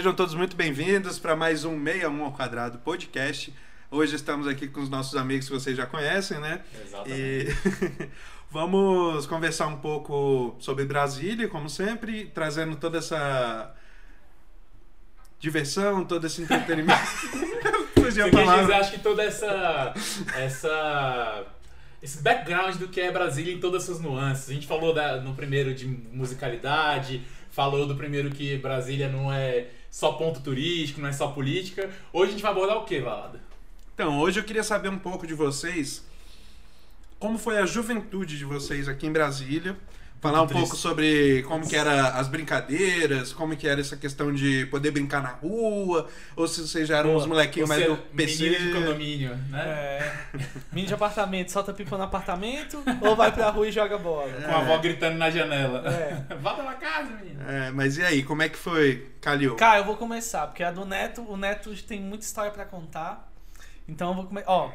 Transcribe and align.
Sejam 0.00 0.14
todos 0.14 0.34
muito 0.34 0.56
bem-vindos 0.56 1.18
para 1.18 1.36
mais 1.36 1.66
um 1.66 1.78
61 1.78 2.24
ao 2.24 2.32
quadrado 2.32 2.78
podcast. 2.78 3.52
Hoje 3.90 4.16
estamos 4.16 4.46
aqui 4.46 4.66
com 4.66 4.80
os 4.80 4.88
nossos 4.88 5.14
amigos 5.14 5.46
que 5.46 5.52
vocês 5.52 5.76
já 5.76 5.84
conhecem, 5.84 6.40
né? 6.40 6.62
Exatamente. 6.74 7.20
E 7.20 8.08
vamos 8.50 9.26
conversar 9.26 9.66
um 9.66 9.76
pouco 9.76 10.56
sobre 10.58 10.86
Brasília, 10.86 11.48
como 11.48 11.68
sempre, 11.68 12.24
trazendo 12.32 12.76
toda 12.76 12.96
essa 12.96 13.74
diversão, 15.38 16.02
todo 16.02 16.26
esse 16.26 16.44
entretenimento. 16.44 16.98
Fugiu 18.00 18.24
a 18.26 18.30
palavra. 18.30 18.62
dizer, 18.62 18.74
acho 18.76 18.92
que 18.92 19.00
toda 19.00 19.22
essa. 19.22 19.92
essa 20.34 21.44
esse 22.02 22.22
background 22.22 22.76
do 22.76 22.88
que 22.88 23.02
é 23.02 23.12
Brasília 23.12 23.52
em 23.52 23.60
todas 23.60 23.82
as 23.82 23.86
suas 23.86 24.00
nuances. 24.00 24.48
A 24.48 24.54
gente 24.54 24.66
falou 24.66 24.94
da- 24.94 25.20
no 25.20 25.34
primeiro 25.34 25.74
de 25.74 25.86
musicalidade, 25.86 27.20
falou 27.50 27.86
do 27.86 27.94
primeiro 27.94 28.30
que 28.30 28.56
Brasília 28.56 29.06
não 29.06 29.30
é 29.30 29.66
só 29.90 30.12
ponto 30.12 30.40
turístico, 30.40 31.00
não 31.00 31.08
é 31.08 31.12
só 31.12 31.28
política. 31.28 31.90
Hoje 32.12 32.28
a 32.28 32.32
gente 32.32 32.42
vai 32.42 32.52
abordar 32.52 32.78
o 32.78 32.84
que, 32.84 33.00
Valada? 33.00 33.40
Então, 33.94 34.18
hoje 34.20 34.38
eu 34.38 34.44
queria 34.44 34.62
saber 34.62 34.88
um 34.88 34.98
pouco 34.98 35.26
de 35.26 35.34
vocês. 35.34 36.04
Como 37.18 37.36
foi 37.36 37.58
a 37.58 37.66
juventude 37.66 38.38
de 38.38 38.44
vocês 38.44 38.88
aqui 38.88 39.06
em 39.06 39.12
Brasília? 39.12 39.76
Falar 40.20 40.42
um 40.42 40.46
triste. 40.46 40.60
pouco 40.60 40.76
sobre 40.76 41.42
como 41.44 41.66
que 41.66 41.74
era 41.74 42.08
as 42.10 42.28
brincadeiras, 42.28 43.32
como 43.32 43.56
que 43.56 43.66
era 43.66 43.80
essa 43.80 43.96
questão 43.96 44.32
de 44.32 44.66
poder 44.66 44.90
brincar 44.90 45.22
na 45.22 45.30
rua, 45.30 46.06
ou 46.36 46.46
se 46.46 46.60
vocês 46.60 46.86
já 46.86 46.98
eram 46.98 47.16
uns 47.16 47.24
molequinhos 47.24 47.66
mais 47.66 47.86
do 47.86 47.96
PC. 47.96 48.44
menino 48.44 48.66
de 48.66 48.72
condomínio, 48.78 49.36
né? 49.48 49.64
É. 49.64 50.12
Menino 50.70 50.88
de 50.88 50.94
apartamento, 50.94 51.50
solta 51.50 51.72
pipa 51.72 51.96
no 51.96 52.04
apartamento 52.04 52.82
ou 53.00 53.16
vai 53.16 53.32
pra 53.32 53.48
rua 53.48 53.66
e 53.66 53.72
joga 53.72 53.96
bola? 53.96 54.30
Com 54.30 54.50
a 54.50 54.58
avó 54.58 54.76
gritando 54.78 55.16
na 55.16 55.30
janela. 55.30 55.88
É. 55.88 56.34
Vá 56.36 56.52
pra 56.52 56.74
casa, 56.74 57.10
menino. 57.12 57.40
É, 57.48 57.70
mas 57.70 57.96
e 57.96 58.02
aí, 58.02 58.22
como 58.22 58.42
é 58.42 58.48
que 58.50 58.58
foi, 58.58 59.10
Calil? 59.22 59.56
Cara, 59.56 59.78
eu 59.78 59.84
vou 59.86 59.96
começar, 59.96 60.46
porque 60.48 60.62
a 60.62 60.70
do 60.70 60.84
Neto, 60.84 61.22
o 61.22 61.36
Neto 61.36 61.74
tem 61.84 61.98
muita 61.98 62.26
história 62.26 62.50
pra 62.50 62.66
contar. 62.66 63.26
Então 63.88 64.10
eu 64.10 64.14
vou 64.14 64.24
começar. 64.26 64.50
Ó, 64.50 64.70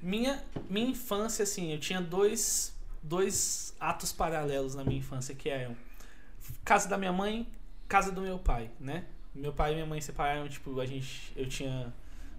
minha, 0.00 0.40
minha 0.70 0.88
infância, 0.88 1.42
assim, 1.42 1.72
eu 1.72 1.80
tinha 1.80 2.00
dois, 2.00 2.72
dois 3.02 3.67
atos 3.80 4.12
paralelos 4.12 4.74
na 4.74 4.84
minha 4.84 4.98
infância, 4.98 5.34
que 5.34 5.48
eram 5.48 5.76
casa 6.64 6.88
da 6.88 6.96
minha 6.96 7.12
mãe, 7.12 7.46
casa 7.88 8.10
do 8.10 8.20
meu 8.20 8.38
pai, 8.38 8.70
né? 8.80 9.04
Meu 9.34 9.52
pai 9.52 9.72
e 9.72 9.74
minha 9.74 9.86
mãe 9.86 10.00
separaram, 10.00 10.48
tipo, 10.48 10.80
a 10.80 10.86
gente. 10.86 11.32
Eu 11.36 11.46
tinha 11.48 11.92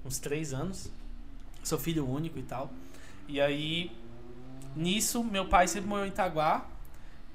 uns 0.04 0.20
três 0.20 0.54
anos. 0.54 0.92
Sou 1.64 1.78
filho 1.78 2.08
único 2.08 2.40
e 2.40 2.44
tal. 2.44 2.72
E 3.28 3.40
aí, 3.40 3.92
nisso, 4.76 5.24
meu 5.24 5.46
pai 5.46 5.68
sempre 5.68 5.90
morou 5.90 6.06
em 6.06 6.10
Itaguá. 6.10 6.66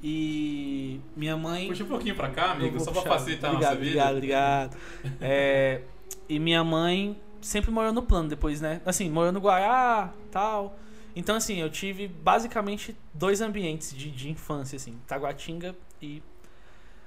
E 0.03 1.01
minha 1.17 1.37
mãe. 1.37 1.69
Puxa 1.69 1.85
um 1.85 1.89
pouquinho 1.89 2.15
pra 2.15 2.29
cá, 2.29 2.53
amigo, 2.53 2.79
só 2.79 2.93
pra 2.93 3.01
puxar. 3.01 3.19
facilitar 3.19 3.51
obrigado, 3.51 3.73
a 3.73 3.75
nossa 3.75 3.85
vida. 3.85 4.11
Obrigado, 4.11 4.75
obrigado. 4.75 4.77
É, 5.21 5.81
e 6.29 6.39
minha 6.39 6.63
mãe 6.63 7.19
sempre 7.41 7.71
morou 7.71 7.93
no 7.93 8.03
plano 8.03 8.29
depois, 8.29 8.61
né? 8.61 8.83
Assim, 8.85 9.09
morou 9.09 9.33
no 9.33 9.41
Guará, 9.41 10.13
tal. 10.31 10.79
Então, 11.17 11.37
assim, 11.37 11.61
eu 11.61 11.71
tive 11.71 12.09
basicamente 12.09 12.97
dois 13.13 13.41
ambientes 13.41 13.97
de, 13.97 14.11
de 14.11 14.31
infância, 14.31 14.77
assim. 14.77 14.99
Taguatinga 15.07 15.77
e 16.03 16.23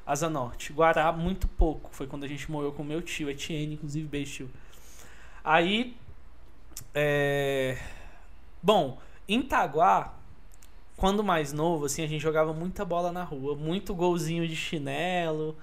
Asa 0.05 0.29
Norte. 0.29 0.71
Guará, 0.71 1.11
muito 1.11 1.47
pouco. 1.47 1.89
Foi 1.91 2.07
quando 2.07 2.23
a 2.23 2.27
gente 2.27 2.49
morou 2.49 2.71
com 2.71 2.83
meu 2.83 3.01
tio, 3.01 3.29
Etienne, 3.29 3.73
inclusive, 3.73 4.07
beijo, 4.07 4.33
tio. 4.33 4.49
Aí, 5.43 5.95
é... 6.93 7.77
Bom, 8.63 8.99
em 9.27 9.39
Itaguá, 9.39 10.13
quando 10.95 11.23
mais 11.23 11.51
novo, 11.51 11.85
assim, 11.85 12.03
a 12.03 12.07
gente 12.07 12.21
jogava 12.21 12.53
muita 12.53 12.85
bola 12.85 13.11
na 13.11 13.23
rua. 13.23 13.55
Muito 13.55 13.93
golzinho 13.93 14.47
de 14.47 14.55
chinelo. 14.55 15.57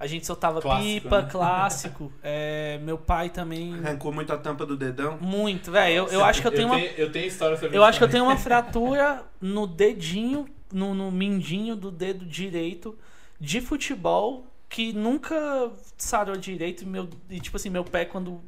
A 0.00 0.06
gente 0.06 0.24
soltava 0.26 0.62
Clássico, 0.62 1.02
pipa, 1.02 1.20
né? 1.22 1.28
clássico. 1.30 2.12
É, 2.22 2.80
meu 2.82 2.96
pai 2.96 3.28
também... 3.28 3.74
Arrancou 3.74 4.10
muito 4.10 4.32
a 4.32 4.38
tampa 4.38 4.64
do 4.64 4.74
dedão? 4.74 5.18
Muito, 5.20 5.70
velho. 5.70 5.94
Eu, 5.94 6.06
eu 6.08 6.24
acho 6.24 6.40
que 6.40 6.46
eu 6.48 6.52
tenho 6.52 6.68
uma 6.68 6.80
Eu 6.80 7.12
tenho 7.12 7.26
história 7.26 7.56
sobre 7.58 7.76
eu 7.76 7.84
acho 7.84 7.98
que 7.98 8.04
eu 8.04 8.08
tenho 8.08 8.24
uma 8.24 8.36
fratura 8.38 9.22
no 9.40 9.66
dedinho, 9.66 10.46
no, 10.72 10.94
no 10.94 11.12
mindinho 11.12 11.76
do 11.76 11.90
dedo 11.90 12.24
direito 12.24 12.98
de 13.38 13.60
futebol 13.60 14.46
que 14.70 14.92
nunca 14.94 15.70
sarou 15.98 16.34
direito. 16.36 16.82
E, 16.82 16.86
meu, 16.86 17.06
e 17.28 17.38
tipo 17.38 17.58
assim, 17.58 17.68
meu 17.68 17.84
pé, 17.84 18.06
quando 18.06 18.40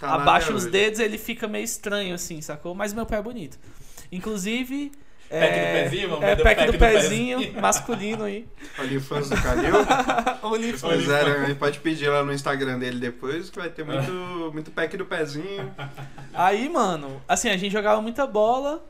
Tá 0.00 0.14
abaixa 0.14 0.52
os 0.52 0.64
hoje. 0.64 0.72
dedos, 0.72 0.98
ele 1.00 1.18
fica 1.18 1.46
meio 1.46 1.64
estranho, 1.64 2.14
assim, 2.14 2.40
sacou? 2.40 2.74
Mas 2.74 2.92
meu 2.92 3.06
pé 3.06 3.18
é 3.18 3.22
bonito. 3.22 3.56
Inclusive. 4.10 4.90
Pack 5.28 5.52
do 5.52 5.58
é, 5.58 5.82
pezinho, 5.82 6.08
vamos 6.08 6.24
é 6.24 6.36
pack 6.36 6.42
pack 6.42 6.66
do, 6.66 6.72
do 6.72 6.78
pezinho, 6.78 7.38
pezinho. 7.38 7.60
masculino 7.60 8.24
aí. 8.24 8.48
Olha, 8.78 9.00
fãs 9.00 9.28
do 9.28 9.36
Calil. 9.36 9.74
OnlyFans. 10.42 10.80
Pois 10.80 11.08
é, 11.08 11.48
né? 11.48 11.54
pode 11.54 11.78
pedir 11.80 12.08
lá 12.08 12.24
no 12.24 12.32
Instagram 12.32 12.78
dele 12.78 12.98
depois, 12.98 13.50
que 13.50 13.58
vai 13.58 13.68
ter 13.68 13.84
muito, 13.84 14.10
muito 14.52 14.70
pack 14.70 14.96
do 14.96 15.04
pezinho. 15.04 15.70
Aí, 16.32 16.68
mano, 16.68 17.20
assim, 17.28 17.50
a 17.50 17.56
gente 17.56 17.72
jogava 17.72 18.00
muita 18.00 18.26
bola. 18.26 18.84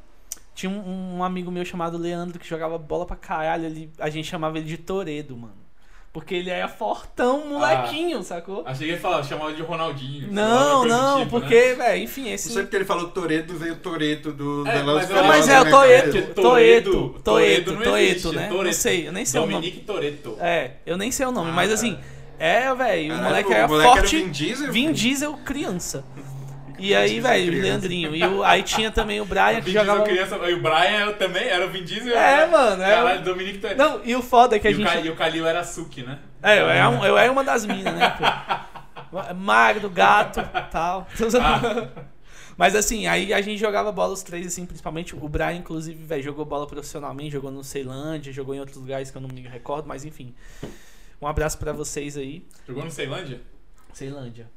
Tinha 0.55 0.71
um, 0.71 1.19
um 1.19 1.25
amigo 1.25 1.51
meu 1.51 1.65
chamado 1.65 1.99
Leandro 1.99 2.39
que 2.39 2.49
jogava 2.49 2.79
bola 2.79 3.05
pra 3.05 3.17
caralho. 3.17 3.67
Ele, 3.67 3.91
a 3.99 4.09
gente 4.09 4.29
chamava 4.29 4.59
ele 4.59 4.67
de 4.67 4.77
Toredo, 4.77 5.37
mano. 5.37 5.68
Porque 6.13 6.35
ele 6.35 6.49
era 6.51 6.67
fortão, 6.69 7.47
molequinho, 7.47 8.23
sacou? 8.23 8.63
Achei 8.67 8.87
que 8.87 8.93
ele 8.95 9.01
falava, 9.01 9.23
chamava 9.23 9.53
de 9.53 9.63
Ronaldinho. 9.63 10.33
Não, 10.33 10.85
não, 10.87 11.21
tipo, 11.21 11.39
né? 11.39 11.47
porque, 11.47 11.75
velho, 11.75 12.03
enfim, 12.03 12.25
Não 12.25 12.31
esse. 12.31 12.51
sei 12.51 12.63
porque 12.63 12.77
ele 12.77 12.85
falou 12.87 13.09
Toreto, 13.09 13.55
veio 13.55 13.77
Toreto 13.77 14.33
do 14.33 14.67
É, 14.67 14.79
Velozes 14.79 15.09
mas 15.11 15.21
Não, 15.21 15.29
mas 15.29 15.49
é 15.49 15.61
o 15.61 15.71
Toreto. 15.71 16.35
Toreto, 16.35 17.21
Toreto, 17.23 17.77
Toreto 17.77 18.33
não 18.33 18.41
né? 18.41 18.49
Toreto. 18.49 18.65
Não 18.65 18.73
sei, 18.73 19.07
eu 19.07 19.13
nem 19.13 19.25
sei 19.25 19.39
o 19.39 19.43
nome. 19.43 19.55
Dominique 19.55 19.81
Toreto. 19.81 20.37
É, 20.41 20.71
eu 20.87 20.97
nem 20.97 21.13
sei 21.13 21.27
o 21.27 21.31
nome, 21.31 21.51
Ah, 21.51 21.55
mas 21.55 21.71
assim, 21.71 21.99
é, 22.39 22.75
velho, 22.75 23.13
o 23.13 23.17
Caralho, 23.17 23.25
moleque 23.25 23.49
o 23.49 23.53
era 23.53 23.69
moleque 23.69 23.89
era 23.91 23.99
forte. 23.99 24.17
Vin 24.17 24.31
Diesel? 24.31 24.73
Vin 24.73 24.93
Diesel 24.93 25.33
criança. 25.45 26.05
E 26.79 26.95
aí, 26.95 27.21
velho, 27.21 27.47
criança. 27.47 27.67
Leandrinho. 27.69 28.15
E 28.15 28.25
o, 28.25 28.43
aí 28.43 28.63
tinha 28.63 28.91
também 28.91 29.21
o 29.21 29.25
Brian 29.25 29.57
que 29.57 29.61
Vin 29.63 29.73
Diesel 29.73 29.85
jogava. 29.85 30.05
criança, 30.05 30.37
e 30.37 30.55
o 30.55 30.63
Brian 30.63 31.13
também, 31.19 31.45
era 31.45 31.67
o 31.67 31.71
Vin 31.71 31.85
Diesel. 31.85 32.17
É, 32.17 32.47
mano, 32.47 32.83
é. 32.83 32.95
Caralho, 32.95 33.23
Dominique 33.23 33.59
Toreto. 33.59 33.79
Não, 33.79 34.01
e 34.05 34.15
o 34.15 34.23
foda 34.23 34.57
é 34.57 34.59
que 34.59 34.69
a 34.69 34.71
e, 34.71 34.75
o 34.75 34.77
gente. 34.77 34.87
Ca- 34.87 35.01
e 35.01 35.11
o 35.11 35.17
Kalil 35.17 35.47
era 35.47 35.65
Suki, 35.65 36.03
né? 36.03 36.19
É, 36.43 36.61
eu 36.61 36.69
era, 36.69 37.07
eu 37.07 37.19
era 37.19 37.33
uma 37.33 37.43
das 37.45 37.67
minas, 37.67 37.95
né? 37.95 38.11
pô? 38.11 39.19
Magro, 39.35 39.89
gato, 39.91 40.41
tal. 40.71 41.07
Ah. 41.41 41.89
Mas 42.59 42.75
assim, 42.75 43.07
aí 43.07 43.33
a 43.33 43.41
gente 43.41 43.59
jogava 43.59 43.93
bola 43.93 44.13
os 44.13 44.23
três, 44.25 44.45
assim, 44.45 44.67
principalmente 44.67 45.15
o 45.15 45.29
Brian, 45.29 45.55
inclusive, 45.55 46.03
velho, 46.05 46.23
jogou 46.25 46.45
bola 46.45 46.67
profissionalmente, 46.67 47.31
jogou 47.31 47.53
no 47.53 47.63
Ceilândia, 47.63 48.33
jogou 48.33 48.53
em 48.53 48.59
outros 48.59 48.77
lugares 48.77 49.13
que 49.13 49.17
eu 49.17 49.23
não 49.23 49.29
me 49.29 49.43
recordo, 49.43 49.87
mas 49.87 50.05
enfim. 50.05 50.35
Um 51.23 51.27
abraço 51.29 51.57
pra 51.57 51.73
vocês 51.73 52.17
aí. 52.17 52.45
Jogou 52.67 52.85
no 52.85 52.91
Ceilândia? 52.91 53.41
Ceilândia. 53.93 54.51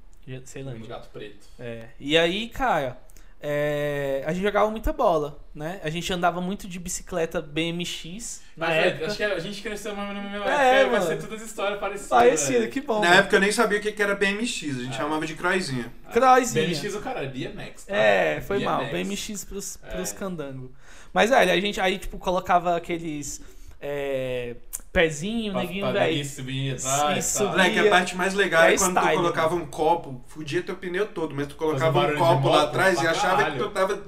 Ceilândia. 0.45 0.87
Gato 0.87 1.09
Preto. 1.09 1.45
É. 1.59 1.85
E 1.99 2.17
aí, 2.17 2.47
cara, 2.49 2.97
é, 3.43 4.23
a 4.25 4.33
gente 4.33 4.43
jogava 4.43 4.69
muita 4.69 4.93
bola, 4.93 5.39
né? 5.53 5.79
A 5.83 5.89
gente 5.89 6.11
andava 6.13 6.39
muito 6.39 6.67
de 6.67 6.79
bicicleta 6.79 7.41
BMX 7.41 8.41
na 8.55 8.67
Mas, 8.67 8.85
época. 8.85 9.05
acho 9.07 9.17
que 9.17 9.23
a 9.23 9.39
gente 9.39 9.61
cresceu 9.61 9.95
mais 9.95 10.13
na 10.15 10.21
mesma 10.21 10.45
É, 10.45 10.81
época, 10.81 10.89
vai 10.91 10.99
mano. 10.99 11.05
ser 11.11 11.27
todas 11.27 11.41
as 11.41 11.47
histórias 11.49 11.79
parecidas. 11.79 12.09
Parecido, 12.09 12.67
que 12.67 12.81
bom. 12.81 13.01
Na 13.01 13.07
mano. 13.09 13.19
época 13.21 13.35
eu 13.35 13.39
nem 13.39 13.51
sabia 13.51 13.79
o 13.79 13.81
que 13.81 14.01
era 14.01 14.13
BMX, 14.15 14.63
a 14.63 14.83
gente 14.83 14.89
Ah. 14.89 14.97
chamava 14.97 15.25
de 15.25 15.35
croizinha. 15.35 15.91
Croizinha. 16.13 16.67
BMX 16.67 16.95
o 16.95 17.01
cara, 17.01 17.25
BMX. 17.25 17.85
tá? 17.85 17.95
É, 17.95 18.41
foi 18.41 18.59
mal. 18.59 18.85
BMX. 18.85 18.91
BMX 19.27 19.43
pros, 19.45 19.77
pros 19.77 20.11
É. 20.11 20.15
candangos. 20.15 20.69
Mas, 21.11 21.29
velho, 21.31 21.51
a 21.51 21.59
gente 21.59 21.81
aí, 21.81 21.97
tipo, 21.97 22.17
colocava 22.17 22.75
aqueles 22.77 23.41
é, 23.83 24.55
pezinho, 24.93 25.53
Pra- 25.53 25.61
neguinho, 25.61 25.83
pra 25.89 25.91
velho. 26.01 26.25
subir 26.25 26.73
atrás, 26.75 27.25
Isso, 27.25 27.43
tá? 27.45 27.49
Moleque, 27.51 27.79
a 27.79 27.89
parte 27.89 28.15
mais 28.17 28.33
legal 28.33 28.63
é 28.63 28.73
é 28.73 28.77
quando 28.77 28.93
tu 28.95 28.99
style, 28.99 29.15
colocava 29.17 29.55
um 29.55 29.65
copo, 29.65 30.21
fudia 30.27 30.61
teu 30.61 30.75
pneu 30.75 31.05
todo, 31.07 31.33
mas 31.33 31.47
tu 31.47 31.55
colocava 31.55 32.07
um 32.07 32.15
copo 32.17 32.49
lá 32.49 32.63
atrás 32.63 33.01
e 33.01 33.07
achava 33.07 33.37
que 33.37 33.43
caralho. 33.43 33.63
tu 33.63 33.69
tava. 33.69 34.03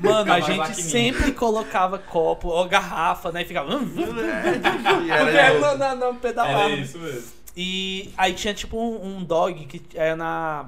Mano, 0.00 0.32
a 0.32 0.40
gente 0.40 0.74
sempre 0.82 1.32
colocava 1.32 1.98
copo 1.98 2.48
ou 2.48 2.66
garrafa, 2.68 3.30
né? 3.30 3.42
E 3.42 3.44
ficava. 3.44 3.72
E 3.74 3.78
Porque 3.78 5.10
era 5.10 5.30
era 5.30 5.58
na, 5.60 5.74
na, 5.76 5.94
na 5.94 6.12
pedalada. 6.14 6.64
Era 6.72 6.76
isso 6.76 6.98
mesmo. 6.98 7.32
E 7.56 8.12
aí 8.16 8.32
tinha 8.34 8.52
tipo 8.52 8.76
um, 8.76 9.18
um 9.18 9.24
dog 9.24 9.64
que 9.66 9.80
era 9.96 10.16
na, 10.16 10.66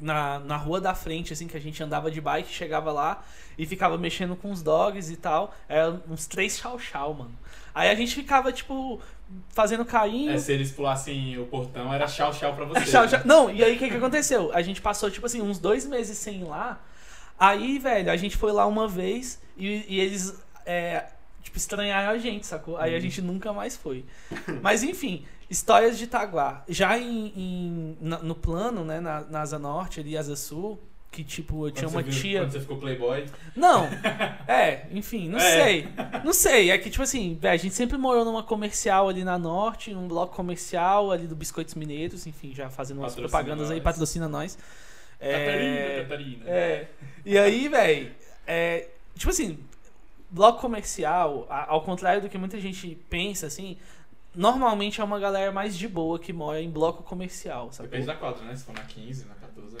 na, 0.00 0.38
na 0.38 0.56
rua 0.56 0.80
da 0.80 0.94
frente, 0.94 1.32
assim, 1.32 1.48
que 1.48 1.56
a 1.56 1.60
gente 1.60 1.82
andava 1.82 2.10
de 2.10 2.20
bike, 2.20 2.52
chegava 2.52 2.92
lá 2.92 3.24
e 3.58 3.66
ficava 3.66 3.98
mexendo 3.98 4.36
com 4.36 4.52
os 4.52 4.62
dogs 4.62 5.10
e 5.12 5.16
tal. 5.16 5.52
Era 5.68 6.00
uns 6.08 6.26
três 6.26 6.56
chau-chau, 6.56 7.14
mano. 7.14 7.32
Aí 7.74 7.88
a 7.90 7.94
gente 7.94 8.14
ficava, 8.14 8.52
tipo, 8.52 9.00
fazendo 9.48 9.84
carinho. 9.84 10.30
É, 10.32 10.38
se 10.38 10.52
eles 10.52 10.70
pulassem 10.70 11.38
o 11.38 11.46
portão, 11.46 11.92
era 11.92 12.06
tchau, 12.06 12.32
tchau 12.32 12.54
pra 12.54 12.64
você. 12.64 12.84
Tchau, 12.90 13.08
tchau. 13.08 13.20
Não, 13.24 13.50
e 13.50 13.64
aí 13.64 13.74
o 13.74 13.78
que, 13.78 13.88
que 13.88 13.96
aconteceu? 13.96 14.52
A 14.54 14.62
gente 14.62 14.80
passou, 14.80 15.10
tipo 15.10 15.26
assim, 15.26 15.42
uns 15.42 15.58
dois 15.58 15.84
meses 15.86 16.16
sem 16.16 16.42
ir 16.42 16.44
lá. 16.44 16.80
Aí, 17.38 17.78
velho, 17.80 18.10
a 18.12 18.16
gente 18.16 18.36
foi 18.36 18.52
lá 18.52 18.64
uma 18.66 18.86
vez 18.86 19.40
e, 19.56 19.84
e 19.88 19.98
eles, 20.00 20.40
é, 20.64 21.06
tipo, 21.42 21.56
estranharam 21.56 22.10
a 22.10 22.18
gente, 22.18 22.46
sacou? 22.46 22.76
Aí 22.76 22.94
a 22.94 23.00
gente 23.00 23.20
nunca 23.20 23.52
mais 23.52 23.76
foi. 23.76 24.04
Mas, 24.62 24.84
enfim, 24.84 25.24
histórias 25.50 25.98
de 25.98 26.04
Itaguá. 26.04 26.62
Já 26.68 26.96
em, 26.96 27.32
em- 27.36 27.96
no 28.00 28.36
plano, 28.36 28.84
né, 28.84 29.00
na, 29.00 29.22
na 29.22 29.40
Asa 29.40 29.58
Norte, 29.58 29.98
ali, 29.98 30.16
Asa 30.16 30.36
Sul, 30.36 30.80
que, 31.14 31.22
tipo, 31.24 31.66
eu 31.66 31.70
tinha 31.70 31.88
uma 31.88 32.02
viu- 32.02 32.12
tia. 32.12 32.40
Quando 32.40 32.50
você 32.52 32.60
ficou 32.60 32.76
playboy. 32.78 33.26
Não, 33.54 33.84
é, 34.48 34.86
enfim, 34.90 35.28
não 35.28 35.38
É. 35.38 35.62
sei. 35.64 35.88
Não 36.24 36.32
sei, 36.34 36.70
é 36.70 36.78
que, 36.78 36.90
tipo 36.90 37.02
assim, 37.02 37.38
velho, 37.40 37.54
a 37.54 37.56
gente 37.56 37.74
sempre 37.74 37.96
morou 37.96 38.24
numa 38.24 38.42
comercial 38.42 39.08
ali 39.08 39.22
na 39.22 39.38
Norte, 39.38 39.94
num 39.94 40.08
bloco 40.08 40.34
comercial 40.34 41.12
ali 41.12 41.26
do 41.26 41.36
Biscoitos 41.36 41.74
Mineiros, 41.74 42.26
enfim, 42.26 42.52
já 42.52 42.68
fazendo 42.68 42.98
umas 42.98 43.12
Patrocina 43.14 43.28
propagandas 43.38 43.70
aí, 43.70 43.76
nós. 43.76 43.84
patrocina 43.84 44.28
nós. 44.28 44.58
Catarina, 45.20 45.78
É, 45.78 46.00
Catarina. 46.02 46.44
é, 46.50 46.88
e 47.24 47.38
aí, 47.38 47.68
velho, 47.68 48.12
é, 48.46 48.88
tipo 49.16 49.30
assim, 49.30 49.58
bloco 50.30 50.60
comercial, 50.60 51.46
ao 51.48 51.80
contrário 51.82 52.20
do 52.20 52.28
que 52.28 52.36
muita 52.36 52.60
gente 52.60 52.98
pensa, 53.08 53.46
assim, 53.46 53.78
normalmente 54.34 55.00
é 55.00 55.04
uma 55.04 55.18
galera 55.20 55.52
mais 55.52 55.76
de 55.78 55.86
boa 55.88 56.18
que 56.18 56.32
mora 56.32 56.60
em 56.60 56.68
bloco 56.68 57.02
comercial, 57.04 57.72
sabe? 57.72 57.88
Depende 57.88 58.06
da 58.08 58.16
quadra, 58.16 58.44
né? 58.44 58.56
Se 58.56 58.64
for 58.64 58.74
na 58.74 58.82
15, 58.82 59.26
na 59.26 59.34
14. 59.36 59.76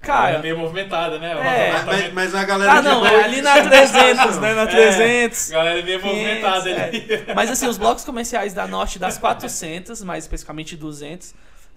Cara, 0.00 0.38
é 0.38 0.42
meio 0.42 0.56
movimentada, 0.58 1.18
né? 1.18 1.32
é. 1.32 1.72
Mas, 1.72 1.84
mas- 1.84 2.12
mas 2.12 2.34
a 2.34 2.44
galera 2.44 2.72
Ah, 2.72 2.82
não, 2.82 3.04
é 3.06 3.24
ali 3.24 3.42
na 3.42 3.54
300, 3.68 4.38
né? 4.38 4.54
Na 4.54 4.62
É. 4.62 4.66
300. 4.66 5.50
A 5.50 5.54
galera 5.54 5.80
é 5.80 5.82
meio 5.82 6.00
500, 6.00 6.16
movimentada 6.18 6.70
é. 6.70 6.84
ali. 6.84 7.08
Mas 7.34 7.50
assim, 7.50 7.66
os 7.66 7.76
blocos 7.78 8.04
comerciais 8.04 8.54
da 8.54 8.66
Norte, 8.66 8.98
das 8.98 9.18
400, 9.18 10.02
mais 10.04 10.24
especificamente 10.24 10.76
200, 10.76 11.34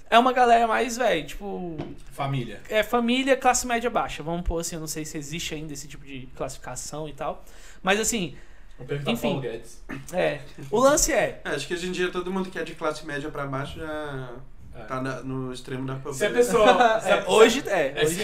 é 0.10 0.20
uma 0.20 0.32
galera 0.34 0.68
mais, 0.68 0.98
velho, 0.98 1.26
tipo, 1.26 1.78
Família. 2.12 2.60
é 2.70 2.84
família, 2.84 3.36
classe 3.38 3.66
média 3.66 3.90
baixa. 3.90 4.22
Vamos 4.22 4.42
pôr 4.42 4.60
assim, 4.60 4.76
eu 4.76 4.80
não 4.82 4.88
sei 4.88 5.04
se 5.06 5.18
existe 5.18 5.56
ainda 5.56 5.74
esse 5.74 5.88
tipo 5.88 6.06
de 6.06 6.28
classificação 6.36 7.08
e 7.10 7.14
tal. 7.14 7.44
Mas 7.82 8.00
assim, 8.00 8.36
Vou 8.78 8.86
perguntar 8.88 9.12
Enfim. 9.12 9.28
Paulo 9.30 9.42
Guedes. 9.42 9.84
é. 10.12 10.40
O 10.72 10.80
lance 10.80 11.12
é. 11.14 11.40
É, 11.46 11.50
acho 11.52 11.68
que 11.68 11.74
hoje 11.74 11.88
em 11.88 11.92
dia 11.92 12.10
todo 12.10 12.32
mundo 12.32 12.50
que 12.50 12.58
é 12.60 12.64
de 12.64 12.74
classe 12.76 13.06
média 13.06 13.30
pra 13.30 13.46
baixo 13.46 13.80
já 13.80 14.30
É. 14.82 14.86
tá 14.88 15.02
na- 15.02 15.22
no 15.22 15.54
extremo 15.54 15.86
da 15.88 15.94
Se 15.96 16.00
a 16.00 16.30
pobreza. 16.30 16.34
pessoa. 16.34 17.00
se 17.02 17.12
a- 17.12 17.16
é, 17.18 17.24
hoje 17.28 17.64
é. 17.68 17.94
É, 17.96 18.04
Hoje 18.04 18.16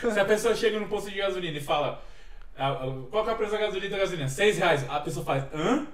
se, 0.00 0.10
se 0.12 0.20
a 0.20 0.24
pessoa 0.24 0.54
chega 0.54 0.78
no 0.80 0.86
posto 0.88 1.10
de 1.10 1.16
gasolina 1.16 1.56
e 1.56 1.60
fala 1.60 2.02
ah, 2.58 2.68
ah, 2.70 2.92
qual 3.10 3.22
que 3.24 3.30
é 3.30 3.32
o 3.32 3.36
preço 3.36 3.52
da 3.52 3.58
gasolina 3.58 3.90
da 3.90 3.98
gasolina? 3.98 4.28
6 4.28 4.58
reais. 4.58 4.84
A 4.88 5.00
pessoa 5.00 5.24
faz, 5.24 5.44
hã? 5.54 5.86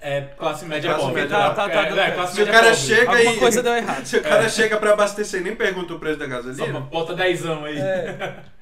É 0.00 0.20
classe 0.36 0.66
média 0.66 0.90
Classe 0.90 1.06
pobre. 1.06 1.22
média 1.22 1.36
tá? 1.36 1.50
Tá, 1.54 1.68
tá, 1.68 1.82
É, 1.86 2.08
é, 2.08 2.10
classe 2.12 2.34
Se 2.34 2.42
o 2.42 2.46
cara 2.46 2.58
pobre. 2.66 2.76
chega 2.76 3.10
alguma 3.10 3.32
e- 3.32 3.38
coisa 3.38 3.62
deu 3.62 3.74
errado. 3.74 4.04
Se 4.04 4.16
o 4.18 4.22
cara 4.22 4.48
chega 4.50 4.76
pra 4.76 4.92
abastecer 4.92 5.40
e 5.40 5.44
nem 5.44 5.56
pergunta 5.56 5.94
o 5.94 5.98
preço 5.98 6.18
da 6.18 6.26
Só 6.26 6.30
gasolina, 6.30 6.80
bota 6.80 7.14
dezão 7.14 7.64
aí. 7.64 7.78
é, 7.78 8.34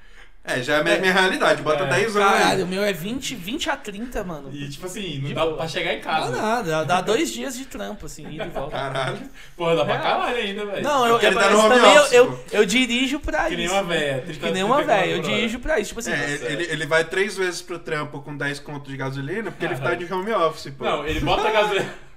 já 0.63 0.77
é 0.79 0.81
a 0.81 0.99
minha 0.99 1.13
realidade. 1.13 1.63
Bota 1.63 1.85
É. 1.85 1.87
10 1.89 2.17
anos. 2.17 2.29
Caralho, 2.33 2.65
o 2.65 2.69
meu 2.69 2.83
é 2.83 2.93
20, 2.93 3.35
20 3.37 3.71
a 3.71 3.77
30, 3.77 4.25
mano. 4.25 4.51
E 4.53 4.69
tipo 4.69 4.87
assim, 4.87 5.19
não 5.21 5.29
De 5.29 5.35
dá 5.35 5.45
boa. 5.45 5.57
pra 5.57 5.69
chegar 5.69 5.93
em 5.95 5.99
Dá 5.99 6.05
casa. 6.05 6.31
nada, 6.37 6.85
dá 6.85 7.01
dois 7.01 7.33
dias 7.33 7.57
de 7.57 7.65
trampo, 7.67 8.07
assim, 8.07 8.29
ida 8.29 8.45
e 8.47 8.49
volta. 8.49 8.73
Caralho. 8.77 9.19
Porra, 9.57 9.77
dá 9.77 9.85
pra 9.85 9.95
Real. 9.99 10.03
caralho 10.21 10.37
ainda, 10.37 10.67
velho. 10.67 10.83
Não, 10.83 11.07
eu, 11.07 11.19
eu, 11.21 11.27
ele 11.29 11.35
tá 11.37 11.49
também 11.49 11.95
eu, 11.95 12.05
eu, 12.13 12.45
eu 12.53 12.67
dirijo 12.67 13.21
pra 13.21 13.45
Que 13.49 13.57
nem 13.57 13.67
isso. 13.67 13.75
uma 13.75 13.83
véia. 13.85 14.21
Que 14.23 14.51
nem 14.51 14.63
uma 14.65 14.83
velha, 14.83 15.11
eu 15.13 15.23
dirijo 15.23 15.59
pra 15.61 15.79
isso. 15.79 15.89
Tipo 15.89 16.01
assim, 16.01 16.13
É, 16.13 16.39
ele, 16.53 16.65
ele 16.65 16.87
vai 16.87 17.05
três 17.05 17.37
vezes 17.37 17.63
pro 17.63 17.79
trampo 17.79 18.21
com 18.21 18.37
10 18.37 18.59
contos 18.61 18.91
de 18.91 18.97
gasolina 18.97 19.51
porque 19.51 19.65
ele 19.65 19.77
Caralho. 19.77 19.99
tá 20.01 20.05
de 20.07 20.13
home 20.13 20.33
office, 20.33 20.73
pô. 20.77 20.85
Não, 20.85 21.07
ele 21.07 21.21
bota 21.21 21.47
a 21.49 21.53
gasolina. 21.53 21.95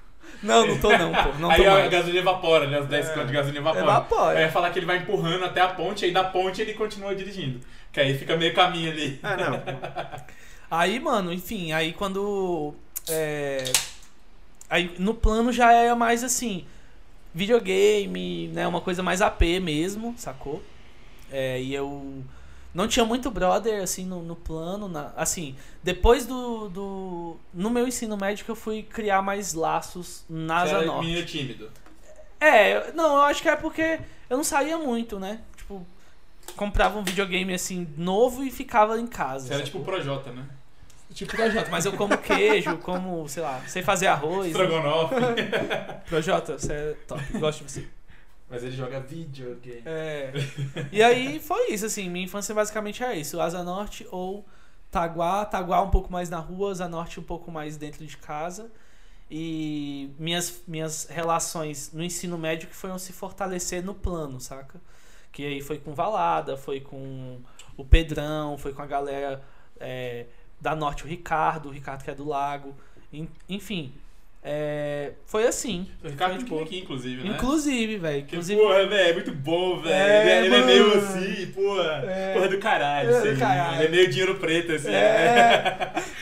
não, 0.46 0.68
não 0.68 0.80
tô 0.80 0.98
não, 0.98 1.12
pô. 1.12 1.40
Não 1.40 1.50
aí 1.50 1.64
tô 1.64 1.70
a 1.70 1.74
mais. 1.74 1.92
gasolina 1.92 2.20
evapora, 2.20 2.68
né? 2.68 2.80
Os 2.80 2.88
10 2.88 3.10
contos 3.10 3.28
de 3.28 3.34
gasolina 3.34 3.60
evaporam. 3.60 3.86
Evapora. 3.86 4.38
Aí 4.38 4.46
ia 4.46 4.52
falar 4.52 4.70
que 4.70 4.80
ele 4.80 4.86
vai 4.86 4.98
empurrando 4.98 5.46
até 5.46 5.62
a 5.62 5.68
ponte, 5.68 6.06
aí 6.06 6.12
da 6.12 6.24
ponte 6.24 6.62
ele 6.62 6.74
continua 6.74 7.16
dirigindo. 7.16 7.60
Que 7.92 8.00
aí 8.00 8.18
fica 8.18 8.36
meio 8.38 8.54
caminho 8.54 8.92
ali. 8.92 9.20
Ah, 9.24 9.38
não. 9.38 9.62
Aí, 10.70 11.00
mano, 11.00 11.32
enfim, 11.32 11.72
aí 11.72 11.94
quando. 11.94 12.74
É, 13.08 13.64
aí 14.70 14.94
no 14.98 15.14
plano 15.14 15.52
já 15.52 15.72
era 15.72 15.96
mais 15.96 16.24
assim. 16.24 16.66
Videogame, 17.34 18.48
né? 18.48 18.68
Uma 18.68 18.82
coisa 18.82 19.04
mais 19.04 19.22
AP 19.22 19.42
mesmo, 19.62 20.16
sacou? 20.18 20.62
É, 21.32 21.62
e 21.62 21.74
eu. 21.74 22.24
Não 22.76 22.90
tinha 22.90 23.06
muito 23.06 23.32
brother, 23.32 23.82
assim, 23.82 24.06
no, 24.06 24.22
no 24.22 24.36
plano. 24.36 24.90
Na, 24.90 25.14
assim, 25.16 25.56
depois 25.82 26.26
do, 26.26 26.68
do. 26.68 27.38
No 27.54 27.70
meu 27.70 27.88
ensino 27.88 28.18
médio 28.18 28.44
eu 28.48 28.56
fui 28.56 28.84
criar 28.84 29.22
mais 29.22 29.54
laços 29.54 30.26
na 30.30 30.60
Você 30.60 30.74
Asa 30.74 30.78
era 30.80 30.86
Norte. 30.86 31.06
menino 31.08 31.26
tímido. 31.26 31.72
É, 32.38 32.92
não, 32.92 33.16
eu 33.16 33.22
acho 33.24 33.42
que 33.42 33.48
é 33.48 33.56
porque 33.56 34.02
eu 34.30 34.36
não 34.36 34.44
saía 34.44 34.78
muito, 34.78 35.18
né? 35.18 35.40
Tipo, 35.56 35.88
comprava 36.58 37.00
um 37.00 37.04
videogame 37.04 37.54
assim 37.54 37.88
novo 37.98 38.44
e 38.44 38.52
ficava 38.52 39.00
em 39.00 39.08
casa. 39.08 39.48
Você 39.48 39.54
era 39.54 39.64
tipo 39.64 39.80
o 39.80 39.84
Projota, 39.86 40.32
né? 40.34 40.46
Tipo 41.14 41.34
projeto, 41.34 41.70
mas 41.72 41.86
eu 41.86 41.94
como 41.94 42.18
queijo, 42.18 42.78
como, 42.80 43.26
sei 43.30 43.42
lá, 43.42 43.62
sei 43.68 43.82
fazer 43.82 44.08
arroz. 44.08 44.48
Estrogonofe. 44.48 45.16
Projota, 46.10 46.60
você 46.60 46.74
é 46.74 46.96
top, 47.08 47.24
gosto 47.40 47.64
de 47.64 47.72
você. 47.72 47.88
Mas 48.56 48.64
ele 48.64 48.76
joga 48.76 49.00
videogame. 49.00 49.84
É. 49.86 50.32
E 50.92 51.02
aí 51.04 51.40
foi 51.40 51.72
isso, 51.72 51.86
assim, 51.86 52.10
minha 52.10 52.26
infância 52.26 52.54
basicamente 52.56 53.04
é 53.04 53.16
isso, 53.18 53.40
Asa 53.40 53.64
Norte 53.64 54.08
ou 54.12 54.46
Taguá, 54.92 55.46
Taguá 55.46 55.82
um 55.82 55.90
pouco 55.90 56.12
mais 56.12 56.30
na 56.30 56.40
rua, 56.40 56.72
Asa 56.72 56.88
Norte 56.88 57.20
um 57.20 57.24
pouco 57.24 57.52
mais 57.52 57.78
dentro 57.78 58.06
de 58.06 58.18
casa. 58.18 58.72
E 59.30 60.12
minhas, 60.20 60.62
minhas 60.68 61.08
relações 61.10 61.92
no 61.92 62.04
ensino 62.04 62.38
médio 62.38 62.68
que 62.70 62.76
foram 62.76 62.98
se 63.00 63.12
fortalecer 63.12 63.84
no 63.84 63.94
plano, 63.96 64.40
saca? 64.40 64.80
Que 65.32 65.46
aí 65.46 65.62
foi 65.62 65.80
com 65.80 65.94
Valada, 65.94 66.56
foi 66.56 66.80
com 66.80 67.40
o 67.76 67.84
Pedrão, 67.84 68.58
foi 68.58 68.72
com 68.72 68.82
a 68.84 68.86
galera 68.86 69.44
é, 69.80 70.28
da 70.62 70.76
Norte, 70.76 71.04
o 71.04 71.08
Ricardo, 71.08 71.70
o 71.70 71.72
Ricardo 71.72 72.04
que 72.04 72.12
é 72.12 72.16
do 72.16 72.24
Lago. 72.28 72.74
En- 73.12 73.28
Enfim, 73.50 73.92
é, 74.48 75.14
foi 75.26 75.48
assim. 75.48 75.88
O 76.04 76.08
Ricardo 76.08 76.38
de 76.44 76.56
aqui, 76.62 76.78
inclusive, 76.78 77.24
né? 77.28 77.36
Inclusive, 77.36 77.98
velho. 77.98 78.20
Inclusive, 78.20 78.62
porra, 78.62 78.86
velho, 78.86 79.10
é 79.10 79.14
muito 79.14 79.32
bom, 79.32 79.82
velho. 79.82 79.92
É, 79.96 80.20
ele, 80.22 80.30
é- 80.30 80.46
ele 80.46 80.56
é 80.56 80.62
meio 80.66 80.98
assim, 81.00 81.48
porra. 81.48 82.04
É. 82.08 82.34
Porra 82.36 82.48
do 82.50 82.58
caralho, 82.60 83.10
É 83.10 83.22
do 83.22 83.28
aí. 83.30 83.38
caralho. 83.38 83.76
Ele 83.78 83.86
é 83.86 83.90
meio 83.90 84.08
dinheiro 84.10 84.36
preto, 84.36 84.72
assim. 84.74 84.92
né? 84.92 85.00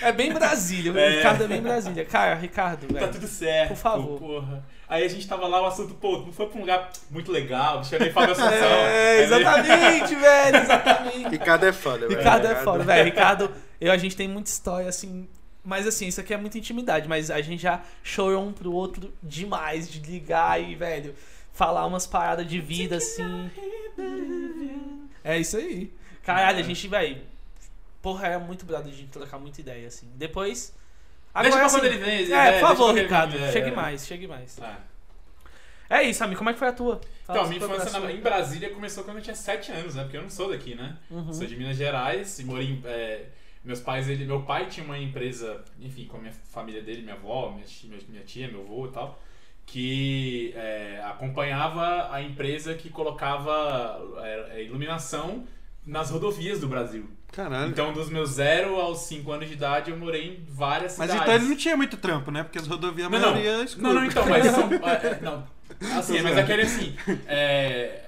É, 0.01 0.07
é 0.07 0.11
bem 0.13 0.31
Brasília. 0.31 0.93
O 0.93 0.97
É. 0.97 1.09
Ricardo 1.17 1.43
é 1.43 1.47
bem 1.47 1.61
Brasília. 1.61 2.05
Cara, 2.05 2.35
Ricardo, 2.35 2.87
Tá 2.87 2.93
velho. 3.01 3.11
tudo 3.11 3.27
certo. 3.27 3.67
Por 3.69 3.77
favor. 3.77 4.17
Porra. 4.19 4.63
Aí 4.87 5.03
a 5.03 5.07
gente 5.09 5.27
tava 5.27 5.45
lá, 5.47 5.61
o 5.61 5.65
assunto, 5.65 5.93
pô, 5.95 6.19
não 6.19 6.31
foi 6.31 6.45
pra 6.45 6.57
um 6.57 6.61
lugar 6.61 6.91
muito 7.11 7.29
legal, 7.31 7.83
chamei 7.83 8.09
Fábio 8.09 8.31
Assunção. 8.31 8.49
É, 8.53 9.23
exatamente, 9.23 10.15
velho, 10.15 10.57
exatamente. 10.57 11.29
Ricardo 11.29 11.65
é 11.65 11.73
foda, 11.73 12.07
velho. 12.07 12.17
Ricardo 12.19 12.47
é 12.47 12.55
foda, 12.55 12.83
velho. 12.85 13.03
Ricardo, 13.05 13.51
eu, 13.81 13.91
a 13.91 13.97
gente 13.97 14.15
tem 14.15 14.27
muita 14.29 14.49
história, 14.49 14.87
assim. 14.87 15.27
Mas 15.63 15.87
assim, 15.87 16.07
isso 16.07 16.19
aqui 16.19 16.33
é 16.33 16.37
muita 16.37 16.57
intimidade, 16.57 17.07
mas 17.07 17.31
a 17.31 17.41
gente 17.41 17.61
já 17.61 17.81
chorou 18.03 18.45
um 18.45 18.51
pro 18.51 18.71
outro 18.71 19.13
demais, 19.23 19.89
de 19.89 19.99
ligar 19.99 20.61
e, 20.61 20.75
velho, 20.75 21.15
falar 21.53 21.85
umas 21.85 22.05
paradas 22.05 22.45
de 22.45 22.59
vida, 22.59 22.97
assim. 22.97 23.49
É 25.23 25.37
isso 25.39 25.57
aí. 25.57 25.91
Caralho, 26.23 26.59
a 26.59 26.61
gente, 26.63 26.87
velho. 26.87 27.21
Porra, 28.01 28.27
é 28.27 28.37
muito 28.37 28.65
brother 28.65 28.91
de 28.91 29.05
trocar 29.07 29.39
muita 29.39 29.61
ideia, 29.61 29.87
assim. 29.87 30.07
Depois. 30.15 30.73
Deixa 31.41 31.57
pra 31.57 31.65
assim, 31.65 31.75
quando 31.77 31.85
ele 31.85 31.97
vem. 31.97 32.25
É, 32.25 32.27
né, 32.27 32.45
por 32.45 32.51
deixa 32.51 32.67
favor, 32.67 32.95
Ricardo. 32.95 33.37
é, 33.37 33.51
chegue 33.51 33.69
é. 33.69 33.71
mais, 33.75 34.05
chegue 34.05 34.27
mais. 34.27 34.55
Tá. 34.55 34.79
É 35.89 36.03
isso, 36.03 36.23
amigo. 36.23 36.37
Como 36.37 36.49
é 36.49 36.53
que 36.53 36.59
foi 36.59 36.67
a 36.67 36.73
tua? 36.73 36.99
Fala 37.25 37.39
Então, 37.39 37.49
minha 37.49 37.61
a 37.61 37.65
infância 37.65 37.89
sua. 37.89 37.99
na- 38.01 38.11
em 38.11 38.19
Brasília 38.21 38.69
começou 38.71 39.03
quando 39.03 39.17
eu 39.17 39.23
tinha 39.23 39.35
7 39.35 39.71
anos, 39.71 39.95
né? 39.95 40.03
Porque 40.03 40.17
eu 40.17 40.21
não 40.21 40.29
sou 40.29 40.49
daqui, 40.49 40.75
né? 40.75 40.97
Uhum. 41.09 41.31
Sou 41.33 41.47
de 41.47 41.55
Minas 41.55 41.77
Gerais 41.77 42.39
e 42.39 42.43
morei 42.43 42.67
em. 42.71 42.81
é, 42.85 43.25
meus 43.63 43.79
pais, 43.79 44.09
ele, 44.09 44.25
meu 44.25 44.41
pai 44.43 44.67
tinha 44.67 44.85
uma 44.85 44.97
empresa, 44.97 45.63
enfim, 45.79 46.05
com 46.05 46.17
a 46.17 46.19
minha 46.19 46.33
família 46.51 46.81
dele, 46.81 47.01
minha 47.01 47.15
avó, 47.15 47.51
minha 47.51 47.65
tia, 47.65 47.89
minha, 48.09 48.23
tia, 48.23 48.47
meu 48.47 48.61
avô 48.61 48.87
e 48.87 48.91
tal, 48.91 49.19
que 49.65 50.53
é, 50.55 51.01
acompanhava 51.05 52.13
a 52.13 52.21
empresa 52.21 52.73
que 52.75 52.89
colocava 52.89 54.01
é, 54.21 54.59
é, 54.59 54.63
iluminação 54.63 55.45
nas 55.85 56.09
rodovias 56.11 56.59
do 56.59 56.67
Brasil. 56.67 57.09
Caralho. 57.31 57.69
Então, 57.71 57.91
dos 57.93 58.09
meus 58.09 58.31
0 58.31 58.75
aos 58.79 58.99
5 58.99 59.31
anos 59.31 59.47
de 59.47 59.53
idade, 59.53 59.89
eu 59.89 59.97
morei 59.97 60.35
em 60.37 60.45
várias 60.47 60.97
Mas 60.97 61.09
cidades. 61.09 61.21
então 61.23 61.33
ele 61.35 61.49
não 61.49 61.57
tinha 61.57 61.75
muito 61.75 61.97
trampo, 61.97 62.29
né? 62.29 62.43
Porque 62.43 62.59
as 62.59 62.67
rodovias, 62.67 63.07
a 63.07 63.09
Não, 63.09 63.19
não. 63.19 63.31
maioria 63.31 63.51
é 63.59 63.63
escura. 63.63 63.87
Não, 63.87 63.93
não, 63.95 64.05
então, 64.05 64.25
mas 64.29 64.45
são. 64.51 64.69
é, 64.71 65.07
é, 65.07 65.19
não. 65.21 65.47
Assim, 65.97 66.21
mas 66.21 66.37
aquele 66.37 66.61
assim. 66.63 66.95
é, 67.27 68.01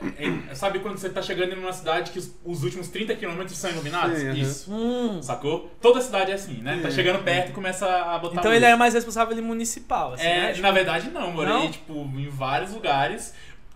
é, 0.49 0.55
sabe 0.55 0.79
quando 0.79 0.97
você 0.97 1.09
tá 1.09 1.21
chegando 1.21 1.53
em 1.53 1.59
uma 1.59 1.73
cidade 1.73 2.11
que 2.11 2.19
os, 2.19 2.31
os 2.43 2.63
últimos 2.63 2.87
30 2.87 3.15
quilômetros 3.15 3.57
são 3.57 3.69
iluminados? 3.69 4.17
Sim. 4.19 4.31
Isso. 4.31 4.71
Hum. 4.71 5.21
Sacou? 5.21 5.71
Toda 5.81 6.01
cidade 6.01 6.31
é 6.31 6.35
assim, 6.35 6.61
né? 6.61 6.79
Tá 6.81 6.89
Sim. 6.89 6.95
chegando 6.95 7.23
perto 7.23 7.49
e 7.49 7.53
começa 7.53 7.85
a 7.85 8.17
botar 8.17 8.39
Então 8.39 8.51
luz. 8.51 8.55
ele 8.61 8.65
é 8.65 8.75
mais 8.75 8.93
responsável 8.93 9.35
municipal, 9.43 10.13
assim, 10.13 10.25
É, 10.25 10.41
né? 10.41 10.49
Tipo, 10.51 10.61
na 10.61 10.71
verdade 10.71 11.09
não, 11.09 11.31
morei 11.31 11.53
Não? 11.53 11.71
tipo 11.71 11.93
em 11.93 12.29
vários 12.29 12.71
lugares. 12.71 13.33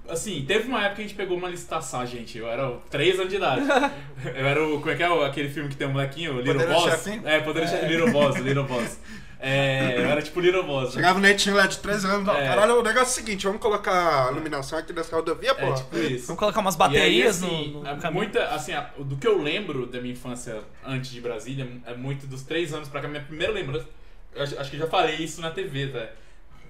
Assim, 0.07 0.43
teve 0.47 0.67
uma 0.67 0.79
época 0.79 0.95
que 0.95 1.01
a 1.01 1.03
gente 1.05 1.15
pegou 1.15 1.37
uma 1.37 1.47
licitação, 1.47 2.03
gente. 2.05 2.35
Eu 2.35 2.47
era 2.49 2.71
3 2.89 3.19
anos 3.19 3.29
de 3.29 3.35
idade. 3.35 3.61
Eu 4.35 4.47
era 4.47 4.67
o. 4.67 4.79
Como 4.79 4.89
é 4.89 4.95
que 4.95 5.03
é 5.03 5.25
aquele 5.25 5.49
filme 5.49 5.69
que 5.69 5.75
tem 5.75 5.87
um 5.87 5.91
molequinho? 5.91 6.33
o 6.33 6.37
Little 6.37 6.55
Poderoso 6.55 6.85
Boss? 6.89 6.91
Chefinho? 7.03 7.27
É, 7.27 7.39
Poderoso 7.41 7.71
Chefinho. 7.73 7.91
Little 7.91 8.11
Boss, 8.11 8.35
Little 8.37 8.63
Boss. 8.63 8.97
É, 9.41 9.97
eu 9.97 10.03
era 10.05 10.21
tipo 10.21 10.39
Little 10.41 10.63
Boss. 10.63 10.93
Chegava 10.93 11.17
o 11.17 11.21
netinho 11.21 11.55
lá 11.55 11.65
de 11.65 11.77
13 11.79 12.05
anos, 12.07 12.27
É. 12.27 12.45
caralho, 12.47 12.79
o 12.79 12.83
negócio 12.83 12.99
é 12.99 13.03
o 13.03 13.05
seguinte, 13.05 13.45
vamos 13.47 13.61
colocar 13.61 14.27
a 14.27 14.31
iluminação 14.31 14.77
aqui 14.77 14.91
nessa 14.91 15.15
rodovia, 15.15 15.51
É 15.51 15.53
pô. 15.53 15.73
tipo 15.73 15.97
isso. 15.97 16.27
Vamos 16.27 16.39
colocar 16.39 16.59
umas 16.59 16.75
E 16.75 16.77
aí, 16.77 16.89
baterias 16.89 17.41
assim, 17.43 17.71
no, 17.71 17.83
no 17.83 17.87
é 18.05 18.09
muita, 18.11 18.43
assim, 18.49 18.73
a- 18.73 18.91
do 18.97 19.15
que 19.15 19.25
eu 19.25 19.41
lembro 19.41 19.85
da 19.87 20.01
minha 20.01 20.13
infância 20.13 20.61
antes 20.85 21.09
de 21.11 21.21
Brasília, 21.21 21.67
é 21.85 21.93
muito 21.93 22.27
dos 22.27 22.41
três 22.43 22.73
anos 22.73 22.89
pra 22.89 22.99
cá. 23.01 23.07
Minha 23.07 23.23
primeira 23.23 23.53
lembrança, 23.53 23.87
eu 24.35 24.43
acho, 24.43 24.59
acho 24.59 24.69
que 24.71 24.75
eu 24.75 24.81
já 24.81 24.87
falei 24.87 25.15
isso 25.15 25.39
na 25.39 25.51
TV, 25.51 25.87
tá? 25.87 26.09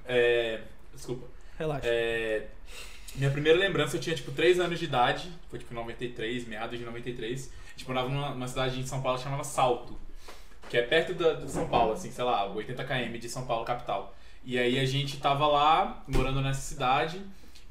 É, 0.05 0.59
desculpa. 0.93 1.25
Relaxa. 1.57 1.87
É, 1.87 2.45
Minha 3.15 3.31
primeira 3.31 3.57
lembrança, 3.57 3.97
eu 3.97 3.99
tinha 3.99 4.15
tipo 4.15 4.31
3 4.31 4.59
anos 4.59 4.77
de 4.77 4.85
idade, 4.85 5.31
foi 5.49 5.57
tipo 5.57 5.73
em 5.73 5.75
93, 5.75 6.47
meados 6.47 6.77
de 6.77 6.85
93. 6.85 7.51
A 7.67 7.71
gente 7.71 7.87
morava 7.87 8.07
numa, 8.07 8.29
numa 8.29 8.47
cidade 8.47 8.79
em 8.79 8.85
São 8.85 9.01
Paulo 9.01 9.17
que 9.17 9.23
chamava 9.23 9.43
Salto, 9.43 9.97
que 10.69 10.77
é 10.77 10.81
perto 10.83 11.13
da, 11.13 11.33
de 11.33 11.49
São 11.49 11.67
Paulo, 11.67 11.93
assim, 11.93 12.11
sei 12.11 12.23
lá, 12.23 12.45
80 12.45 12.83
km 12.83 13.17
de 13.17 13.27
São 13.27 13.45
Paulo, 13.45 13.65
capital. 13.65 14.15
E 14.43 14.57
aí 14.57 14.79
a 14.79 14.85
gente 14.85 15.19
tava 15.19 15.47
lá, 15.47 16.03
morando 16.07 16.41
nessa 16.41 16.61
cidade, 16.61 17.21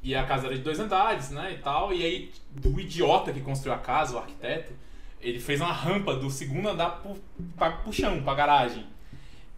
e 0.03 0.15
a 0.15 0.25
casa 0.25 0.47
era 0.47 0.57
de 0.57 0.63
dois 0.63 0.79
andares, 0.79 1.31
né, 1.31 1.53
e 1.53 1.59
tal. 1.59 1.93
E 1.93 2.05
aí 2.05 2.33
o 2.65 2.79
idiota 2.79 3.33
que 3.33 3.41
construiu 3.41 3.75
a 3.75 3.79
casa, 3.79 4.17
o 4.17 4.19
arquiteto, 4.19 4.73
ele 5.21 5.41
fez 5.41 5.61
uma 5.61 5.73
rampa 5.73 6.15
do 6.15 6.29
segundo 6.31 6.69
andar 6.69 7.01
pro, 7.01 7.17
pra, 7.57 7.71
pro 7.71 7.93
chão, 7.93 8.23
pra 8.23 8.35
garagem. 8.35 8.87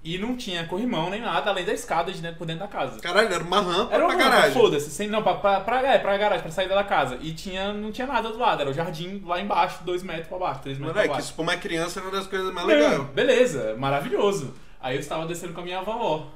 E 0.02 0.16
não 0.16 0.34
tinha 0.34 0.64
corrimão 0.66 1.10
nem 1.10 1.20
nada, 1.20 1.50
além 1.50 1.62
da 1.64 1.74
escada 1.74 2.10
de 2.10 2.22
dentro, 2.22 2.38
por 2.38 2.46
dentro 2.46 2.62
da 2.62 2.68
casa. 2.68 2.98
Caralho, 3.00 3.34
era 3.34 3.44
uma 3.44 3.60
rampa 3.60 3.94
Era 3.94 4.06
pra 4.06 4.14
uma 4.14 4.16
garagem. 4.16 4.52
foda-se, 4.52 4.90
sem, 4.90 5.08
não, 5.08 5.22
pra, 5.22 5.34
pra, 5.34 5.60
pra, 5.60 5.82
é, 5.86 5.98
pra 5.98 6.16
garagem, 6.16 6.42
pra 6.42 6.50
saída 6.50 6.74
da 6.74 6.82
casa. 6.84 7.18
E 7.20 7.32
tinha, 7.32 7.70
não 7.74 7.92
tinha 7.92 8.06
nada 8.06 8.30
do 8.30 8.38
lado, 8.38 8.62
era 8.62 8.70
o 8.70 8.72
jardim 8.72 9.22
lá 9.26 9.38
embaixo, 9.38 9.84
dois 9.84 10.02
metros 10.02 10.26
pra 10.28 10.38
baixo, 10.38 10.60
três 10.62 10.78
metros 10.78 10.94
Moleque, 10.94 11.08
pra 11.08 11.16
baixo. 11.16 11.26
isso 11.28 11.34
pra 11.34 11.42
uma 11.42 11.56
criança 11.56 12.00
é 12.00 12.02
uma 12.02 12.12
das 12.12 12.26
coisas 12.26 12.50
mais 12.54 12.66
legais. 12.66 13.02
beleza, 13.10 13.76
maravilhoso. 13.78 14.54
Aí 14.80 14.96
eu 14.96 15.00
estava 15.00 15.26
descendo 15.26 15.52
com 15.52 15.60
a 15.60 15.64
minha 15.64 15.80
avó. 15.80 16.26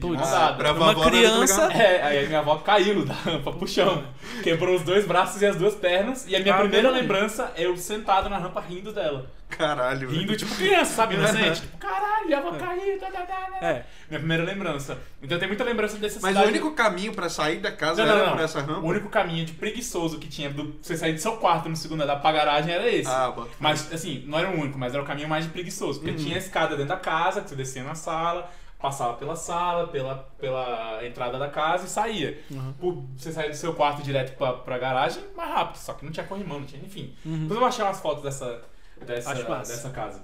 Putz. 0.00 0.28
pra 0.56 0.72
Uma 0.72 0.94
criança-. 1.10 1.72
É, 1.72 2.02
aí 2.02 2.24
a 2.24 2.28
minha 2.28 2.38
avó 2.40 2.56
caiu 2.58 3.06
da 3.06 3.14
rampa 3.14 3.52
pro 3.52 3.66
chão. 3.66 4.04
Quebrou 4.42 4.76
os 4.76 4.82
dois 4.82 5.06
braços 5.06 5.40
e 5.40 5.46
as 5.46 5.56
duas 5.56 5.74
pernas. 5.74 6.26
E 6.28 6.36
a 6.36 6.40
minha 6.40 6.52
Caralho. 6.52 6.68
primeira 6.70 6.90
lembrança 6.94 7.52
é 7.56 7.64
eu 7.64 7.74
sentado 7.76 8.28
na 8.28 8.36
rampa 8.36 8.60
rindo 8.60 8.92
dela. 8.92 9.30
Caralho, 9.48 10.06
velho. 10.10 10.20
Rindo 10.20 10.36
tipo 10.36 10.54
criança, 10.54 10.92
sabe? 10.92 11.14
Inocente. 11.14 11.62
tipo, 11.62 11.78
caralho, 11.78 12.26
minha 12.26 12.36
avó 12.38 12.52
caiu. 12.52 12.98
Tá, 13.00 13.10
tá, 13.10 13.20
tá, 13.22 13.34
tá. 13.58 13.66
É. 13.66 13.86
Minha 14.10 14.20
primeira 14.20 14.44
lembrança. 14.44 14.98
Então 15.22 15.38
tem 15.38 15.48
muita 15.48 15.64
lembrança 15.64 15.96
dessa 15.96 16.20
Mas 16.20 16.32
cidade. 16.32 16.46
o 16.46 16.50
único 16.50 16.72
caminho 16.72 17.14
pra 17.14 17.30
sair 17.30 17.58
da 17.58 17.72
casa 17.72 18.02
Não, 18.04 18.10
não, 18.10 18.18
era 18.18 18.26
não. 18.28 18.36
por 18.36 18.44
essa 18.44 18.60
rampa? 18.60 18.80
O 18.80 18.86
único 18.86 19.08
caminho 19.08 19.46
de 19.46 19.52
preguiçoso 19.52 20.18
que 20.18 20.28
tinha 20.28 20.50
do 20.50 20.76
você 20.82 20.98
sair 20.98 21.14
do 21.14 21.20
seu 21.20 21.38
quarto 21.38 21.66
no 21.66 21.76
segundo 21.76 22.02
andar 22.02 22.16
pra 22.16 22.30
garagem 22.30 22.74
era 22.74 22.86
esse. 22.90 23.08
Ah, 23.10 23.30
bota. 23.30 23.48
Mas, 23.58 23.90
assim, 23.90 24.22
não 24.26 24.38
era 24.38 24.50
o 24.50 24.60
único, 24.60 24.78
mas 24.78 24.92
era 24.92 25.02
o 25.02 25.06
caminho 25.06 25.30
mais 25.30 25.46
de 25.46 25.50
preguiçoso. 25.50 26.00
Porque 26.00 26.14
tinha 26.14 26.34
a 26.36 26.38
escada 26.38 26.76
dentro 26.76 26.90
da 26.90 26.96
casa, 26.98 27.40
que 27.40 27.48
você 27.48 27.56
descia 27.56 27.82
na 27.82 27.94
sala, 27.94 28.50
passava 28.78 29.14
pela 29.14 29.34
sala, 29.34 29.88
pela, 29.88 30.14
pela 30.38 31.04
entrada 31.04 31.38
da 31.38 31.48
casa 31.48 31.86
e 31.86 31.88
saía. 31.88 32.40
Por 32.80 33.02
você 33.16 33.32
sair 33.32 33.50
do 33.50 33.56
seu 33.56 33.74
quarto 33.74 34.02
direto 34.02 34.36
pra, 34.36 34.52
pra 34.52 34.78
garagem, 34.78 35.22
mais 35.36 35.50
rápido. 35.50 35.76
Só 35.78 35.92
que 35.94 36.04
não 36.04 36.12
tinha 36.12 36.24
corrimão, 36.26 36.60
não 36.60 36.66
tinha, 36.66 36.82
enfim. 36.82 37.14
Depois 37.24 37.50
eu 37.50 37.58
vou 37.58 37.68
achar 37.68 37.84
umas 37.86 38.00
fotos 38.00 38.22
dessa, 38.22 38.62
dessa, 39.04 39.30
dessa 39.74 39.90
casa. 39.90 40.22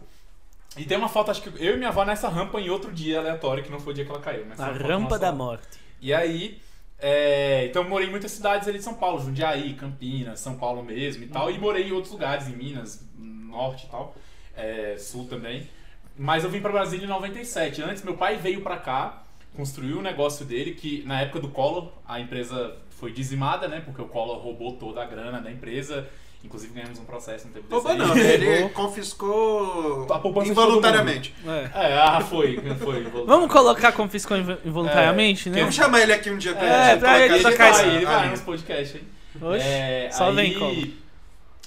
E 0.76 0.84
tem 0.84 0.96
uma 0.96 1.08
foto, 1.08 1.30
acho 1.30 1.42
que 1.42 1.64
eu 1.64 1.74
e 1.74 1.76
minha 1.76 1.88
avó 1.88 2.04
nessa 2.04 2.28
rampa 2.28 2.60
em 2.60 2.68
outro 2.70 2.92
dia 2.92 3.18
aleatório, 3.20 3.62
que 3.62 3.70
não 3.70 3.78
foi 3.80 3.92
o 3.92 3.94
dia 3.94 4.04
que 4.04 4.10
ela 4.10 4.20
caiu. 4.20 4.44
Mas 4.48 4.58
A 4.60 4.70
rampa 4.70 5.18
da 5.18 5.32
morte. 5.32 5.78
E 6.00 6.12
aí, 6.12 6.60
é, 6.98 7.66
então 7.66 7.82
eu 7.82 7.88
morei 7.88 8.08
em 8.08 8.10
muitas 8.10 8.32
cidades 8.32 8.66
ali 8.68 8.78
de 8.78 8.84
São 8.84 8.94
Paulo, 8.94 9.20
Jundiaí, 9.20 9.74
Campinas, 9.74 10.40
São 10.40 10.56
Paulo 10.56 10.82
mesmo 10.82 11.24
e 11.24 11.26
tal. 11.28 11.50
E 11.50 11.58
morei 11.58 11.88
em 11.88 11.92
outros 11.92 12.12
lugares, 12.12 12.48
em 12.48 12.56
Minas, 12.56 13.04
Norte 13.16 13.86
e 13.86 13.88
tal, 13.88 14.14
é, 14.56 14.96
Sul 14.98 15.26
também. 15.26 15.68
Mas 16.16 16.44
eu 16.44 16.50
vim 16.50 16.60
pra 16.60 16.70
Brasília 16.72 17.04
em 17.04 17.08
97. 17.08 17.82
Antes, 17.82 18.02
meu 18.02 18.14
pai 18.14 18.36
veio 18.36 18.60
pra 18.60 18.76
cá, 18.76 19.22
construiu 19.56 19.98
o 19.98 20.02
negócio 20.02 20.44
dele, 20.44 20.72
que 20.72 21.02
na 21.06 21.20
época 21.22 21.40
do 21.40 21.48
Collor, 21.48 21.88
a 22.06 22.20
empresa 22.20 22.76
foi 23.00 23.12
dizimada, 23.12 23.66
né? 23.68 23.82
Porque 23.84 24.00
o 24.00 24.06
Collor 24.06 24.38
roubou 24.38 24.72
toda 24.72 25.02
a 25.02 25.04
grana 25.06 25.40
da 25.40 25.50
empresa. 25.50 26.06
Inclusive 26.44 26.74
ganhamos 26.74 26.98
um 26.98 27.04
processo, 27.06 27.48
desse 27.48 27.74
Opa, 27.74 27.92
aí. 27.92 27.96
não, 27.98 28.14
ele 28.18 28.68
confiscou 28.68 30.06
A 30.12 30.18
poupança 30.18 30.44
de 30.46 30.50
involuntariamente. 30.52 31.34
É. 31.46 31.70
É, 31.92 31.98
ah, 31.98 32.20
foi, 32.20 32.60
foi. 32.78 33.02
Vamos 33.26 33.50
colocar 33.50 33.92
confiscou 33.92 34.36
inv- 34.36 34.58
involuntariamente, 34.64 35.48
né? 35.48 35.60
Vamos 35.60 35.74
chamar 35.74 36.00
ele 36.02 36.12
aqui 36.12 36.30
um 36.30 36.36
dia 36.36 36.54
pra 36.54 36.66
É, 36.66 36.90
gente 36.90 37.00
pra 37.00 37.08
colocar 37.14 37.24
ele 37.24 37.34
ele 37.34 37.50
tocar 37.50 37.70
esse- 37.70 37.84
Ele 37.86 38.04
vai 38.04 38.30
nos 38.30 38.40
podcasts 38.42 38.96
aí. 38.96 39.42
Oxe, 39.42 39.66
É, 39.66 40.10
só 40.12 40.28
aí, 40.28 40.34
vem 40.36 40.54
como. 40.58 41.03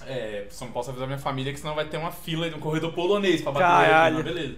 É, 0.08 0.48
só 0.50 0.66
não 0.66 0.72
posso 0.72 0.90
avisar 0.90 1.08
minha 1.08 1.20
família 1.20 1.52
que 1.54 1.60
senão 1.60 1.76
vai 1.76 1.86
ter 1.86 1.98
uma 1.98 2.12
fila, 2.12 2.48
um 2.48 2.60
corredor 2.60 2.94
polonês 2.94 3.42
pra 3.42 3.52
bater 3.52 3.66
Caralho. 3.68 4.16
mas 4.16 4.24
beleza. 4.26 4.56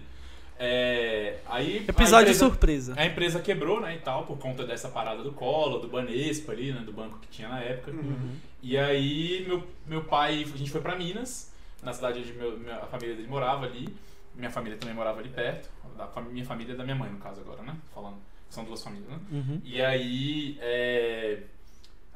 É, 0.61 1.37
aí, 1.47 1.85
a 1.87 1.91
Episódio 1.91 2.23
empresa- 2.23 2.39
surpresa. 2.39 2.93
A 2.97 3.05
empresa 3.05 3.39
quebrou, 3.39 3.79
né, 3.79 3.95
e 3.95 3.99
tal, 3.99 4.25
por 4.25 4.37
conta 4.37 4.65
dessa 4.65 4.89
parada 4.89 5.23
do 5.23 5.31
Collor, 5.31 5.79
do 5.79 5.87
Banespa 5.87 6.51
ali, 6.51 6.73
né, 6.73 6.81
do 6.81 6.91
banco 6.91 7.17
que 7.19 7.27
tinha 7.29 7.47
na 7.47 7.61
época. 7.61 7.91
Uhum. 7.91 8.31
E 8.61 8.77
aí, 8.77 9.45
meu, 9.47 9.63
meu 9.87 10.03
pai, 10.03 10.45
a 10.53 10.57
gente 10.57 10.69
foi 10.69 10.81
pra 10.81 10.95
Minas, 10.97 11.51
na 11.81 11.93
cidade 11.93 12.19
onde 12.19 12.33
meu, 12.33 12.57
minha- 12.59 12.75
a 12.75 12.85
família 12.87 13.15
dele 13.15 13.27
morava 13.29 13.65
ali. 13.65 13.87
Minha 14.35 14.51
família 14.51 14.77
também 14.77 14.93
morava 14.93 15.19
ali 15.19 15.29
perto. 15.29 15.69
Da 15.97 16.09
minha 16.29 16.45
família 16.45 16.73
é 16.73 16.75
da 16.75 16.83
minha 16.83 16.95
mãe, 16.95 17.09
no 17.09 17.19
caso, 17.19 17.39
agora, 17.41 17.61
né? 17.63 17.75
Falando. 17.93 18.17
São 18.49 18.63
duas 18.65 18.83
famílias, 18.83 19.09
né? 19.09 19.17
Uhum. 19.31 19.61
E 19.63 19.81
aí, 19.81 20.57
é, 20.61 21.37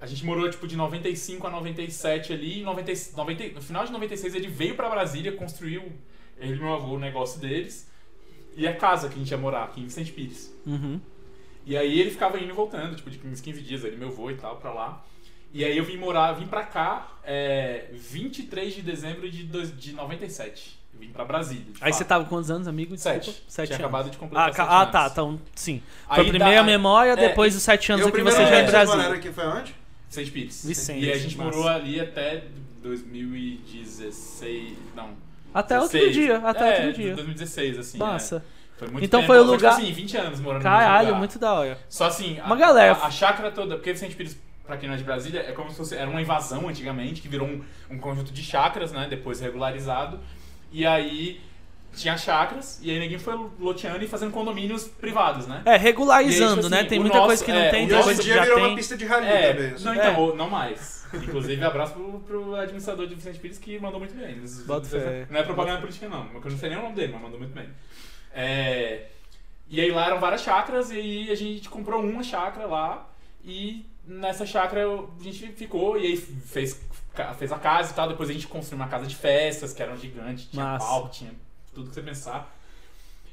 a 0.03 0.05
gente 0.05 0.25
morou 0.25 0.49
tipo 0.49 0.67
de 0.67 0.75
95 0.75 1.47
a 1.47 1.49
97 1.49 2.33
ali. 2.33 2.59
Em 2.59 2.63
90, 2.63 2.91
90, 3.15 3.47
no 3.55 3.61
final 3.61 3.85
de 3.85 3.91
96 3.93 4.35
ele 4.35 4.47
veio 4.47 4.75
pra 4.75 4.89
Brasília, 4.89 5.31
construiu, 5.31 5.93
ele 6.37 6.55
e 6.55 6.59
meu 6.59 6.73
avô, 6.73 6.95
o 6.95 6.99
negócio 6.99 7.39
deles. 7.39 7.89
E 8.57 8.67
a 8.67 8.75
casa 8.75 9.07
que 9.07 9.15
a 9.15 9.17
gente 9.17 9.31
ia 9.31 9.37
morar, 9.37 9.63
aqui 9.63 9.79
em 9.79 9.85
Vicente 9.85 10.11
Pires. 10.11 10.53
Uhum. 10.65 10.99
E 11.65 11.77
aí 11.77 11.99
ele 12.01 12.11
ficava 12.11 12.37
indo 12.37 12.49
e 12.49 12.51
voltando, 12.51 12.95
tipo, 12.97 13.09
de 13.09 13.17
uns 13.25 13.39
15 13.39 13.61
dias 13.61 13.85
ali, 13.85 13.95
meu 13.95 14.09
avô 14.09 14.29
e 14.29 14.35
tal, 14.35 14.57
pra 14.57 14.73
lá. 14.73 15.05
E 15.53 15.63
aí 15.63 15.77
eu 15.77 15.85
vim 15.85 15.95
morar, 15.97 16.33
vim 16.33 16.47
pra 16.47 16.63
cá, 16.63 17.07
é, 17.23 17.85
23 17.93 18.73
de 18.75 18.81
dezembro 18.81 19.29
de, 19.31 19.43
dois, 19.43 19.75
de 19.75 19.93
97. 19.93 20.77
Eu 20.93 20.99
vim 20.99 21.07
pra 21.09 21.23
Brasília. 21.23 21.63
de 21.63 21.69
Aí 21.81 21.91
fato. 21.91 21.93
você 21.99 22.03
tava 22.05 22.23
com 22.25 22.29
quantos 22.31 22.51
anos, 22.51 22.67
amigo? 22.67 22.95
Sete. 22.97 23.25
Desculpa. 23.27 23.41
Sete 23.47 23.67
Tinha 23.67 23.77
anos. 23.77 23.85
acabado 23.85 24.11
de 24.11 24.17
completar 24.17 24.49
Ah, 24.49 24.51
sete 24.53 24.61
ah, 24.67 24.81
anos. 24.81 24.91
tá, 24.91 25.09
então, 25.11 25.41
sim. 25.55 25.81
Foi 26.07 26.17
Aí 26.17 26.21
a 26.27 26.29
primeira 26.29 26.55
dá- 26.59 26.63
memória, 26.63 27.11
é, 27.11 27.15
depois 27.15 27.53
dos 27.53 27.63
sete 27.63 27.91
anos 27.91 28.03
aqui 28.05 28.11
primeiro 28.13 28.37
você 28.37 28.45
já 28.45 28.55
é 28.57 28.61
em 28.61 28.65
que 28.65 28.71
Brasília. 28.71 29.07
aqui 29.13 29.31
foi 29.31 29.47
onde? 29.47 29.75
Vicente 30.13 30.31
Pires. 30.31 30.63
Vicente, 30.65 31.05
e 31.05 31.11
a 31.11 31.17
gente 31.17 31.35
morou 31.37 31.67
ali 31.67 31.99
até 31.99 32.43
2016. 32.83 34.73
Não. 34.95 35.09
Até 35.53 35.79
outro 35.79 35.97
16. 35.97 36.13
dia, 36.15 36.37
até 36.37 36.83
é, 36.83 36.85
outro 36.87 37.01
dia. 37.01 37.15
2016, 37.15 37.79
assim. 37.79 37.97
Massa. 37.97 38.43
é. 38.59 38.63
Foi 38.77 38.87
muito 38.89 39.05
Então 39.05 39.21
tempo, 39.21 39.31
foi 39.33 39.39
o 39.39 39.43
tipo 39.43 39.53
lugar- 39.53 39.73
assim, 39.73 39.91
20 39.91 40.17
anos 40.17 40.39
morando 40.39 40.63
no 40.63 40.63
Caralho, 40.63 41.05
lugar. 41.07 41.19
muito 41.19 41.37
da 41.39 41.53
hora. 41.53 41.79
Só 41.87 42.05
assim, 42.05 42.39
Uma 42.43 42.55
a, 42.55 42.57
galera. 42.57 42.93
A, 42.93 43.05
a 43.07 43.11
chácara 43.11 43.51
toda, 43.51 43.75
porque 43.75 43.93
Vicente 43.93 44.15
Pires, 44.15 44.35
pra 44.65 44.77
quem 44.77 44.87
não 44.89 44.95
é 44.95 44.97
de 44.97 45.03
Brasília, 45.03 45.41
é 45.41 45.51
como 45.51 45.69
se 45.69 45.77
fosse. 45.77 45.95
Era 45.95 46.09
uma 46.09 46.21
invasão 46.21 46.67
antigamente, 46.67 47.21
que 47.21 47.27
virou 47.27 47.47
um, 47.47 47.61
um 47.89 47.97
conjunto 47.99 48.31
de 48.33 48.41
chácaras, 48.43 48.91
né? 48.91 49.07
Depois 49.09 49.39
regularizado. 49.39 50.19
E 50.71 50.85
aí 50.87 51.39
tinha 51.95 52.17
chácaras, 52.17 52.79
e 52.81 52.89
aí 52.91 52.99
ninguém 52.99 53.19
foi 53.19 53.33
loteando 53.59 54.03
e 54.03 54.07
fazendo 54.07 54.31
condomínios 54.31 54.85
privados, 54.85 55.47
né? 55.47 55.61
É, 55.65 55.77
regularizando, 55.77 56.53
aí, 56.53 56.57
tipo 56.57 56.69
né? 56.69 56.79
assim, 56.79 56.89
Tem 56.89 56.97
o 56.99 57.01
muita 57.01 57.17
nosso- 57.17 57.27
coisa 57.27 57.45
que 57.45 57.51
não 57.51 57.59
é, 57.59 57.69
tem, 57.69 57.87
tem 57.87 57.97
hoje 57.97 58.11
em 58.11 58.23
dia 58.23 58.33
já 58.35 58.41
virou 58.43 58.57
uma 58.57 58.67
tem. 58.67 58.75
pista 58.75 58.97
de 58.97 59.05
rally 59.05 59.27
É, 59.27 59.53
também. 59.53 59.71
assim. 59.73 59.85
não, 59.85 59.93
É. 59.93 59.97
então, 59.97 60.35
não 60.35 60.49
mais. 60.49 61.03
Inclusive, 61.13 61.63
abraço 61.63 61.93
pro, 61.93 62.19
pro 62.21 62.55
administrador 62.55 63.05
de 63.05 63.13
Vicente 63.13 63.37
Pires 63.39 63.59
que 63.59 63.77
mandou 63.79 63.99
muito 63.99 64.15
bem. 64.15 64.41
Bota 64.65 64.87
fé. 64.87 65.27
Não 65.29 65.39
é 65.39 65.43
propaganda 65.43 65.79
política, 65.79 66.09
não. 66.09 66.27
Eu 66.33 66.41
não 66.51 66.57
sei 66.57 66.69
nem 66.69 66.79
o 66.79 66.81
nome 66.81 66.95
dele, 66.95 67.13
mas 67.13 67.21
mandou 67.21 67.37
muito 67.39 67.53
bem. 67.53 67.69
É, 68.33 69.05
e 69.69 69.79
aí 69.79 69.91
lá 69.91 70.07
eram 70.07 70.19
várias 70.19 70.41
chácaras 70.41 70.89
e 70.91 70.95
aí 70.97 71.31
a 71.31 71.35
gente 71.35 71.69
comprou 71.69 72.01
uma 72.01 72.23
chácara 72.23 72.65
lá 72.65 73.07
e 73.45 73.85
nessa 74.07 74.45
chácara 74.45 74.81
a 74.87 75.23
gente 75.23 75.47
ficou 75.53 75.97
e 75.97 76.07
aí 76.07 76.17
fez, 76.17 76.81
fez 77.37 77.51
a 77.51 77.59
casa 77.59 77.91
e 77.91 77.95
tal. 77.95 78.07
Depois 78.07 78.29
a 78.29 78.33
gente 78.33 78.47
construiu 78.47 78.81
uma 78.81 78.89
casa 78.89 79.05
de 79.05 79.15
festas 79.15 79.71
que 79.73 79.81
era 79.83 79.91
um 79.93 79.97
gigante, 79.97 80.47
tinha 80.49 80.65
Massa. 80.65 80.85
palco, 80.87 81.09
tinha 81.09 81.31
tudo 81.73 81.89
que 81.89 81.95
você 81.95 82.01
pensar. 82.01 82.55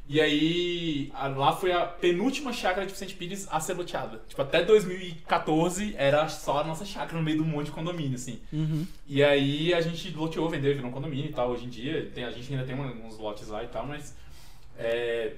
E 0.09 0.21
aí, 0.21 1.11
a- 1.15 1.29
lá 1.29 1.53
foi 1.53 1.71
a 1.71 1.87
penúltima 1.87 2.53
chácara 2.53 2.85
de 2.85 2.93
Vicente 2.93 3.15
Pires 3.15 3.47
a 3.49 3.61
ser 3.61 3.75
loteada. 3.75 4.21
Tipo, 4.29 4.43
até 4.43 4.65
2014 4.65 5.95
era 5.97 6.29
só 6.29 6.59
a 6.59 6.65
nossa 6.65 6.85
chácara 6.85 7.17
no 7.17 7.23
meio 7.23 7.37
de 7.37 7.43
um 7.45 7.47
monte 7.47 7.67
de 7.67 7.73
condomínio, 7.73 8.17
assim. 8.17 8.41
Uhum. 8.53 8.85
E 9.07 9.23
aí 9.23 9.73
a 9.73 9.81
gente 9.81 10.11
loteou, 10.11 10.49
vendeu, 10.49 10.75
virou 10.75 10.91
um 10.91 10.93
condomínio 10.93 11.27
e 11.27 11.33
tal. 11.33 11.51
Hoje 11.51 11.67
em 11.67 11.69
dia, 11.69 12.11
tem, 12.13 12.25
a 12.25 12.31
gente 12.33 12.53
ainda 12.53 12.65
tem 12.67 12.75
uns 12.75 13.19
lotes 13.19 13.47
lá 13.49 13.63
e 13.63 13.69
tal, 13.69 13.87
mas. 13.87 14.15
é, 14.77 15.35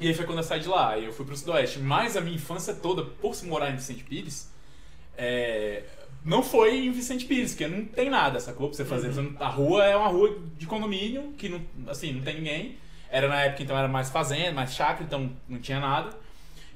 E 0.00 0.08
aí 0.08 0.14
foi 0.14 0.24
quando 0.26 0.38
eu 0.38 0.44
saí 0.44 0.60
de 0.60 0.68
lá. 0.68 0.98
Eu 0.98 1.12
fui 1.12 1.24
pro 1.24 1.36
Sudoeste. 1.36 1.78
Mas 1.78 2.16
a 2.16 2.20
minha 2.20 2.34
infância 2.36 2.74
toda, 2.74 3.02
por 3.04 3.34
se 3.36 3.46
morar 3.46 3.70
em 3.70 3.76
Vicente 3.76 4.02
Pires, 4.04 4.50
é, 5.16 5.82
não 6.24 6.42
foi 6.42 6.86
em 6.86 6.90
Vicente 6.92 7.24
Pires, 7.24 7.52
porque 7.52 7.66
não 7.68 7.84
tem 7.84 8.10
nada, 8.10 8.38
sacou? 8.40 8.68
Pra 8.68 8.76
você 8.76 8.84
fazer. 8.84 9.08
Não- 9.14 9.34
A 9.40 9.48
rua 9.48 9.84
é 9.84 9.96
uma 9.96 10.08
rua 10.08 10.38
de 10.58 10.66
condomínio, 10.66 11.32
que 11.38 11.48
não, 11.48 11.60
assim, 11.88 12.12
não 12.12 12.22
tem 12.22 12.34
ninguém. 12.36 12.76
Era 13.10 13.26
na 13.28 13.40
época, 13.42 13.62
então, 13.62 13.76
era 13.78 13.88
mais 13.88 14.10
fazenda, 14.10 14.52
mais 14.52 14.74
chácara, 14.74 15.04
então 15.04 15.30
não 15.48 15.58
tinha 15.58 15.80
nada. 15.80 16.10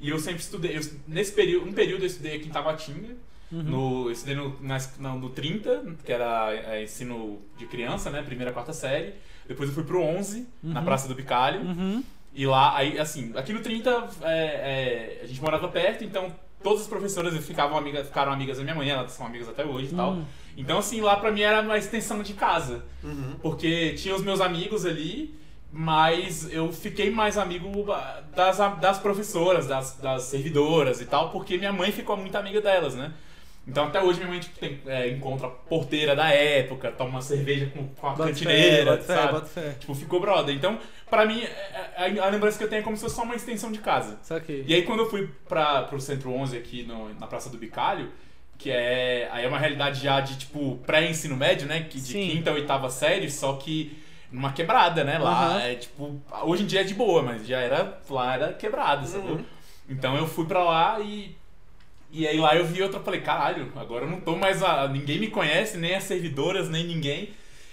E 0.00 0.08
eu 0.08 0.18
sempre 0.18 0.40
estudei. 0.40 0.76
eu- 0.76 0.82
nesse 1.06 1.32
período, 1.32 1.68
um 1.68 1.72
período 1.72 2.02
eu 2.02 2.06
estudei 2.06 2.36
aqui 2.36 2.48
em 2.48 2.52
Taguatinga. 2.52 3.14
No, 3.50 4.06
eu 4.06 4.12
estudei 4.12 4.34
no, 4.34 4.56
na, 4.62 4.78
no, 4.98 5.18
no 5.18 5.28
30, 5.28 5.84
que 6.02 6.10
era 6.10 6.54
é, 6.54 6.82
ensino 6.82 7.42
de 7.58 7.66
criança, 7.66 8.08
né? 8.10 8.22
Primeira, 8.22 8.50
quarta 8.50 8.72
série. 8.72 9.12
Depois 9.46 9.68
eu 9.68 9.74
fui 9.74 9.84
pro 9.84 10.00
11, 10.02 10.48
na 10.62 10.80
Praça 10.80 11.06
do 11.06 11.14
Bicalho. 11.14 11.60
Uhum. 11.60 12.02
E 12.34 12.46
lá, 12.46 12.74
aí, 12.74 12.98
assim, 12.98 13.30
aqui 13.36 13.52
no 13.52 13.60
30 13.60 13.90
é, 14.22 14.32
é, 14.32 15.20
a 15.22 15.26
gente 15.26 15.38
morava 15.42 15.68
perto, 15.68 16.02
então 16.02 16.34
todas 16.62 16.82
as 16.82 16.86
professoras 16.86 17.34
ficavam 17.44 17.76
amigas, 17.76 18.06
ficaram 18.06 18.32
amigas 18.32 18.58
da 18.58 18.62
minha 18.62 18.74
mãe, 18.74 18.88
elas 18.90 19.12
são 19.12 19.26
amigas 19.26 19.48
até 19.48 19.64
hoje 19.64 19.92
e 19.92 19.96
tal. 19.96 20.12
Hum. 20.12 20.24
Então, 20.56 20.78
assim, 20.78 21.00
lá 21.00 21.16
pra 21.16 21.30
mim 21.30 21.42
era 21.42 21.60
uma 21.62 21.78
extensão 21.78 22.22
de 22.22 22.34
casa. 22.34 22.84
Uhum. 23.02 23.36
Porque 23.40 23.94
tinha 23.94 24.14
os 24.14 24.22
meus 24.22 24.40
amigos 24.40 24.84
ali, 24.84 25.34
mas 25.72 26.52
eu 26.52 26.70
fiquei 26.70 27.10
mais 27.10 27.38
amigo 27.38 27.70
das, 28.36 28.58
das 28.78 28.98
professoras, 28.98 29.66
das, 29.66 29.96
das 29.96 30.24
servidoras 30.24 31.00
e 31.00 31.06
tal, 31.06 31.30
porque 31.30 31.56
minha 31.56 31.72
mãe 31.72 31.90
ficou 31.90 32.16
muito 32.16 32.36
amiga 32.36 32.60
delas, 32.60 32.94
né? 32.94 33.12
Então 33.66 33.86
até 33.86 34.02
hoje 34.02 34.18
minha 34.18 34.28
mãe 34.28 34.40
tipo, 34.40 34.58
tem, 34.58 34.80
é, 34.86 35.08
encontra 35.08 35.46
a 35.46 35.50
porteira 35.50 36.16
da 36.16 36.28
época, 36.28 36.90
toma 36.90 37.10
uma 37.10 37.22
cerveja 37.22 37.66
com, 37.66 37.86
com 37.88 38.06
a 38.08 38.10
Bota 38.10 38.24
cantineira, 38.28 38.98
fé, 38.98 39.14
sabe? 39.14 39.32
bota 39.32 39.46
fé. 39.46 39.76
Tipo, 39.78 39.94
ficou 39.94 40.20
brother. 40.20 40.54
Então, 40.54 40.78
pra 41.12 41.26
mim, 41.26 41.42
é- 41.42 41.92
é- 42.06 42.18
a, 42.20 42.24
a 42.26 42.28
lembrança 42.30 42.56
que 42.56 42.64
eu 42.64 42.68
tenho 42.70 42.80
é 42.80 42.82
como 42.82 42.96
se 42.96 43.02
fosse 43.02 43.14
só 43.16 43.22
uma 43.22 43.34
extensão 43.36 43.70
de 43.70 43.80
casa. 43.80 44.18
Saquei. 44.22 44.64
E 44.66 44.74
aí 44.74 44.82
quando 44.82 45.00
eu 45.00 45.10
fui 45.10 45.28
pra, 45.46 45.82
pro 45.82 46.00
Centro 46.00 46.30
11 46.32 46.56
aqui 46.56 46.84
no- 46.84 47.12
na 47.20 47.26
Praça 47.26 47.50
do 47.50 47.58
Bicalho, 47.58 48.10
que 48.56 48.70
é 48.70 49.28
aí 49.30 49.44
é 49.44 49.48
uma 49.48 49.58
realidade 49.58 50.00
já 50.02 50.20
de 50.20 50.38
tipo 50.38 50.78
pré-ensino 50.86 51.36
médio, 51.36 51.66
né, 51.68 51.82
que 51.88 52.00
de 52.00 52.12
Sim. 52.12 52.30
quinta 52.30 52.50
a 52.50 52.54
oitava 52.54 52.88
série, 52.88 53.30
só 53.30 53.54
que 53.56 53.96
numa 54.30 54.52
quebrada, 54.52 55.04
né? 55.04 55.18
Lá 55.18 55.48
Aham. 55.56 55.60
é 55.60 55.74
tipo, 55.74 56.18
hoje 56.44 56.62
em 56.62 56.66
dia 56.66 56.80
é 56.80 56.84
de 56.84 56.94
boa, 56.94 57.22
mas 57.22 57.46
já 57.46 57.58
era 57.60 58.00
lá 58.08 58.34
era 58.34 58.52
quebrada? 58.54 59.06
Uhum. 59.18 59.44
Então 59.88 60.16
eu 60.16 60.26
fui 60.26 60.46
pra 60.46 60.64
lá 60.64 60.98
e 61.00 61.36
e 62.10 62.26
aí 62.26 62.38
lá 62.38 62.54
eu 62.56 62.64
vi 62.66 62.82
outra, 62.82 63.00
falei, 63.00 63.20
caralho, 63.22 63.72
agora 63.76 64.04
eu 64.04 64.10
não 64.10 64.20
tô 64.20 64.36
mais 64.36 64.62
a, 64.62 64.86
ninguém 64.88 65.18
me 65.18 65.28
conhece, 65.28 65.76
nem 65.78 65.94
as 65.94 66.04
servidoras, 66.04 66.68
nem 66.68 66.84
ninguém. 66.86 67.30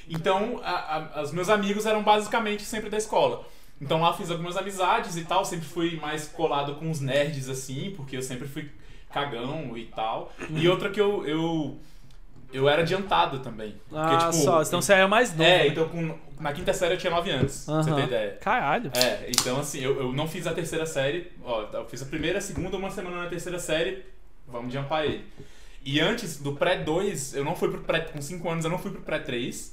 Então, 0.10 0.60
a- 0.64 1.08
a- 1.16 1.22
os 1.22 1.32
meus 1.32 1.50
amigos 1.50 1.86
eram 1.86 2.04
basicamente 2.04 2.64
sempre 2.64 2.90
da 2.90 2.98
escola. 2.98 3.46
Então 3.82 4.02
lá 4.02 4.12
fiz 4.14 4.30
algumas 4.30 4.58
amizades 4.58 5.16
e 5.16 5.24
tal, 5.24 5.46
sempre 5.46 5.66
fui 5.66 5.96
mais 5.98 6.28
colado 6.28 6.76
com 6.76 6.90
os 6.92 7.00
nerds 7.00 7.48
assim, 7.48 7.94
porque 7.96 8.18
eu 8.18 8.22
sempre 8.22 8.48
fui 8.48 8.70
cagão 9.14 9.78
e 9.78 9.86
tal. 9.86 10.34
E 10.50 10.68
outra 10.68 10.90
que 10.90 11.00
eu 11.00 11.26
eu, 11.26 11.80
eu 12.52 12.68
era 12.68 12.82
adiantado 12.82 13.40
também. 13.40 13.76
Porque, 13.88 13.96
Ah, 13.98 14.18
tipo, 14.18 14.34
só. 14.34 14.62
Então 14.62 14.82
você 14.82 14.94
era 14.94 15.08
mais 15.08 15.32
novo. 15.32 15.44
É, 15.44 15.60
né? 15.60 15.68
então 15.68 15.88
com, 15.88 16.18
na 16.40 16.52
quinta 16.52 16.74
série 16.74 16.96
eu 16.96 16.98
tinha 16.98 17.12
9 17.12 17.30
anos, 17.30 17.64
pra 17.66 17.76
você 17.84 17.94
ter 17.94 18.04
ideia. 18.04 18.38
Caralho. 18.42 18.92
É, 18.96 19.30
então 19.30 19.60
assim, 19.60 19.80
eu, 19.80 19.98
eu 20.02 20.12
não 20.12 20.28
fiz 20.28 20.46
a 20.46 20.54
terceira 20.54 20.86
série, 20.86 21.32
ó, 21.46 21.62
eu 21.72 21.86
fiz 21.86 22.02
a 22.02 22.06
primeira, 22.06 22.40
a 22.40 22.42
segunda, 22.42 22.76
uma 22.76 22.90
semana 22.90 23.24
na 23.24 23.30
terceira 23.30 23.60
série, 23.60 24.04
vamos 24.48 24.74
jumpar 24.74 25.06
ele. 25.06 25.24
E 25.86 26.02
antes 26.02 26.38
do 26.42 26.54
pré-2, 26.54 27.34
eu 27.38 27.46
não 27.46 27.56
fui 27.56 27.70
pro 27.70 27.80
pré, 27.82 28.02
com 28.02 28.22
5 28.22 28.50
anos 28.50 28.66
eu 28.66 28.72
não 28.72 28.78
fui 28.78 28.92
pro 28.92 29.02
pré-3, 29.02 29.72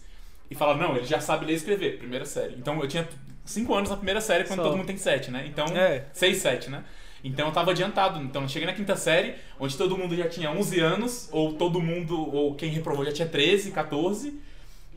e 0.51 0.55
falaram, 0.55 0.79
não, 0.81 0.97
ele 0.97 1.07
já 1.07 1.21
sabe 1.21 1.45
ler 1.47 1.53
e 1.53 1.57
escrever, 1.57 1.99
primeira 1.99 2.25
série. 2.25 2.55
Então 2.57 2.81
eu 2.81 2.89
tinha 2.89 3.09
5 3.45 3.75
anos 3.75 3.91
na 3.91 3.97
primeira 3.97 4.21
série, 4.21 4.45
quando 4.45 4.59
Só. 4.61 4.65
todo 4.65 4.77
mundo 4.77 4.87
tem 4.87 4.97
7, 4.97 5.31
né? 5.31 5.47
Então, 5.47 5.67
É. 5.77 6.07
6, 6.13 6.37
7, 6.39 6.71
né? 6.71 6.85
Então 7.25 7.47
eu 7.49 7.53
tava 7.53 7.73
adiantado. 7.73 8.23
Então 8.23 8.43
eu 8.43 8.49
cheguei 8.49 8.67
na 8.67 8.73
quinta 8.75 8.95
série, 8.97 9.35
onde 9.59 9.77
todo 9.77 9.97
mundo 9.97 10.15
já 10.15 10.29
tinha 10.29 10.51
11 10.51 10.79
anos, 10.81 11.29
ou 11.33 11.55
todo 11.55 11.81
mundo, 11.81 12.19
ou 12.35 12.55
quem 12.55 12.71
reprovou 12.71 13.05
já 13.05 13.13
tinha 13.13 13.29
13, 13.29 13.73
14, 13.73 14.41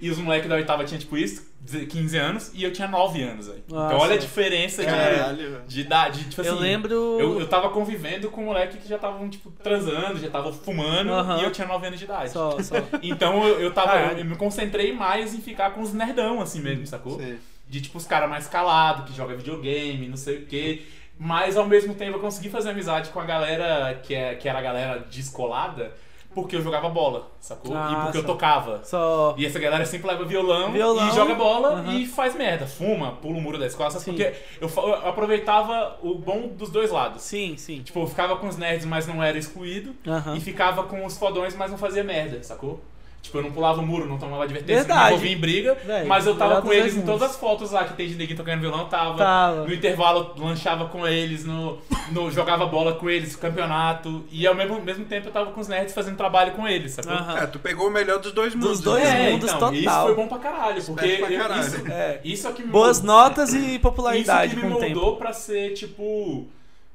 e 0.01 0.09
os 0.09 0.17
moleques 0.17 0.47
da 0.47 0.55
oitava 0.55 0.83
tinham 0.85 0.99
tipo 0.99 1.17
isso, 1.17 1.47
15 1.65 2.17
anos, 2.17 2.51
e 2.53 2.63
eu 2.63 2.71
tinha 2.71 2.87
9 2.87 3.21
anos 3.21 3.49
aí. 3.49 3.63
Nossa. 3.67 3.93
Então 3.93 3.99
olha 3.99 4.15
a 4.15 4.17
diferença 4.17 4.83
de, 4.83 4.89
Caralho, 4.89 5.37
velho. 5.37 5.61
de 5.67 5.81
idade. 5.81 6.23
Tipo 6.29 6.41
assim, 6.41 6.49
eu 6.49 6.55
lembro. 6.55 6.93
eu, 7.19 7.39
eu 7.41 7.47
tava 7.47 7.69
convivendo 7.69 8.29
com 8.31 8.43
moleque 8.43 8.77
que 8.77 8.87
já 8.87 8.95
estavam, 8.95 9.29
tipo, 9.29 9.51
transando, 9.63 10.17
já 10.19 10.27
estavam 10.27 10.53
fumando, 10.53 11.11
e 11.39 11.43
eu 11.43 11.51
tinha 11.51 11.67
9 11.67 11.87
anos 11.87 11.99
de 11.99 12.05
idade. 12.05 12.31
Só, 12.31 12.61
só. 12.61 12.75
Então 13.03 13.45
eu, 13.47 13.59
eu 13.59 13.73
tava. 13.73 13.91
Caralho. 13.91 14.19
Eu, 14.19 14.25
me 14.25 14.35
concentrei 14.35 14.93
mais 14.93 15.33
em 15.33 15.41
ficar 15.41 15.71
com 15.71 15.81
os 15.81 15.93
nerdão, 15.93 16.41
assim 16.41 16.61
mesmo, 16.61 16.87
sacou? 16.87 17.17
Sei. 17.17 17.37
De 17.67 17.81
tipo 17.81 17.97
os 17.97 18.05
caras 18.05 18.29
mais 18.29 18.47
calados, 18.47 19.09
que 19.09 19.15
joga 19.15 19.35
videogame, 19.35 20.07
não 20.07 20.17
sei 20.17 20.37
o 20.37 20.45
quê. 20.45 20.83
Mas 21.19 21.57
ao 21.57 21.67
mesmo 21.67 21.93
tempo 21.93 22.17
eu 22.17 22.21
consegui 22.21 22.49
fazer 22.49 22.69
amizade 22.69 23.09
com 23.09 23.19
a 23.19 23.25
galera 23.25 23.99
que, 24.01 24.15
é, 24.15 24.35
que 24.35 24.47
era 24.47 24.59
a 24.59 24.61
galera 24.61 25.05
descolada, 25.11 25.91
porque 26.33 26.55
eu 26.55 26.61
jogava 26.61 26.89
bola, 26.89 27.27
sacou? 27.39 27.75
Ah, 27.75 27.91
e 27.91 28.03
porque 28.03 28.17
eu 28.19 28.23
tocava. 28.25 28.81
Só. 28.83 29.33
E 29.37 29.45
essa 29.45 29.59
galera 29.59 29.85
sempre 29.85 30.07
leva 30.07 30.23
violão, 30.25 30.71
Violão. 30.71 31.07
e 31.07 31.11
joga 31.11 31.33
bola 31.35 31.69
Aham. 31.79 31.93
e 31.95 32.05
faz 32.05 32.35
merda, 32.35 32.67
fuma, 32.67 33.13
pula 33.13 33.37
o 33.37 33.41
muro 33.41 33.57
da 33.57 33.65
escola, 33.65 33.89
sabe? 33.91 34.05
Sim. 34.05 34.11
porque 34.11 34.35
eu, 34.61 34.69
eu 34.69 35.07
aproveitava 35.07 35.97
o 36.01 36.15
bom 36.15 36.47
dos 36.47 36.69
dois 36.69 36.91
lados. 36.91 37.21
Sim, 37.23 37.55
sim. 37.57 37.81
Tipo, 37.81 38.01
eu 38.01 38.07
ficava 38.07 38.35
com 38.37 38.47
os 38.47 38.57
nerds, 38.57 38.85
mas 38.85 39.07
não 39.07 39.21
era 39.23 39.37
excluído. 39.37 39.95
Aham. 40.07 40.35
E 40.35 40.39
ficava 40.39 40.83
com 40.83 41.05
os 41.05 41.17
fodões, 41.17 41.55
mas 41.55 41.71
não 41.71 41.77
fazia 41.77 42.03
merda, 42.03 42.41
sacou? 42.43 42.79
Tipo, 43.21 43.37
eu 43.39 43.43
não 43.43 43.51
pulava 43.51 43.79
o 43.81 43.85
muro, 43.85 44.07
não 44.07 44.17
tomava 44.17 44.43
advertência, 44.43 44.75
não 44.75 44.87
Verdade. 44.87 45.03
me 45.03 45.09
envolvia 45.11 45.31
em 45.35 45.39
briga. 45.39 45.77
Véi, 45.85 46.03
mas 46.05 46.25
eu 46.25 46.35
tava 46.35 46.61
com 46.61 46.69
dos 46.69 46.77
eles 46.77 46.95
em 46.97 47.01
todas 47.01 47.21
as 47.29 47.35
fotos 47.35 47.69
lá 47.71 47.83
que 47.83 47.93
tem 47.93 48.07
de 48.07 48.15
neguinho 48.15 48.37
tocando 48.37 48.61
violão, 48.61 48.79
eu 48.79 48.85
tava. 48.85 49.17
Tava. 49.17 49.65
No 49.67 49.73
intervalo, 49.73 50.33
lanchava 50.37 50.85
com 50.85 51.05
eles, 51.05 51.45
no, 51.45 51.77
no, 52.11 52.31
jogava 52.31 52.65
bola 52.65 52.93
com 52.93 53.07
eles, 53.09 53.35
campeonato. 53.35 54.23
E 54.31 54.47
ao 54.47 54.55
mesmo, 54.55 54.81
mesmo 54.81 55.05
tempo 55.05 55.27
eu 55.27 55.31
tava 55.31 55.51
com 55.51 55.59
os 55.61 55.67
nerds 55.67 55.93
fazendo 55.93 56.15
trabalho 56.17 56.53
com 56.53 56.67
eles, 56.67 56.93
sacou? 56.93 57.11
Aham. 57.11 57.37
É, 57.37 57.45
tu 57.45 57.59
pegou 57.59 57.87
o 57.87 57.91
melhor 57.91 58.19
dos 58.19 58.31
dois 58.31 58.55
mundos. 58.55 58.79
dois 58.79 59.03
né? 59.03 59.27
É, 59.29 59.31
mundos 59.33 59.49
então, 59.49 59.59
total. 59.59 59.73
Isso 59.75 60.01
foi 60.05 60.15
bom 60.15 60.27
pra 60.27 60.37
caralho, 60.39 60.83
porque 60.83 61.17
pra 61.17 61.31
eu- 61.31 61.39
caralho. 61.39 61.61
isso, 61.61 61.87
É. 61.91 62.19
isso 62.23 62.47
é 62.47 62.51
que 62.53 62.63
me 62.63 62.69
Boas 62.69 62.99
moldou- 63.01 63.15
notas 63.15 63.53
e 63.53 63.77
popularidade 63.79 64.47
isso 64.47 64.55
que 64.55 64.61
com 64.61 64.67
me 64.69 64.73
o 64.73 64.79
tempo. 64.79 64.95
moldou 64.95 65.17
pra 65.17 65.33
ser, 65.33 65.73
tipo. 65.73 66.47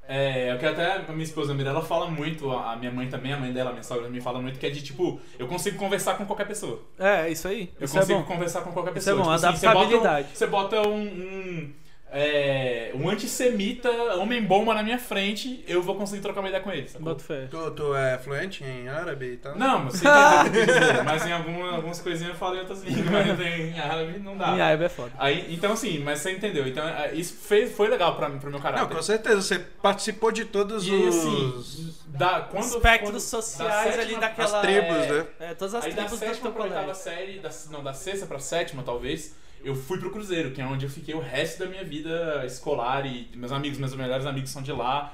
É, 0.07 0.53
eu 0.53 0.59
quero 0.59 0.73
até. 0.75 0.97
A 1.09 1.13
minha 1.13 1.25
esposa 1.25 1.55
Mirella 1.55 1.81
fala 1.83 2.11
muito, 2.11 2.51
a 2.51 2.73
a 2.73 2.77
minha 2.77 2.93
mãe 2.93 3.09
também, 3.09 3.33
a 3.33 3.37
mãe 3.39 3.53
dela, 3.53 3.71
a 3.71 3.73
minha 3.73 3.83
sogra 3.83 4.09
me 4.09 4.21
fala 4.21 4.41
muito, 4.41 4.59
que 4.59 4.67
é 4.67 4.71
de 4.71 4.83
tipo, 4.83 5.19
eu 5.39 5.47
consigo 5.47 5.79
conversar 5.79 6.15
com 6.19 6.27
qualquer 6.27 6.47
pessoa. 6.47 6.81
É, 6.99 7.29
isso 7.31 7.49
aí. 7.49 7.71
Eu 7.81 7.87
isso 7.87 7.97
é 7.97 8.01
consigo 8.01 8.19
bom. 8.21 8.25
conversar 8.27 8.61
com 8.63 8.73
qualquer 8.73 8.97
Isso 8.97 9.09
é 9.09 9.13
pessoa. 9.15 9.25
bom, 9.25 9.35
Tipo 9.37 9.47
assim, 9.49 9.57
você 9.59 9.67
bota 9.67 9.79
um- 9.79 9.81
adaptabilidade. 9.81 10.29
Você 10.35 10.47
bota 10.47 10.81
um. 10.89 11.03
um 11.07 11.73
é, 12.17 12.93
um 12.95 13.09
antissemita, 13.09 13.91
homem-bomba 14.17 14.73
na 14.73 14.83
minha 14.85 14.99
frente, 14.99 15.65
eu 15.67 15.83
vou 15.83 15.97
conseguir 15.97 16.23
trocar 16.23 16.41
uma 16.41 16.49
ideia 16.49 16.63
com 16.63 16.71
ele. 16.71 16.87
sacou? 16.89 17.05
Boto 17.05 17.25
fé. 17.25 17.49
Tu, 17.51 17.71
tu 17.73 17.95
é 17.95 18.17
fluente 18.19 18.63
em 18.63 18.89
árabe 18.89 19.33
e 19.33 19.37
tal? 19.37 19.57
Não, 19.57 19.81
mas 19.85 19.95
você 19.95 20.07
entendeu 20.09 20.23
o 20.23 20.43
que 20.53 20.59
eu 20.61 20.65
quis 20.67 20.75
dizer. 20.89 21.03
Mas 21.05 21.27
em 21.27 21.33
alguma, 21.33 21.71
algumas 21.77 22.01
coisinhas 22.01 22.33
eu 22.33 22.39
falo 22.39 22.55
em 22.55 22.61
outras 22.61 22.83
línguas, 22.85 23.07
mas 23.11 23.41
em 23.41 23.79
árabe 23.81 24.19
não 24.21 24.37
dá. 24.39 24.49
Em 24.57 24.61
árabe 24.61 24.85
é 24.85 24.89
foda. 24.89 25.11
Aí, 25.19 25.53
então 25.53 25.73
assim, 25.73 25.99
mas 25.99 26.21
você 26.21 26.31
entendeu. 26.33 26.67
Então 26.69 26.87
é, 26.87 27.13
isso 27.15 27.35
fez, 27.35 27.73
foi 27.73 27.89
legal 27.89 28.17
pra, 28.17 28.31
pro 28.31 28.43
meu 28.49 28.53
Não, 28.53 28.61
caráter. 28.61 28.95
com 28.95 29.03
certeza. 29.03 29.43
Você 29.43 29.59
participou 29.59 30.31
de 30.31 30.45
todos 30.45 30.87
E 30.87 30.93
os... 30.93 31.17
assim, 31.17 31.95
da, 32.07 32.43
quando, 32.43 32.65
Espectros 32.65 33.11
quando- 33.11 33.21
sociais 33.21 33.97
da 33.97 34.03
ali 34.03 34.15
sétima- 34.15 34.21
daquela. 34.21 34.57
As 34.61 34.63
tribos, 34.63 34.97
é, 34.97 35.13
né? 35.13 35.27
É, 35.41 35.55
todas 35.55 35.75
as 35.75 35.85
Aí 35.85 35.91
da 35.91 36.03
tribos 36.03 36.21
do 36.21 36.25
sétima 36.27 36.43
teu 36.43 36.53
pra 36.53 36.63
oitava 36.63 36.81
colégio. 36.83 37.03
série, 37.03 37.39
da, 37.41 37.51
não, 37.73 37.83
da 37.83 37.93
sexta 37.93 38.27
pra 38.27 38.39
sétima 38.39 38.83
talvez, 38.85 39.35
eu 39.65 39.75
fui 39.75 39.99
pro 39.99 40.11
Cruzeiro, 40.11 40.51
que 40.51 40.61
é 40.61 40.67
onde 40.67 40.85
eu 40.85 40.91
fiquei 40.91 41.15
o 41.15 41.21
resto 41.21 41.61
da 41.61 41.67
minha 41.67 41.85
vida 41.85 42.45
escolar 42.47 43.07
e 43.07 43.29
meus 43.35 43.53
amigos, 43.53 43.79
meus 43.79 43.95
melhores 43.95 44.27
amigos 44.27 44.51
são 44.51 44.63
de 44.63 44.73
lá. 44.73 45.13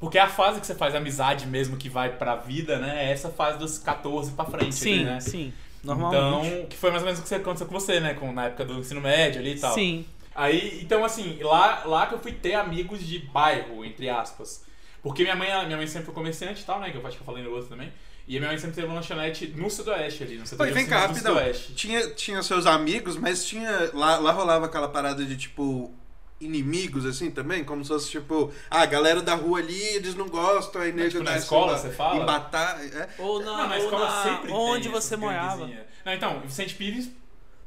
Porque 0.00 0.18
é 0.18 0.20
a 0.20 0.28
fase 0.28 0.60
que 0.60 0.66
você 0.66 0.74
faz 0.74 0.94
amizade 0.94 1.46
mesmo 1.46 1.76
que 1.76 1.88
vai 1.88 2.16
pra 2.16 2.34
vida, 2.34 2.78
né? 2.78 3.06
É 3.06 3.12
essa 3.12 3.30
fase 3.30 3.58
dos 3.58 3.78
14 3.78 4.32
pra 4.32 4.44
frente, 4.44 4.74
Sim, 4.74 5.04
né? 5.04 5.20
sim. 5.20 5.52
Normalmente. 5.84 6.48
Então, 6.48 6.66
que 6.66 6.76
foi 6.76 6.90
mais 6.90 7.02
ou 7.02 7.06
menos 7.06 7.20
o 7.20 7.24
que 7.24 7.34
aconteceu 7.34 7.66
com 7.66 7.72
você, 7.72 8.00
né? 8.00 8.14
Com, 8.14 8.32
na 8.32 8.46
época 8.46 8.64
do 8.64 8.78
ensino 8.78 9.00
médio 9.00 9.40
ali 9.40 9.54
e 9.54 9.60
tal. 9.60 9.74
Sim. 9.74 10.04
Aí, 10.34 10.80
então 10.82 11.04
assim, 11.04 11.38
lá, 11.42 11.84
lá 11.84 12.06
que 12.06 12.14
eu 12.14 12.18
fui 12.18 12.32
ter 12.32 12.54
amigos 12.54 13.06
de 13.06 13.18
bairro, 13.18 13.84
entre 13.84 14.08
aspas. 14.08 14.64
Porque 15.02 15.22
minha 15.22 15.36
mãe, 15.36 15.48
minha 15.66 15.76
mãe 15.76 15.86
sempre 15.86 16.06
foi 16.06 16.14
comerciante 16.14 16.62
e 16.62 16.64
tal, 16.64 16.80
né? 16.80 16.90
Que 16.90 16.96
eu 16.96 17.06
acho 17.06 17.16
que 17.16 17.22
eu 17.22 17.26
falei 17.26 17.42
no 17.42 17.50
outro 17.50 17.68
também. 17.68 17.92
E 18.32 18.36
a 18.36 18.40
minha 18.40 18.50
mãe 18.50 18.58
sempre 18.58 18.74
teve 18.76 18.86
uma 18.86 18.94
lanchonete 18.96 19.48
no 19.56 19.68
sudoeste 19.68 20.22
ali, 20.22 20.36
no 20.38 20.46
setor 20.46 20.66
Pô, 20.66 20.72
vem 20.72 20.86
cá, 20.86 21.00
rapidão. 21.00 21.34
sudoeste. 21.34 21.74
Tinha, 21.74 22.10
tinha 22.14 22.42
seus 22.42 22.64
amigos, 22.66 23.16
mas 23.16 23.44
tinha. 23.44 23.90
Lá, 23.92 24.16
lá 24.18 24.32
rolava 24.32 24.66
aquela 24.66 24.88
parada 24.88 25.24
de 25.24 25.36
tipo. 25.36 25.92
Inimigos, 26.40 27.06
assim, 27.06 27.30
também? 27.30 27.62
Como 27.62 27.84
se 27.84 27.88
fosse, 27.88 28.10
tipo, 28.10 28.52
ah, 28.68 28.82
a 28.82 28.86
galera 28.86 29.22
da 29.22 29.32
rua 29.36 29.60
ali, 29.60 29.80
eles 29.80 30.16
não 30.16 30.28
gostam, 30.28 30.82
aí 30.82 30.92
nego 30.92 31.10
tipo, 31.10 31.22
na 31.22 31.36
escola, 31.38 31.78
você 31.78 31.90
fala? 31.90 32.20
Embatar. 32.20 32.80
É. 32.84 33.08
Ou 33.18 33.38
na, 33.38 33.44
Não, 33.58 33.68
na 33.68 33.76
ou 33.76 33.84
escola 33.84 34.06
na- 34.06 34.22
sempre 34.24 34.50
Onde 34.50 34.82
tem 34.82 34.90
você 34.92 35.16
morava. 35.16 35.70
Não, 36.04 36.12
então, 36.12 36.40
Vicente 36.40 36.74
Pires, 36.74 37.10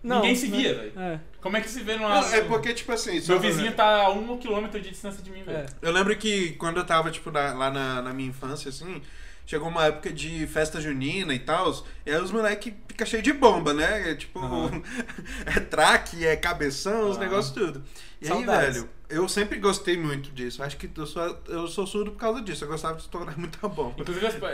Não, 0.04 0.18
ninguém 0.18 0.36
se 0.36 0.50
né? 0.50 0.58
via, 0.58 0.74
velho. 0.76 1.00
É. 1.00 1.20
Como 1.40 1.56
é 1.56 1.62
que 1.62 1.70
se 1.70 1.80
vê 1.84 1.96
numa... 1.96 2.20
Não, 2.20 2.34
é 2.34 2.42
porque, 2.42 2.74
tipo 2.74 2.92
assim. 2.92 3.22
Meu 3.26 3.40
vizinho 3.40 3.72
tá 3.72 4.08
a 4.08 4.10
um 4.10 4.38
quilômetro 4.38 4.82
de 4.82 4.90
distância 4.90 5.24
de 5.24 5.32
mim, 5.32 5.44
velho. 5.44 5.58
É. 5.60 5.66
Eu 5.82 5.94
lembro 5.94 6.14
que 6.18 6.50
quando 6.54 6.76
eu 6.76 6.86
tava, 6.86 7.10
tipo, 7.12 7.32
na- 7.32 7.54
lá 7.54 7.72
na, 7.72 8.02
na 8.02 8.14
minha 8.14 8.28
infância, 8.28 8.68
assim, 8.68 9.02
chegou 9.46 9.68
uma 9.68 9.86
época 9.86 10.12
de 10.12 10.46
festa 10.48 10.82
junina 10.82 11.34
e 11.34 11.40
tal, 11.40 11.72
e 12.06 12.12
aí 12.12 12.22
os 12.22 12.32
moleques 12.32 12.74
ficam 12.88 13.06
cheios 13.06 13.24
de 13.24 13.34
bomba, 13.34 13.74
né? 13.74 14.12
É, 14.12 14.16
tipo, 14.16 14.40
Aham. 14.40 14.82
é 15.46 15.60
traque, 15.60 16.26
é 16.26 16.36
cabeção, 16.36 17.10
os 17.10 17.18
negócios 17.18 17.54
tudo. 17.54 17.84
E 18.26 18.28
Saudades. 18.28 18.68
aí, 18.68 18.74
velho, 18.74 18.90
eu 19.08 19.30
sempre 19.30 19.60
gostei 19.60 19.96
muito 19.98 20.32
disso. 20.32 20.64
Acho 20.64 20.76
que 20.78 20.90
eu 20.98 21.06
sou, 21.06 21.38
eu 21.48 21.68
sou 21.68 21.86
surdo 21.86 22.12
por 22.12 22.18
causa 22.18 22.42
disso. 22.42 22.64
Eu 22.64 22.68
gostava 22.70 22.96
de 22.96 23.02
estourar 23.04 23.38
muita 23.40 23.68
bomba. 23.68 23.94
Inclusive, 24.00 24.26
as, 24.26 24.42
é, 24.42 24.48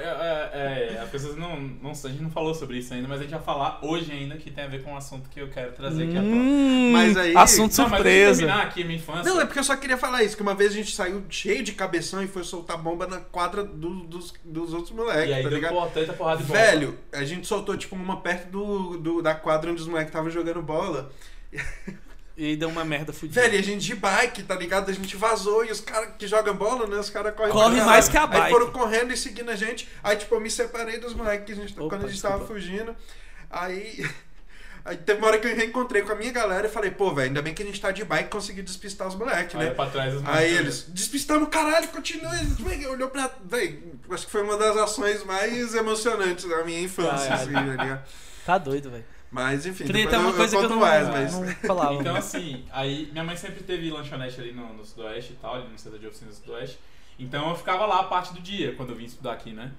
é, 0.95 0.99
as 1.01 1.10
pessoas 1.10 1.38
não, 1.38 1.57
não... 1.60 1.91
A 1.91 1.93
gente 2.10 2.21
não 2.21 2.29
falou 2.29 2.53
sobre 2.53 2.77
isso 2.77 2.93
ainda, 2.93 3.07
mas 3.07 3.19
a 3.19 3.23
gente 3.23 3.31
vai 3.31 3.41
falar 3.41 3.79
hoje 3.81 4.12
ainda, 4.12 4.36
que 4.36 4.51
tem 4.51 4.65
a 4.65 4.67
ver 4.67 4.84
com 4.84 4.91
um 4.91 4.97
assunto 4.97 5.29
que 5.29 5.39
eu 5.39 5.47
quero 5.49 5.71
trazer 5.71 6.03
aqui. 6.03 6.17
Hum, 6.17 6.91
Mas 6.91 7.15
aí- 7.15 7.36
Assunto 7.38 7.77
Não, 7.77 7.88
mas 7.88 7.93
surpresa. 7.99 8.39
terminar 8.39 8.65
aqui 8.65 8.81
a 8.81 8.86
minha 8.86 8.97
infância. 8.97 9.23
Não, 9.34 9.39
é 9.39 9.45
porque 9.45 9.60
eu 9.60 9.63
só 9.63 9.75
queria 9.77 9.97
falar 9.97 10.21
isso, 10.23 10.36
que 10.36 10.41
uma 10.43 10.53
vez 10.53 10.71
a 10.71 10.75
gente 10.75 10.93
saiu 10.93 11.23
cheio 11.29 11.63
de 11.63 11.71
cabeção 11.71 12.21
e 12.21 12.27
foi 12.27 12.43
soltar 12.43 12.77
bomba 12.77 13.07
na 13.07 13.19
quadra 13.21 13.63
do- 13.63 14.03
dos, 14.03 14.34
dos 14.43 14.73
outros 14.73 14.91
moleques, 14.93 15.29
E 15.29 15.34
aí 15.34 15.43
tá 15.43 15.49
deu 15.49 15.55
ligado? 15.57 15.71
porrada 16.17 16.38
de 16.41 16.43
bola. 16.43 16.60
Velho, 16.60 16.97
a 17.13 17.23
gente 17.23 17.47
soltou 17.47 17.77
tipo 17.77 17.95
uma 17.95 18.19
perto 18.19 18.49
do, 18.49 18.97
do- 18.97 19.21
da 19.21 19.34
quadra 19.34 19.71
onde 19.71 19.81
os 19.81 19.88
moleques 19.88 20.10
estavam 20.10 20.29
jogando 20.29 20.62
bola. 20.62 21.10
E 22.43 22.56
deu 22.56 22.69
uma 22.69 22.84
merda 22.84 23.13
fudida. 23.13 23.39
Velho, 23.39 23.54
e 23.54 23.60
a 23.60 23.62
gente 23.62 23.86
de 23.86 23.93
bike, 23.93 24.41
tá 24.41 24.56
ligado? 24.56 24.89
A 24.89 24.93
gente 24.93 25.15
vazou 25.15 25.63
e 25.63 25.71
os 25.71 25.80
caras 25.80 26.15
que 26.17 26.25
jogam 26.27 26.56
bola, 26.56 26.88
né? 26.88 26.97
Os 26.97 27.08
caras 27.12 27.36
correm 27.36 27.51
Corre 27.51 27.65
caralho. 27.75 27.86
mais 27.86 28.10
que 28.10 28.17
a 28.17 28.23
Aí 28.23 28.27
bike. 28.30 28.49
foram 28.49 28.71
correndo 28.71 29.13
e 29.13 29.17
seguindo 29.17 29.51
a 29.51 29.56
gente. 29.56 29.88
Aí, 30.04 30.15
tipo, 30.15 30.34
eu 30.34 30.39
me 30.41 30.49
separei 30.49 30.97
dos 30.97 31.13
moleques 31.13 31.45
que 31.45 31.51
a 31.51 31.56
gente, 31.56 31.80
Opa, 31.80 31.89
quando 31.89 32.06
a 32.06 32.08
gente 32.08 32.13
desculpa. 32.13 32.38
tava 32.39 32.47
fugindo. 32.47 32.95
Aí. 33.47 34.04
Aí 34.84 34.97
teve 34.97 35.19
uma 35.19 35.27
hora 35.27 35.38
que 35.38 35.45
eu 35.45 35.56
reencontrei 35.56 36.01
com 36.01 36.12
a 36.12 36.15
minha 36.15 36.32
galera 36.32 36.65
e 36.65 36.69
falei, 36.71 36.89
pô, 36.89 37.13
velho, 37.13 37.27
ainda 37.27 37.43
bem 37.43 37.54
que 37.54 37.62
a 37.62 37.65
gente 37.67 37.80
tá 37.80 37.91
de 37.91 38.04
bike 38.04 38.23
e 38.25 38.30
consegui 38.32 38.63
despistar 38.63 39.08
os 39.08 39.13
moleques, 39.13 39.54
né? 39.54 39.69
pra 39.69 39.86
trás 39.86 40.15
os 40.15 40.23
Aí 40.25 40.51
eles, 40.58 40.88
despistamos, 40.89 41.47
caralho, 41.49 41.88
continua. 41.89 42.32
Olhou 42.89 43.08
pra. 43.10 43.30
Véi, 43.45 43.84
acho 44.10 44.25
que 44.25 44.32
foi 44.32 44.41
uma 44.41 44.58
das 44.58 44.75
ações 44.77 45.23
mais 45.23 45.75
emocionantes 45.75 46.45
da 46.45 46.63
minha 46.63 46.82
infância, 46.82 47.27
Caralho. 47.27 47.43
assim, 47.43 47.54
tá 47.54 47.84
ligado? 47.84 48.04
Tá 48.43 48.58
doido, 48.58 48.89
velho. 48.89 49.06
Mas 49.32 49.65
enfim, 49.65 49.86
depois 49.86 50.10
tem 50.10 50.20
uma 50.20 50.30
eu, 50.30 50.36
coisa 50.36 50.56
eu 50.56 50.60
que 50.60 50.65
eu 50.65 50.70
não, 50.70 50.80
mais, 50.80 51.08
mas. 51.08 51.39
não 51.39 51.48
falava. 51.48 51.94
Então, 51.94 52.15
assim, 52.15 52.65
aí 52.70 53.08
minha 53.13 53.24
mãe 53.24 53.38
sempre 53.38 53.63
teve 53.63 53.89
lanchonete 53.89 54.41
ali 54.41 54.52
no, 54.52 54.74
no 54.74 54.86
Sudoeste 54.86 55.34
e 55.34 55.36
tal, 55.38 55.56
ali 55.56 55.70
no 55.70 55.80
centro 55.80 55.98
de 55.98 56.06
oficinas 56.06 56.38
do 56.38 56.46
Sudoeste. 56.46 56.78
Então 57.17 57.50
eu 57.50 57.56
ficava 57.56 57.86
lá 57.86 58.02
a 58.02 58.04
parte 58.04 58.34
do 58.34 58.41
dia, 58.41 58.76
quando 58.76 58.89
eu 58.89 58.96
vim 58.96 59.06
estudar 59.06 59.32
aqui, 59.32 59.54
né? 59.54 59.72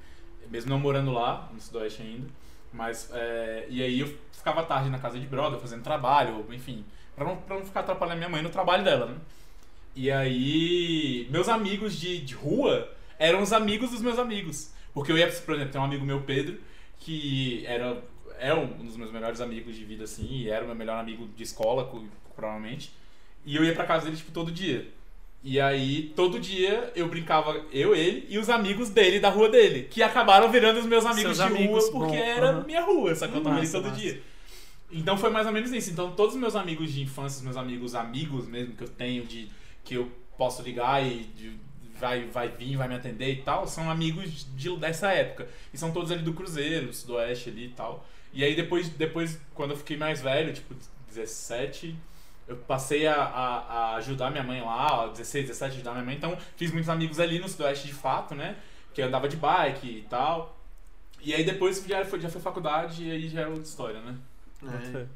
Mesmo 0.48 0.70
não 0.70 0.78
morando 0.78 1.12
lá, 1.12 1.50
no 1.52 1.60
Sudoeste 1.60 2.00
ainda. 2.00 2.28
Mas, 2.72 3.10
é, 3.12 3.66
e 3.68 3.82
aí 3.82 4.00
eu 4.00 4.18
ficava 4.32 4.62
tarde 4.62 4.88
na 4.88 4.98
casa 4.98 5.20
de 5.20 5.26
brother, 5.26 5.60
fazendo 5.60 5.82
trabalho, 5.82 6.46
enfim, 6.50 6.84
pra 7.14 7.24
não, 7.24 7.36
pra 7.36 7.56
não 7.56 7.64
ficar 7.64 7.80
atrapalhando 7.80 8.16
minha 8.18 8.30
mãe 8.30 8.42
no 8.42 8.48
trabalho 8.48 8.82
dela, 8.82 9.06
né? 9.06 9.16
E 9.94 10.10
aí, 10.10 11.28
meus 11.30 11.48
amigos 11.50 11.94
de, 11.94 12.18
de 12.18 12.34
rua 12.34 12.90
eram 13.18 13.42
os 13.42 13.52
amigos 13.52 13.90
dos 13.90 14.00
meus 14.00 14.18
amigos. 14.18 14.72
Porque 14.94 15.12
eu 15.12 15.18
ia, 15.18 15.26
por 15.26 15.54
exemplo, 15.54 15.72
tem 15.72 15.80
um 15.80 15.84
amigo 15.84 16.04
meu, 16.04 16.22
Pedro, 16.22 16.58
que 16.98 17.64
era 17.66 18.02
é 18.48 18.54
um 18.54 18.66
dos 18.84 18.96
meus 18.96 19.10
melhores 19.12 19.40
amigos 19.40 19.74
de 19.76 19.84
vida, 19.84 20.04
assim, 20.04 20.26
e 20.30 20.48
era 20.50 20.64
o 20.64 20.66
meu 20.66 20.74
melhor 20.76 20.98
amigo 20.98 21.28
de 21.36 21.42
escola, 21.42 21.84
co- 21.84 22.04
provavelmente. 22.34 22.92
E 23.44 23.56
eu 23.56 23.64
ia 23.64 23.74
pra 23.74 23.84
casa 23.86 24.04
dele, 24.04 24.16
tipo, 24.16 24.32
todo 24.32 24.50
dia. 24.50 24.88
E 25.44 25.58
aí, 25.60 26.12
todo 26.14 26.38
dia, 26.38 26.92
eu 26.94 27.08
brincava, 27.08 27.64
eu, 27.72 27.96
ele 27.96 28.26
e 28.28 28.38
os 28.38 28.48
amigos 28.48 28.90
dele, 28.90 29.18
da 29.18 29.28
rua 29.28 29.48
dele, 29.48 29.88
que 29.90 30.00
acabaram 30.02 30.50
virando 30.52 30.78
os 30.78 30.86
meus 30.86 31.04
amigos 31.04 31.36
Seus 31.36 31.36
de 31.36 31.42
amigos, 31.42 31.88
rua, 31.88 31.92
porque 32.00 32.16
bom, 32.16 32.22
era 32.22 32.52
minha 32.62 32.80
rua, 32.82 33.14
sacou? 33.14 33.38
Eu 33.38 33.42
tava 33.42 33.56
ali 33.58 33.68
todo 33.68 33.84
massa. 33.88 33.96
dia. 34.00 34.22
Então 34.92 35.16
foi 35.16 35.30
mais 35.30 35.46
ou 35.46 35.52
menos 35.52 35.72
isso. 35.72 35.90
Então 35.90 36.12
todos 36.12 36.34
os 36.34 36.40
meus 36.40 36.54
amigos 36.54 36.92
de 36.92 37.00
infância, 37.02 37.38
os 37.38 37.42
meus 37.44 37.56
amigos 37.56 37.94
amigos 37.94 38.46
mesmo 38.46 38.74
que 38.76 38.84
eu 38.84 38.88
tenho, 38.88 39.24
de 39.24 39.48
que 39.84 39.94
eu 39.94 40.08
posso 40.38 40.62
ligar 40.62 41.04
e 41.04 41.24
de- 41.36 41.56
vai, 41.98 42.24
vai 42.26 42.48
vir, 42.48 42.76
vai 42.76 42.86
me 42.88 42.94
atender 42.94 43.32
e 43.32 43.36
tal, 43.42 43.66
são 43.66 43.90
amigos 43.90 44.46
de, 44.56 44.76
dessa 44.76 45.10
época. 45.12 45.48
E 45.74 45.78
são 45.78 45.90
todos 45.92 46.10
ali 46.12 46.22
do 46.22 46.34
Cruzeiro, 46.34 46.86
do 46.86 46.92
Sudoeste 46.92 47.48
ali 47.48 47.64
e 47.66 47.68
tal. 47.70 48.06
E 48.32 48.42
aí 48.44 48.54
depois, 48.54 48.88
depois 48.88 49.38
quando 49.54 49.72
eu 49.72 49.76
fiquei 49.76 49.96
mais 49.96 50.20
velho, 50.20 50.52
tipo 50.52 50.74
17, 51.08 51.94
eu 52.48 52.56
passei 52.56 53.06
a, 53.06 53.14
a, 53.14 53.56
a 53.92 53.94
ajudar 53.96 54.30
minha 54.30 54.42
mãe 54.42 54.60
lá, 54.60 55.02
ó, 55.04 55.08
16, 55.08 55.46
17, 55.46 55.74
ajudar 55.76 55.92
minha 55.92 56.04
mãe. 56.04 56.16
Então 56.16 56.36
fiz 56.56 56.70
muitos 56.72 56.88
amigos 56.88 57.20
ali 57.20 57.38
no 57.38 57.48
Sudoeste 57.48 57.86
de 57.86 57.94
fato, 57.94 58.34
né? 58.34 58.56
Que 58.94 59.02
eu 59.02 59.06
andava 59.06 59.28
de 59.28 59.36
bike 59.36 59.86
e 59.86 60.02
tal. 60.08 60.58
E 61.20 61.32
aí 61.34 61.44
depois 61.44 61.84
já 61.86 62.04
foi, 62.04 62.20
já 62.20 62.28
foi 62.28 62.40
faculdade 62.40 63.04
e 63.06 63.10
aí 63.10 63.28
já 63.28 63.40
era 63.42 63.48
outra 63.50 63.62
história, 63.64 64.00
né? 64.00 64.16
É. 64.94 65.06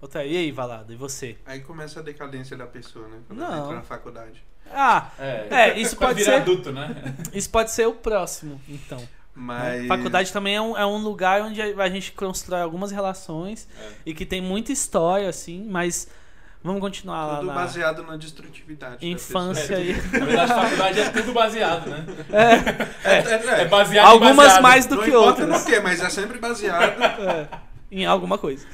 Outra, 0.00 0.24
e 0.24 0.36
aí, 0.36 0.52
Valado, 0.52 0.92
e 0.92 0.96
você? 0.96 1.36
Aí 1.46 1.60
começa 1.60 2.00
a 2.00 2.02
decadência 2.02 2.56
da 2.56 2.66
pessoa, 2.66 3.08
né? 3.08 3.18
Quando 3.26 3.38
Não. 3.38 3.64
entra 3.64 3.76
na 3.76 3.82
faculdade. 3.82 4.42
Ah, 4.70 5.10
É, 5.18 5.46
É, 5.50 5.78
isso 5.78 5.96
pode 5.96 6.22
ser- 6.24 6.34
adulto, 6.34 6.72
né? 6.72 6.88
isso 7.32 7.48
pode 7.50 7.70
ser 7.70 7.86
o 7.86 7.92
próximo, 7.94 8.60
então. 8.68 9.06
Né? 9.36 9.42
Mas. 9.78 9.86
Faculdade 9.86 10.32
também 10.32 10.56
é 10.56 10.60
um, 10.60 10.76
é 10.76 10.86
um 10.86 10.96
lugar 10.98 11.42
onde 11.42 11.60
a 11.60 11.88
gente 11.88 12.12
constrói 12.12 12.62
algumas 12.62 12.90
relações 12.90 13.68
É. 13.78 13.88
e 14.06 14.14
que 14.14 14.24
tem 14.24 14.40
muita 14.40 14.72
história, 14.72 15.28
assim, 15.28 15.66
mas 15.68 16.08
vamos 16.64 16.80
continuar 16.80 17.26
lá 17.26 17.36
Tudo 17.40 17.52
baseado 17.52 18.02
na 18.02 18.16
destrutividade. 18.16 18.96
da 19.00 19.06
infância 19.06 19.74
É, 19.74 19.76
aí. 19.76 19.92
Na 20.12 20.24
verdade, 20.26 20.52
a 20.52 20.62
faculdade 20.62 21.00
é 21.00 21.10
tudo 21.10 21.32
baseado, 21.32 21.86
né? 21.88 22.04
pessoa. 22.06 22.40
É, 22.40 22.52
é, 23.04 23.58
É 23.58 23.60
é. 23.62 23.64
baseado 23.66 24.06
Algumas 24.06 24.36
baseado. 24.36 24.62
mais 24.62 24.86
do 24.86 24.96
Não 24.96 25.02
que 25.04 25.10
outras. 25.14 25.48
no 25.48 25.64
quê, 25.64 25.80
mas 25.80 26.00
é 26.02 26.08
sempre 26.10 26.38
baseado. 26.38 27.00
É, 27.02 27.46
em 27.92 28.04
alguma 28.06 28.36
coisa. 28.38 28.66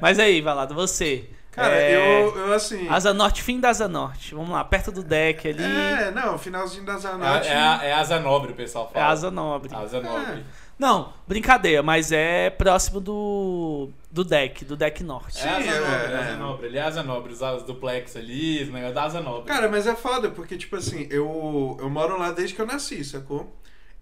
Mas 0.00 0.18
aí, 0.18 0.40
Valado, 0.40 0.74
você. 0.74 1.30
Cara, 1.56 1.74
É, 1.74 2.22
eu, 2.22 2.36
eu 2.36 2.52
assim. 2.52 2.86
Asa 2.88 3.14
Norte, 3.14 3.42
fim 3.42 3.58
da 3.58 3.70
Asa 3.70 3.88
Norte. 3.88 4.34
Vamos 4.34 4.50
lá, 4.50 4.62
perto 4.62 4.92
do 4.92 5.02
deck 5.02 5.48
ali. 5.48 5.64
É, 5.64 6.10
não, 6.10 6.38
finalzinho 6.38 6.84
da 6.84 6.92
É, 6.94 6.98
Zanote. 6.98 7.48
é, 7.48 7.56
a- 7.56 7.80
é 7.82 7.92
asa 7.94 8.20
nobre, 8.20 8.52
o 8.52 8.54
pessoal 8.54 8.88
É 8.90 8.98
fala. 8.98 9.06
Asa 9.12 9.30
Nobre. 9.30 9.74
Asa 9.74 10.00
nobre. 10.02 10.44
Não, 10.78 11.14
brincadeira, 11.26 11.82
mas 11.82 12.12
é 12.12 12.50
próximo 12.50 13.00
do, 13.00 13.88
do 14.10 14.22
deck, 14.22 14.62
do 14.66 14.76
deck 14.76 15.02
norte. 15.02 15.38
É 15.42 15.48
asa 15.48 15.62
Sim, 15.62 15.68
nobre, 15.70 15.84
é, 15.94 16.12
é 16.12 16.18
asa 16.18 16.30
é. 16.30 16.36
nobre. 16.36 16.66
Ele 16.66 16.76
é 16.78 16.82
asa 16.82 17.02
nobre, 17.02 17.32
os 17.32 17.42
as 17.42 17.62
duplex 17.62 18.14
ali, 18.16 18.62
os 18.62 18.68
negócios 18.68 18.94
da 18.94 19.04
asa 19.04 19.20
nobre. 19.22 19.44
Cara, 19.46 19.70
mas 19.70 19.86
é 19.86 19.96
foda, 19.96 20.28
porque, 20.30 20.58
tipo 20.58 20.76
assim, 20.76 21.08
eu, 21.10 21.78
eu 21.80 21.88
moro 21.88 22.18
lá 22.18 22.32
desde 22.32 22.54
que 22.54 22.60
eu 22.60 22.66
nasci, 22.66 23.02
sacou? 23.02 23.56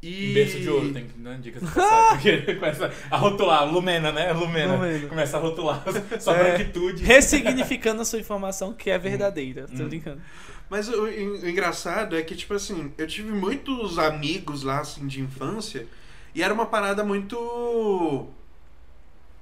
E. 0.06 0.30
Um 0.30 0.34
berço 0.34 0.60
de 0.60 0.68
ouro, 0.68 0.92
tem 0.92 1.04
que 1.06 1.18
dar 1.18 1.38
dicas 1.38 1.62
passar. 1.62 2.08
Porque 2.14 2.28
ele 2.28 2.54
começa 2.56 2.92
a 3.10 3.16
rotular, 3.16 3.64
Lumena, 3.72 4.12
né? 4.12 4.32
Lumena. 4.32 4.74
Lumena. 4.74 5.08
Começa 5.08 5.36
a 5.36 5.40
rotular 5.40 5.82
sua 6.20 6.36
É. 6.36 6.44
branquitude. 6.56 7.02
Ressignificando 7.02 8.02
a 8.02 8.04
sua 8.04 8.18
informação 8.18 8.72
que 8.74 8.90
é 8.90 8.98
verdadeira. 8.98 9.66
Tô 9.66 9.82
Hum. 9.82 9.88
brincando. 9.88 10.20
Mas 10.68 10.88
o, 10.88 11.02
o 11.04 11.48
engraçado 11.48 12.16
é 12.16 12.22
que, 12.22 12.34
tipo 12.34 12.52
assim, 12.54 12.92
eu 12.98 13.06
tive 13.06 13.30
muitos 13.32 13.98
amigos 13.98 14.62
lá, 14.62 14.80
assim, 14.80 15.06
de 15.06 15.20
infância, 15.20 15.86
e 16.34 16.42
era 16.42 16.52
uma 16.52 16.66
parada 16.66 17.02
muito. 17.04 18.28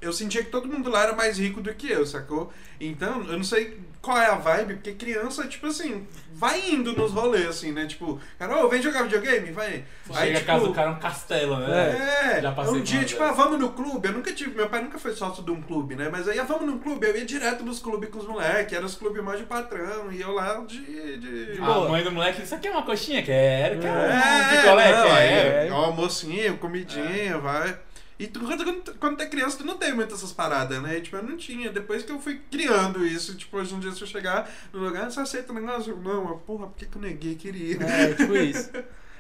Eu 0.02 0.12
sentia 0.12 0.42
que 0.42 0.50
todo 0.50 0.68
mundo 0.68 0.90
lá 0.90 1.04
era 1.04 1.14
mais 1.14 1.38
rico 1.38 1.60
do 1.60 1.72
que 1.72 1.90
eu, 1.90 2.04
sacou? 2.04 2.52
Então, 2.80 3.22
eu 3.22 3.36
não 3.36 3.44
sei 3.44 3.78
qual 4.02 4.18
é 4.18 4.26
a 4.26 4.34
vibe, 4.34 4.74
porque 4.74 4.92
criança, 4.92 5.46
tipo 5.46 5.68
assim, 5.68 6.04
vai 6.34 6.70
indo 6.70 6.92
nos 6.92 7.12
rolês, 7.12 7.46
assim, 7.46 7.70
né? 7.70 7.86
Tipo, 7.86 8.20
cara, 8.36 8.64
ô, 8.64 8.68
vem 8.68 8.82
jogar 8.82 9.04
videogame? 9.04 9.52
Vai. 9.52 9.84
Chega 10.12 10.38
a 10.38 10.44
casa 10.44 10.66
do 10.66 10.74
cara 10.74 10.90
é 10.90 10.92
um 10.92 10.98
castelo, 10.98 11.56
né? 11.56 12.34
É, 12.34 12.42
Já 12.42 12.50
passei 12.50 12.74
um 12.74 12.82
dia, 12.82 13.04
tipo, 13.04 13.22
ah, 13.22 13.30
vamos 13.30 13.60
no 13.60 13.70
clube. 13.70 14.08
Eu 14.08 14.14
nunca 14.14 14.32
tive, 14.32 14.56
meu 14.56 14.68
pai 14.68 14.82
nunca 14.82 14.98
foi 14.98 15.14
sócio 15.14 15.44
de 15.44 15.52
um 15.52 15.62
clube, 15.62 15.94
né? 15.94 16.08
Mas 16.10 16.26
aí, 16.26 16.40
ah, 16.40 16.44
vamos 16.44 16.66
num 16.66 16.80
clube. 16.80 17.06
Eu 17.06 17.16
ia 17.16 17.24
direto 17.24 17.64
nos 17.64 17.78
clubes 17.78 18.10
com 18.10 18.18
os 18.18 18.26
moleques, 18.26 18.72
era 18.72 18.84
os 18.84 18.96
clubes 18.96 19.22
mais 19.22 19.38
de 19.38 19.46
patrão, 19.46 20.10
e 20.10 20.20
eu 20.20 20.32
lá 20.32 20.60
de. 20.66 21.18
de... 21.18 21.60
A 21.60 21.64
boa. 21.64 21.88
mãe 21.88 22.02
do 22.02 22.10
moleque, 22.10 22.42
isso 22.42 22.54
aqui 22.56 22.66
é 22.66 22.72
uma 22.72 22.82
coxinha? 22.82 23.22
Quero, 23.22 23.78
quero. 23.78 23.98
É, 23.98 24.56
picolé, 24.56 24.92
não, 24.92 25.12
aí, 25.12 25.28
quero. 25.28 25.74
ó, 25.74 25.84
almocinho, 25.84 26.58
comidinha, 26.58 27.38
vai. 27.38 27.78
E 28.22 28.28
tu, 28.28 28.38
quando, 28.38 28.94
quando, 29.00 29.16
tu 29.16 29.22
é 29.22 29.26
criança, 29.26 29.58
tu 29.58 29.64
não 29.64 29.76
tem 29.76 29.92
muito 29.92 30.14
essas 30.14 30.32
paradas, 30.32 30.80
né? 30.80 30.98
E, 30.98 31.00
tipo, 31.00 31.16
eu 31.16 31.24
não 31.24 31.36
tinha. 31.36 31.72
Depois 31.72 32.04
que 32.04 32.12
eu 32.12 32.20
fui 32.20 32.40
criando 32.50 33.04
isso, 33.04 33.34
tipo, 33.34 33.56
hoje 33.56 33.74
em 33.74 33.80
dia, 33.80 33.90
se 33.90 34.00
eu 34.00 34.06
chegar 34.06 34.48
no 34.72 34.78
lugar, 34.78 35.10
você 35.10 35.18
aceita 35.18 35.50
o 35.52 35.54
negócio? 35.56 35.96
Não, 35.96 36.24
mas, 36.24 36.40
porra, 36.42 36.68
por 36.68 36.76
que, 36.76 36.86
que 36.86 36.96
eu 36.96 37.02
neguei? 37.02 37.34
Queria. 37.34 37.82
É, 37.82 38.14
tipo 38.14 38.36
isso. 38.36 38.70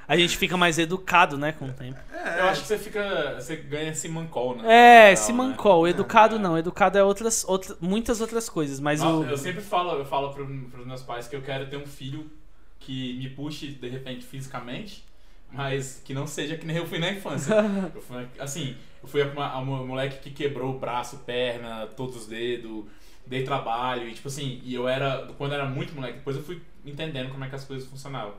A 0.06 0.16
gente 0.16 0.36
fica 0.36 0.56
mais 0.56 0.78
educado, 0.78 1.36
né, 1.36 1.50
com 1.52 1.66
o 1.66 1.72
tempo. 1.72 1.98
É, 2.12 2.40
Eu 2.40 2.44
acho 2.44 2.62
que 2.62 2.68
você 2.68 2.78
fica. 2.78 3.34
Você 3.40 3.56
ganha 3.56 3.92
Simancol, 3.92 4.56
né? 4.56 5.10
É, 5.10 5.16
Simancol. 5.16 5.84
né? 5.84 5.90
Educado 5.90 6.36
É. 6.36 6.38
não. 6.38 6.56
Educado 6.56 6.96
é 6.96 7.02
outras, 7.02 7.44
outras, 7.48 7.76
muitas 7.80 8.20
outras 8.20 8.48
coisas, 8.48 8.78
mas 8.78 9.00
Nossa, 9.00 9.26
o... 9.26 9.30
Eu 9.30 9.36
sempre 9.36 9.62
falo, 9.62 9.98
eu 9.98 10.04
falo 10.04 10.32
pro, 10.32 10.46
pros 10.70 10.86
meus 10.86 11.02
pais 11.02 11.26
que 11.26 11.34
eu 11.34 11.42
quero 11.42 11.68
ter 11.68 11.76
um 11.76 11.86
filho 11.86 12.30
que 12.78 13.18
me 13.18 13.30
puxe, 13.30 13.68
de 13.68 13.88
repente, 13.88 14.24
fisicamente, 14.24 15.04
mas 15.50 16.00
que 16.04 16.14
não 16.14 16.26
seja 16.26 16.56
que 16.56 16.66
nem 16.66 16.76
eu 16.76 16.86
fui 16.86 16.98
na 16.98 17.10
infância. 17.10 17.54
Eu 17.94 18.00
fui, 18.02 18.26
assim, 18.38 18.76
eu 19.02 19.08
fui 19.08 19.22
uma, 19.22 19.56
uma 19.58 19.84
moleque 19.84 20.18
que 20.20 20.30
quebrou 20.30 20.74
o 20.74 20.78
braço, 20.78 21.18
perna, 21.18 21.86
todos 21.96 22.16
os 22.16 22.26
dedos, 22.26 22.84
dei 23.26 23.42
trabalho, 23.44 24.08
e 24.08 24.14
tipo 24.14 24.28
assim, 24.28 24.60
e 24.64 24.74
eu 24.74 24.88
era, 24.88 25.28
quando 25.38 25.52
eu 25.52 25.60
era 25.60 25.68
muito 25.68 25.94
moleque, 25.94 26.18
depois 26.18 26.36
eu 26.36 26.42
fui 26.42 26.60
entendendo 26.84 27.30
como 27.30 27.44
é 27.44 27.48
que 27.48 27.54
as 27.54 27.64
coisas 27.64 27.88
funcionavam. 27.88 28.34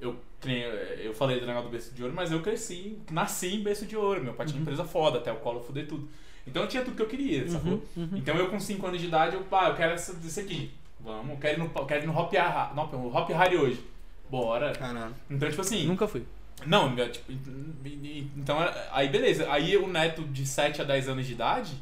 Eu, 0.00 0.16
eu 1.02 1.12
falei 1.12 1.38
do 1.40 1.46
negócio 1.46 1.68
do 1.68 1.72
berço 1.72 1.94
de 1.94 2.02
ouro, 2.02 2.14
mas 2.14 2.32
eu 2.32 2.40
cresci, 2.40 2.98
nasci 3.10 3.54
em 3.56 3.62
berço 3.62 3.84
de 3.84 3.96
ouro. 3.96 4.22
Meu 4.22 4.32
pai 4.32 4.46
tinha 4.46 4.56
Uhum. 4.56 4.62
empresa 4.62 4.84
foda, 4.84 5.18
até 5.18 5.30
o 5.30 5.36
colo 5.36 5.60
fuder 5.60 5.86
tudo. 5.86 6.08
Então 6.46 6.62
eu 6.62 6.68
tinha 6.68 6.82
tudo 6.82 6.96
que 6.96 7.02
eu 7.02 7.08
queria, 7.08 7.46
sacou? 7.48 7.72
Uhum, 7.72 7.82
uhum. 7.96 8.08
Então 8.14 8.34
eu 8.36 8.48
com 8.48 8.58
5 8.58 8.86
anos 8.86 9.00
de 9.00 9.06
idade, 9.06 9.36
eu, 9.36 9.42
pá, 9.42 9.68
eu 9.68 9.74
quero 9.76 9.92
essa, 9.92 10.18
esse 10.24 10.40
aqui. 10.40 10.70
Vamos, 10.98 11.38
quero 11.38 11.60
ir 11.60 11.62
no, 11.62 11.86
quero 11.86 12.04
ir 12.04 12.06
no 12.06 12.16
Hop, 12.18 12.32
Harry 13.30 13.56
hoje. 13.56 13.84
Bora. 14.30 14.72
Caralho. 14.72 15.14
Então, 15.28 15.48
tipo 15.48 15.60
assim. 15.60 15.86
Nunca 15.86 16.06
fui. 16.08 16.24
Não, 16.66 16.94
tipo, 17.08 17.32
então, 18.36 18.58
aí 18.92 19.08
beleza. 19.08 19.46
Aí 19.50 19.76
o 19.76 19.86
neto 19.86 20.22
de 20.24 20.46
7 20.46 20.80
a 20.80 20.84
10 20.84 21.08
anos 21.08 21.26
de 21.26 21.32
idade, 21.32 21.72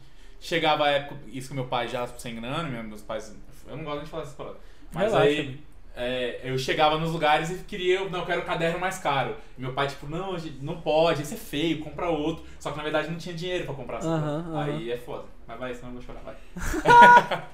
chegava 0.41 0.85
a 0.85 0.91
época, 0.91 1.21
isso 1.29 1.49
com 1.49 1.55
meu 1.55 1.67
pai 1.67 1.89
já 1.89 2.07
sem 2.07 2.37
grana, 2.37 2.63
meu- 2.69 2.83
meus 2.85 3.03
pais, 3.03 3.35
eu 3.67 3.77
não 3.77 3.85
gosto 3.85 3.97
nem 3.97 4.05
de 4.05 4.11
falar 4.11 4.23
essas 4.23 4.35
palavras. 4.35 4.61
Mas 4.93 5.13
Relaxa, 5.13 5.29
aí 5.29 5.61
é, 5.97 6.41
eu 6.45 6.57
chegava 6.57 6.97
nos 6.99 7.11
lugares 7.11 7.51
e 7.51 7.55
queria, 7.65 7.97
eu, 7.97 8.09
não, 8.11 8.21
eu 8.21 8.27
quero 8.27 8.41
o 8.43 8.45
caderno 8.45 8.79
mais 8.79 8.99
caro. 8.99 9.37
E 9.59 9.61
meu 9.61 9.73
pai, 9.73 9.89
tipo, 9.89 10.07
não, 10.07 10.37
não 10.63 10.81
pode, 10.81 11.23
esse 11.23 11.35
é 11.35 11.37
feio, 11.37 11.81
compra 11.81 12.09
outro. 12.09 12.45
Só 12.61 12.71
que 12.71 12.77
na 12.77 12.85
verdade 12.85 13.11
não 13.11 13.19
tinha 13.19 13.35
dinheiro 13.35 13.65
pra 13.65 13.75
comprar. 13.75 14.01
sabe? 14.01 14.15
Aham, 14.23 14.39
aham. 14.55 14.63
Aí 14.65 14.93
é 14.93 14.97
foda. 14.97 15.25
Mas 15.47 15.59
vai, 15.59 15.75
senão 15.75 15.89
eu 15.89 15.93
vou 15.95 16.03
chorar, 16.03 16.21
vai. 16.21 16.37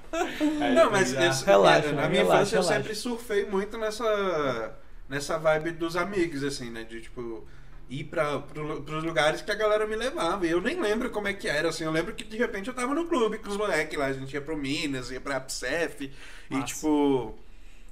Aí 0.60 0.74
Não, 0.74 0.84
eu 0.84 0.90
mas 0.90 1.10
já- 1.10 1.20
Relaxa, 1.20 1.46
na 1.46 2.06
relaxa, 2.06 2.08
minha 2.08 2.22
infância 2.22 2.56
eu 2.56 2.60
relaxa. 2.62 2.82
sempre 2.82 2.94
surfei 2.94 3.46
muito 3.46 3.78
nessa 3.78 4.74
nessa 5.08 5.38
vibe 5.38 5.72
dos 5.72 5.96
amigos, 5.96 6.42
assim, 6.42 6.70
né? 6.70 6.84
De 6.84 7.00
tipo 7.00 7.46
ir 7.88 8.04
para 8.04 8.38
pros 8.40 9.04
lugares 9.04 9.42
que 9.42 9.50
a 9.50 9.54
galera 9.54 9.86
me 9.86 9.94
levava. 9.96 10.46
E 10.46 10.50
eu 10.50 10.60
nem 10.60 10.80
lembro 10.80 11.10
como 11.10 11.28
é 11.28 11.34
que 11.34 11.48
era, 11.48 11.68
assim. 11.68 11.84
Eu 11.84 11.92
lembro 11.92 12.14
que 12.14 12.24
de 12.24 12.36
repente 12.36 12.68
eu 12.68 12.74
tava 12.74 12.94
no 12.94 13.06
clube 13.06 13.38
com 13.38 13.48
os 13.50 13.56
moleques 13.56 13.98
lá. 13.98 14.06
A 14.06 14.12
gente 14.12 14.32
ia 14.32 14.40
pro 14.40 14.56
Minas, 14.56 15.10
ia 15.10 15.20
pra 15.20 15.40
Psef. 15.40 16.10
E 16.50 16.62
tipo. 16.62 17.34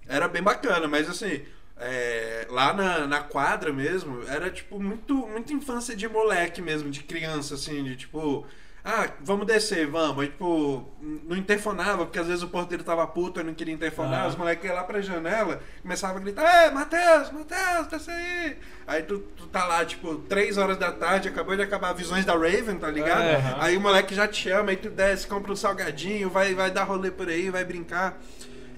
Era 0.07 0.29
bem 0.29 0.43
bacana, 0.43 0.89
mas 0.89 1.09
assim. 1.09 1.43
é, 1.79 2.47
lá 2.51 2.73
na, 2.73 3.07
na 3.07 3.21
quadra 3.21 3.73
mesmo, 3.73 4.23
era 4.29 4.51
tipo 4.51 4.81
muito, 4.81 5.15
muita 5.27 5.53
infância 5.53 5.97
de 5.97 6.09
moleque 6.09 6.63
mesmo, 6.63 6.91
de 6.91 7.03
criança, 7.03 7.55
assim, 7.55 7.83
de 7.85 7.97
tipo. 7.97 8.47
Ah, 8.85 9.09
vamos 9.21 9.47
descer, 9.47 9.87
vamos. 9.87 10.25
Aí, 10.25 10.29
tipo, 10.29 10.85
não 11.01 11.37
interfonava, 11.37 12.05
porque 12.05 12.19
às 12.19 12.27
vezes 12.27 12.43
o 12.43 12.49
porteiro 12.49 12.83
tava 12.83 13.07
puto 13.07 13.39
e 13.39 13.45
não 13.45 13.55
queria 13.55 13.73
interfonar. 13.73 14.25
Ah. 14.25 14.29
Os 14.29 14.35
moleques 14.35 14.65
iam 14.65 14.75
lá 14.75 14.83
pra 14.83 15.01
janela, 15.01 15.61
começavam 15.83 16.17
a 16.17 16.21
gritar: 16.21 16.65
Ei, 16.65 16.71
Matheus, 16.73 17.31
Matheus, 17.31 17.87
desce 17.87 18.11
aí. 18.11 18.57
Aí 18.85 19.03
tu, 19.05 19.21
tu 19.37 19.47
tá 19.47 19.65
lá, 19.67 19.85
tipo, 19.85 20.17
3 20.17 20.59
horas 20.59 20.77
da 20.77 20.91
tarde, 20.91 21.29
acabou 21.29 21.55
de 21.55 21.63
acabar 21.63 21.93
Visões 21.93 22.25
da 22.25 22.33
Raven, 22.33 22.77
tá 22.77 22.91
ligado? 22.91 23.23
É. 23.23 23.57
Aí 23.61 23.77
o 23.77 23.81
moleque 23.81 24.17
já 24.17 24.27
te 24.27 24.51
chama, 24.51 24.71
aí 24.71 24.77
tu 24.77 24.91
desce, 24.91 25.29
compra 25.29 25.53
um 25.53 25.57
salgadinho, 25.57 26.29
vai, 26.29 26.53
vai 26.53 26.71
dar 26.71 26.83
rolê 26.83 27.13
por 27.13 27.29
aí, 27.29 27.51
vai 27.51 27.65
brincar. 27.65 28.19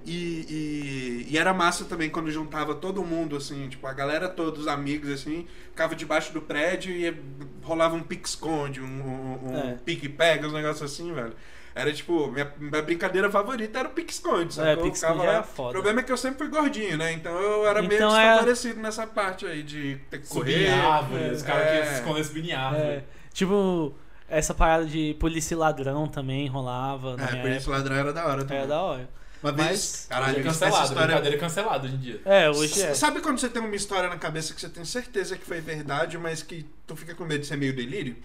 E, 0.06 1.26
e, 1.28 1.32
e 1.32 1.38
era 1.38 1.54
massa 1.54 1.84
também 1.86 2.10
quando 2.10 2.30
juntava 2.30 2.74
todo 2.74 3.02
mundo, 3.02 3.36
assim, 3.36 3.68
tipo, 3.68 3.86
a 3.86 3.92
galera 3.92 4.28
toda, 4.28 4.60
os 4.60 4.66
amigos, 4.68 5.10
assim, 5.10 5.46
ficava 5.70 5.94
debaixo 5.94 6.32
do 6.32 6.42
prédio 6.42 6.92
e 6.92 7.16
rolava 7.62 7.94
um 7.96 8.02
pique-esconde, 8.02 8.80
um, 8.80 8.84
um, 8.84 9.38
um 9.50 9.58
É. 9.58 9.78
pique-pega, 9.84 10.46
uns 10.46 10.52
negócios 10.52 10.92
assim, 10.92 11.12
velho. 11.12 11.32
Era 11.74 11.92
tipo, 11.92 12.30
minha, 12.30 12.52
minha 12.58 12.82
brincadeira 12.82 13.28
favorita 13.30 13.78
era 13.80 13.88
o 13.88 13.92
pique-esconde, 13.92 14.54
sabe? 14.54 14.68
É, 14.68 14.76
pique-esconde 14.76 15.22
era 15.26 15.42
foda. 15.42 15.70
O 15.70 15.72
problema 15.72 16.00
é 16.00 16.02
que 16.04 16.12
eu 16.12 16.16
sempre 16.16 16.38
fui 16.38 16.48
gordinho, 16.48 16.96
né? 16.98 17.12
Então 17.12 17.32
eu 17.32 17.66
era 17.66 17.80
meio 17.82 17.94
Então 17.94 18.16
é- 18.16 18.28
desfavorecido 18.28 18.80
nessa 18.80 19.06
parte 19.06 19.44
aí 19.46 19.62
de 19.62 19.96
ter 20.10 20.20
que 20.20 20.26
Subir 20.28 20.52
correr. 20.52 20.66
em 20.68 20.70
árvore, 20.80 21.24
é, 21.24 21.32
os 21.32 21.42
caras 21.42 21.66
é. 21.66 21.80
que 21.80 21.86
se 21.88 21.94
escondem 21.94 22.22
subir 22.24 22.48
em 22.48 22.52
árvore. 22.52 22.82
É, 22.84 23.04
tipo, 23.32 23.92
essa 24.28 24.52
parada 24.54 24.84
de 24.86 25.16
polícia 25.18 25.54
e 25.54 25.56
ladrão 25.56 26.06
também 26.06 26.46
rolava. 26.46 27.16
É, 27.18 27.40
por 27.40 27.50
isso 27.50 27.70
ladrão 27.70 27.96
era 27.96 28.12
da 28.12 28.24
hora 28.26 28.42
também. 28.42 28.58
Era 28.58 28.66
da 28.68 28.80
hora. 28.82 29.08
Uma 29.44 29.52
vez, 29.52 29.68
Mas- 29.68 30.06
caralho, 30.08 30.38
hoje 30.38 30.38
é 30.38 30.50
essa 30.50 30.58
cancelado, 30.64 30.84
história 30.88 31.06
brincadeira 31.06 31.36
é 31.36 31.38
cancelada 31.38 31.86
hoje 31.86 31.94
em 31.94 31.98
dia. 31.98 32.20
É, 32.24 32.48
hoje 32.48 32.80
é. 32.80 32.94
Sabe 32.94 33.20
quando 33.20 33.38
você 33.38 33.50
tem 33.50 33.60
uma 33.60 33.76
história 33.76 34.08
na 34.08 34.16
cabeça 34.16 34.54
que 34.54 34.60
você 34.60 34.70
tem 34.70 34.86
certeza 34.86 35.36
que 35.36 35.44
foi 35.44 35.60
verdade, 35.60 36.16
mas 36.16 36.42
que 36.42 36.64
tu 36.86 36.96
fica 36.96 37.14
com 37.14 37.26
medo 37.26 37.42
de 37.42 37.46
ser 37.46 37.58
meio 37.58 37.76
delírio? 37.76 38.16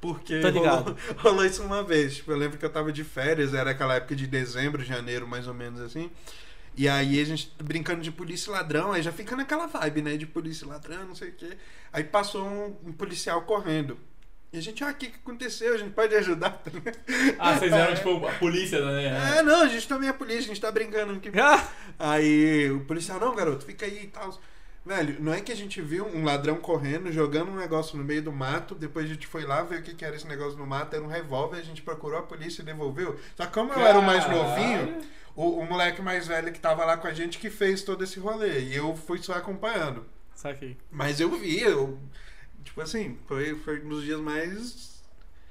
Porque 0.00 0.40
rolou, 0.40 0.96
rolou 1.18 1.44
isso 1.44 1.64
uma 1.64 1.82
vez. 1.82 2.14
Tipo, 2.16 2.30
eu 2.30 2.36
lembro 2.36 2.56
que 2.56 2.64
eu 2.64 2.70
tava 2.70 2.92
de 2.92 3.02
férias, 3.02 3.54
era 3.54 3.72
aquela 3.72 3.96
época 3.96 4.14
de 4.14 4.28
dezembro, 4.28 4.84
janeiro, 4.84 5.26
mais 5.26 5.48
ou 5.48 5.54
menos 5.54 5.80
assim. 5.80 6.08
E 6.76 6.88
aí 6.88 7.20
a 7.20 7.24
gente 7.24 7.52
brincando 7.60 8.00
de 8.00 8.12
polícia 8.12 8.48
e 8.48 8.52
ladrão, 8.52 8.92
aí 8.92 9.02
já 9.02 9.10
fica 9.10 9.34
naquela 9.34 9.66
vibe, 9.66 10.00
né? 10.02 10.16
De 10.16 10.26
polícia 10.26 10.64
e 10.64 10.68
ladrão, 10.68 11.06
não 11.06 11.14
sei 11.16 11.30
o 11.30 11.32
quê. 11.32 11.58
Aí 11.92 12.04
passou 12.04 12.46
um, 12.46 12.76
um 12.90 12.92
policial 12.92 13.42
correndo. 13.42 13.98
E 14.50 14.56
a 14.58 14.62
gente, 14.62 14.82
ah, 14.82 14.88
o 14.88 14.94
que, 14.94 15.08
que 15.08 15.16
aconteceu? 15.16 15.74
A 15.74 15.76
gente 15.76 15.90
pode 15.92 16.14
ajudar? 16.14 16.62
Ah, 17.38 17.58
vocês 17.58 17.70
eram 17.72 17.94
tipo 17.94 18.26
a 18.26 18.32
polícia, 18.32 18.80
né? 18.84 19.38
É, 19.38 19.42
não, 19.42 19.62
a 19.62 19.68
gente 19.68 19.86
também 19.86 20.08
é 20.08 20.12
polícia, 20.12 20.44
a 20.44 20.46
gente 20.54 20.60
tá 20.60 20.70
brincando 20.72 21.12
aqui. 21.14 21.30
Ah, 21.38 21.68
Aí 21.98 22.70
o 22.70 22.80
policial, 22.84 23.20
não, 23.20 23.34
garoto, 23.34 23.66
fica 23.66 23.84
aí 23.84 24.04
e 24.04 24.06
tal. 24.06 24.38
Velho, 24.86 25.16
não 25.20 25.34
é 25.34 25.40
que 25.42 25.52
a 25.52 25.56
gente 25.56 25.82
viu 25.82 26.06
um 26.06 26.24
ladrão 26.24 26.56
correndo, 26.56 27.12
jogando 27.12 27.50
um 27.50 27.56
negócio 27.56 27.98
no 27.98 28.04
meio 28.04 28.22
do 28.22 28.32
mato, 28.32 28.74
depois 28.74 29.04
a 29.04 29.08
gente 29.08 29.26
foi 29.26 29.44
lá 29.44 29.62
ver 29.62 29.80
o 29.80 29.82
que, 29.82 29.92
que 29.94 30.02
era 30.04 30.16
esse 30.16 30.26
negócio 30.26 30.56
no 30.58 30.66
mato, 30.66 30.96
era 30.96 31.04
um 31.04 31.08
revólver, 31.08 31.58
a 31.58 31.62
gente 31.62 31.82
procurou 31.82 32.18
a 32.18 32.22
polícia 32.22 32.62
e 32.62 32.64
devolveu. 32.64 33.18
Só 33.36 33.44
que 33.44 33.52
como 33.52 33.70
eu 33.74 33.84
era 33.84 33.98
o 33.98 34.02
mais 34.02 34.24
Caralho. 34.24 34.42
novinho, 34.44 34.98
o, 35.36 35.58
o 35.58 35.66
moleque 35.66 36.00
mais 36.00 36.26
velho 36.26 36.50
que 36.52 36.58
tava 36.58 36.86
lá 36.86 36.96
com 36.96 37.06
a 37.06 37.12
gente 37.12 37.38
que 37.38 37.50
fez 37.50 37.82
todo 37.82 38.02
esse 38.02 38.18
rolê. 38.18 38.60
E 38.60 38.76
eu 38.76 38.96
fui 38.96 39.18
só 39.18 39.34
acompanhando. 39.34 40.06
saquei. 40.34 40.78
Mas 40.90 41.20
eu 41.20 41.30
vi, 41.38 41.60
eu. 41.60 41.98
Tipo 42.68 42.80
assim, 42.82 43.16
foi, 43.26 43.54
foi 43.56 43.80
um 43.84 43.88
dos 43.88 44.04
dias 44.04 44.20
mais. 44.20 45.02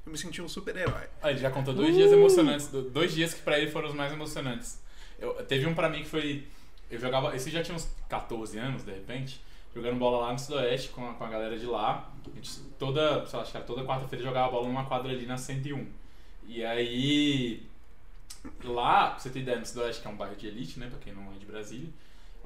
Eu 0.05 0.11
me 0.11 0.17
senti 0.17 0.41
um 0.41 0.47
super-herói. 0.47 1.07
Ah, 1.21 1.31
ele 1.31 1.39
já 1.39 1.49
contou 1.51 1.73
dois 1.73 1.89
Uh! 1.93 1.97
dias 1.97 2.11
emocionantes. 2.11 2.67
do- 2.67 2.89
Dois 2.89 3.13
dias 3.13 3.33
que 3.33 3.41
pra 3.41 3.59
ele 3.59 3.69
foram 3.71 3.89
os 3.89 3.95
mais 3.95 4.13
emocionantes. 4.13 4.79
Eu- 5.19 5.33
teve 5.45 5.65
um 5.65 5.73
pra 5.73 5.89
mim 5.89 6.03
que 6.03 6.07
foi. 6.09 6.45
Eu 6.89 6.99
jogava. 6.99 7.35
Esse 7.35 7.49
já 7.49 7.61
tinha 7.63 7.75
uns 7.75 7.89
14 8.07 8.57
anos, 8.57 8.83
de 8.83 8.91
repente. 8.91 9.41
Jogando 9.75 9.97
bola 9.99 10.25
lá 10.27 10.31
no 10.33 10.39
Sudoeste 10.39 10.89
com 10.89 11.07
a, 11.09 11.13
com 11.13 11.23
a 11.23 11.29
galera 11.29 11.57
de 11.59 11.65
lá. 11.65 12.09
A 12.25 12.35
gente 12.35 12.59
toda. 12.79 13.25
Sei 13.25 13.35
lá, 13.37 13.43
acho 13.43 13.51
que 13.51 13.57
era 13.57 13.65
toda 13.65 13.83
quarta-feira 13.83 14.23
jogava 14.23 14.51
bola 14.51 14.67
numa 14.67 14.85
quadra 14.85 15.11
ali 15.11 15.25
na 15.25 15.37
101. 15.37 15.85
E 16.47 16.63
aí. 16.63 17.63
Lá, 18.63 19.09
pra 19.11 19.19
você 19.19 19.29
ter 19.29 19.39
ideia, 19.39 19.59
no 19.59 19.65
Sudoeste, 19.65 20.01
que 20.01 20.07
é 20.07 20.11
um 20.11 20.15
bairro 20.15 20.35
de 20.35 20.47
elite, 20.47 20.79
né? 20.79 20.87
Pra 20.89 20.99
quem 20.99 21.13
não 21.13 21.33
é 21.33 21.37
de 21.37 21.45
Brasília. 21.45 21.89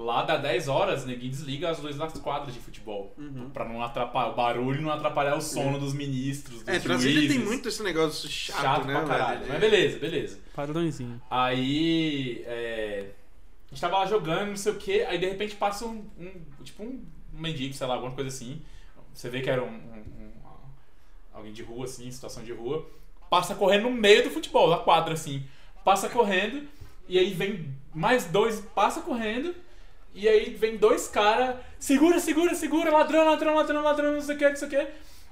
Lá 0.03 0.23
dá 0.23 0.35
10 0.37 0.67
horas, 0.67 1.05
ninguém 1.05 1.29
desliga 1.29 1.69
as 1.69 1.79
luzes 1.79 1.97
das 1.97 2.13
quadras 2.13 2.53
de 2.53 2.59
futebol. 2.59 3.13
Uhum. 3.17 3.49
Pra 3.51 3.63
não 3.65 3.83
atrapalhar 3.83 4.31
o 4.31 4.35
barulho 4.35 4.79
e 4.79 4.83
não 4.83 4.91
atrapalhar 4.91 5.35
o 5.35 5.41
sono 5.41 5.79
dos 5.79 5.93
ministros, 5.93 6.59
dos 6.63 6.67
É, 6.67 6.79
Brasília 6.79 7.29
tem 7.29 7.39
muito 7.39 7.69
esse 7.69 7.83
negócio 7.83 8.27
chato, 8.29 8.61
Chato 8.61 8.85
né? 8.87 8.93
pra 8.95 9.05
caralho. 9.05 9.39
velho? 9.41 9.51
Mas 9.51 9.59
beleza, 9.61 9.99
beleza. 9.99 10.39
Padrãozinho. 10.55 11.21
Aí. 11.29 12.43
É, 12.47 13.11
a 13.67 13.69
gente 13.73 13.81
tava 13.81 13.99
lá 13.99 14.05
jogando, 14.05 14.49
não 14.49 14.57
sei 14.57 14.71
o 14.71 14.75
que, 14.75 15.01
aí 15.03 15.17
de 15.17 15.27
repente 15.27 15.55
passa 15.55 15.85
um. 15.85 16.03
um- 16.19 16.41
tipo 16.63 16.83
um 16.83 17.03
mendigo, 17.31 17.73
sei 17.73 17.85
lá, 17.87 17.93
alguma 17.95 18.11
coisa 18.13 18.29
assim. 18.29 18.61
Você 19.13 19.29
vê 19.29 19.41
que 19.41 19.49
era 19.49 19.63
um, 19.63 19.67
um- 19.67 20.23
um- 20.25 20.31
alguém 21.33 21.53
de 21.53 21.61
rua, 21.63 21.85
assim, 21.85 22.09
situação 22.11 22.43
de 22.43 22.51
rua. 22.51 22.89
Passa 23.29 23.55
correndo 23.55 23.83
no 23.83 23.91
meio 23.91 24.23
do 24.23 24.29
futebol, 24.29 24.69
da 24.69 24.77
quadra, 24.77 25.13
assim. 25.13 25.43
Passa 25.85 26.09
correndo, 26.09 26.67
e 27.07 27.17
aí 27.17 27.33
vem 27.33 27.73
mais 27.93 28.25
dois, 28.25 28.59
passa 28.73 29.01
correndo. 29.01 29.53
E 30.13 30.27
aí 30.27 30.53
vem 30.53 30.77
dois 30.77 31.07
caras, 31.07 31.55
segura, 31.79 32.19
segura, 32.19 32.53
segura, 32.53 32.91
ladrão, 32.91 33.25
ladrão, 33.25 33.55
ladrão, 33.55 33.81
ladrão, 33.81 34.13
não 34.13 34.21
sei 34.21 34.35
o 34.35 34.37
que, 34.37 34.49
não 34.49 34.55
sei 34.55 34.67
o 34.67 34.71
que. 34.71 34.87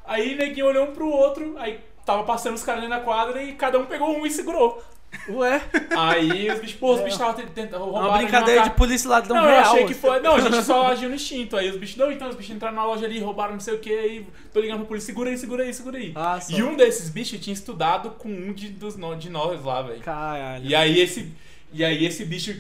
Aí 0.05 0.35
neguinho 0.35 0.67
olhou 0.67 0.87
um 0.87 0.93
pro 0.93 1.09
outro, 1.09 1.55
aí 1.57 1.79
tava 2.05 2.23
passando 2.23 2.55
os 2.55 2.63
caras 2.63 2.87
da 2.89 2.99
quadra 2.99 3.43
e 3.43 3.53
cada 3.53 3.77
um 3.77 3.85
pegou 3.85 4.09
um 4.09 4.25
e 4.25 4.31
segurou. 4.31 4.81
Ué, 5.27 5.61
Aí 5.97 6.51
os 6.51 6.59
bichos, 6.59 6.75
pô, 6.79 6.93
os 6.93 6.99
bichos 7.01 7.13
estavam 7.13 7.33
tentando 7.33 7.75
é 7.75 7.77
roubar. 7.79 8.09
uma 8.09 8.17
brincadeira 8.17 8.63
de 8.63 8.71
polícia 8.71 9.07
e 9.07 9.09
ladrão 9.09 9.35
Não, 9.37 9.43
eu 9.43 9.49
real. 9.49 9.73
achei 9.73 9.85
que 9.85 9.93
foi. 9.93 10.19
Não, 10.19 10.35
a 10.35 10.39
gente 10.39 10.61
só 10.63 10.87
agiu 10.87 11.09
no 11.09 11.15
instinto. 11.15 11.57
Aí 11.57 11.69
os 11.69 11.77
bichos, 11.77 11.97
não, 11.97 12.11
então 12.11 12.29
os 12.29 12.35
bichos 12.35 12.55
entraram 12.55 12.75
na 12.75 12.85
loja 12.85 13.05
ali, 13.05 13.19
roubaram 13.19 13.53
não 13.53 13.59
sei 13.59 13.73
o 13.73 13.79
que, 13.79 13.91
aí 13.91 14.27
tô 14.53 14.59
ligando 14.59 14.79
pra 14.79 14.87
polícia, 14.87 15.07
segura 15.07 15.29
aí, 15.29 15.37
segura 15.37 15.63
aí, 15.63 15.73
segura 15.73 15.97
aí. 15.97 16.13
Ah, 16.15 16.39
e 16.49 16.61
um 16.61 16.75
desses 16.75 17.09
bichos 17.09 17.39
tinha 17.39 17.53
estudado 17.53 18.11
com 18.11 18.29
um 18.29 18.53
de, 18.53 18.69
dos, 18.69 18.95
de 19.17 19.29
nós 19.29 19.63
lá, 19.63 19.81
velho. 19.81 19.99
Caralho. 20.01 20.65
E 20.65 20.75
aí 20.75 20.99
esse. 20.99 21.31
E 21.73 21.83
aí 21.83 22.05
esse 22.05 22.23
bicho. 22.25 22.55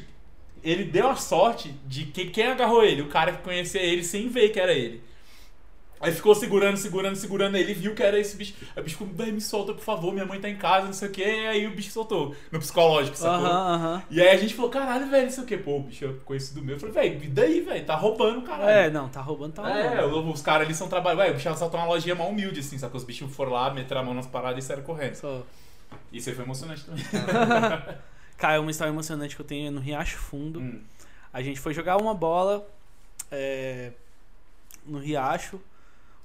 Ele 0.63 0.83
deu 0.83 1.09
a 1.09 1.15
sorte 1.15 1.73
de 1.85 2.05
que 2.05 2.25
quem 2.25 2.47
agarrou 2.47 2.83
ele, 2.83 3.01
o 3.01 3.07
cara 3.07 3.31
que 3.33 3.43
conhecia 3.43 3.81
ele 3.81 4.03
sem 4.03 4.27
ver 4.29 4.49
que 4.49 4.59
era 4.59 4.73
ele. 4.73 5.01
Aí 6.01 6.13
ficou 6.13 6.33
segurando, 6.33 6.77
segurando, 6.77 7.17
segurando 7.17 7.57
ele, 7.57 7.73
viu 7.73 7.93
que 7.93 8.01
era 8.01 8.17
esse 8.17 8.37
bicho. 8.37 8.53
Aí 8.73 8.81
o 8.81 8.83
bicho 8.85 8.97
ficou, 8.97 9.13
"Véi, 9.13 9.33
me 9.33 9.41
solta, 9.41 9.73
por 9.73 9.83
favor, 9.83 10.13
minha 10.13 10.25
mãe 10.25 10.39
tá 10.39 10.47
em 10.49 10.55
casa, 10.55 10.85
não 10.85 10.93
sei 10.93 11.09
o 11.09 11.11
que. 11.11 11.21
Aí 11.23 11.67
o 11.67 11.71
bicho 11.71 11.91
soltou. 11.91 12.33
No 12.49 12.57
psicológico, 12.59 13.17
sacou? 13.17 13.45
E 14.09 14.21
aí 14.21 14.29
a 14.29 14.37
gente 14.37 14.53
falou, 14.53 14.71
caralho, 14.71 15.09
velho, 15.09 15.25
não 15.25 15.31
sei 15.31 15.43
o 15.43 15.45
que. 15.45 15.57
Pô, 15.57 15.75
o 15.77 15.83
bicho 15.83 16.05
é 16.05 16.13
conhecido 16.23 16.61
meu. 16.61 16.75
Eu 16.75 16.79
falei, 16.79 16.93
velho, 16.95 17.23
e 17.25 17.27
daí, 17.27 17.59
velho? 17.59 17.85
Tá 17.85 17.95
roubando, 17.95 18.43
caralho. 18.43 18.69
É, 18.69 18.89
não, 18.89 19.09
tá 19.09 19.19
roubando, 19.19 19.51
tá 19.53 19.61
roubando. 19.61 20.29
É, 20.29 20.31
os 20.31 20.41
caras 20.41 20.65
ali 20.67 20.73
são 20.73 20.87
trabalhando. 20.87 21.19
Ué, 21.19 21.31
o 21.31 21.33
bicho 21.33 21.49
assaltou 21.49 21.77
uma 21.77 21.87
lojinha 21.89 22.15
mal 22.15 22.29
humilde, 22.29 22.61
assim, 22.61 22.77
que 22.79 22.97
os 22.97 23.03
bichos 23.03 23.35
foram 23.35 23.51
lá, 23.51 23.69
meteram 23.73 23.99
a 23.99 24.03
mão 24.05 24.13
nas 24.13 24.27
paradas 24.27 24.63
e 24.63 24.67
saíram 24.67 24.83
correndo. 24.83 25.15
Isso 26.13 26.29
aí 26.29 26.35
foi 26.35 26.45
emocionante 26.45 26.85
também. 26.85 27.03
Cara, 28.39 28.59
uma 28.61 28.71
história 28.71 28.91
emocionante 28.91 29.35
que 29.35 29.41
eu 29.41 29.45
tenho 29.45 29.67
é 29.67 29.69
no 29.69 29.79
Riacho 29.79 30.17
Fundo. 30.17 30.59
Hum. 30.59 30.81
A 31.31 31.41
gente 31.41 31.59
foi 31.59 31.73
jogar 31.73 31.97
uma 31.97 32.13
bola 32.13 32.67
é, 33.31 33.91
no 34.85 34.97
Riacho. 34.97 35.59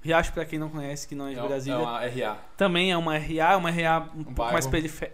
Riacho, 0.01 0.33
pra 0.33 0.45
quem 0.45 0.59
não 0.59 0.69
conhece, 0.69 1.09
que 1.09 1.15
não 1.15 1.27
é 1.27 1.33
de 1.33 1.39
É, 1.39 1.43
um- 1.43 1.49
Brasília, 1.49 1.77
é 1.79 1.83
uma 1.83 2.01
RA. 2.07 2.39
também 2.57 2.93
é 2.93 2.97
uma 2.97 3.17
RA, 3.19 3.53
é 3.53 3.57
uma 3.57 3.71
RA 3.71 3.99
um, 4.15 4.23
pouco 4.25 4.33
bairro. 4.33 4.53
mais 4.53 4.67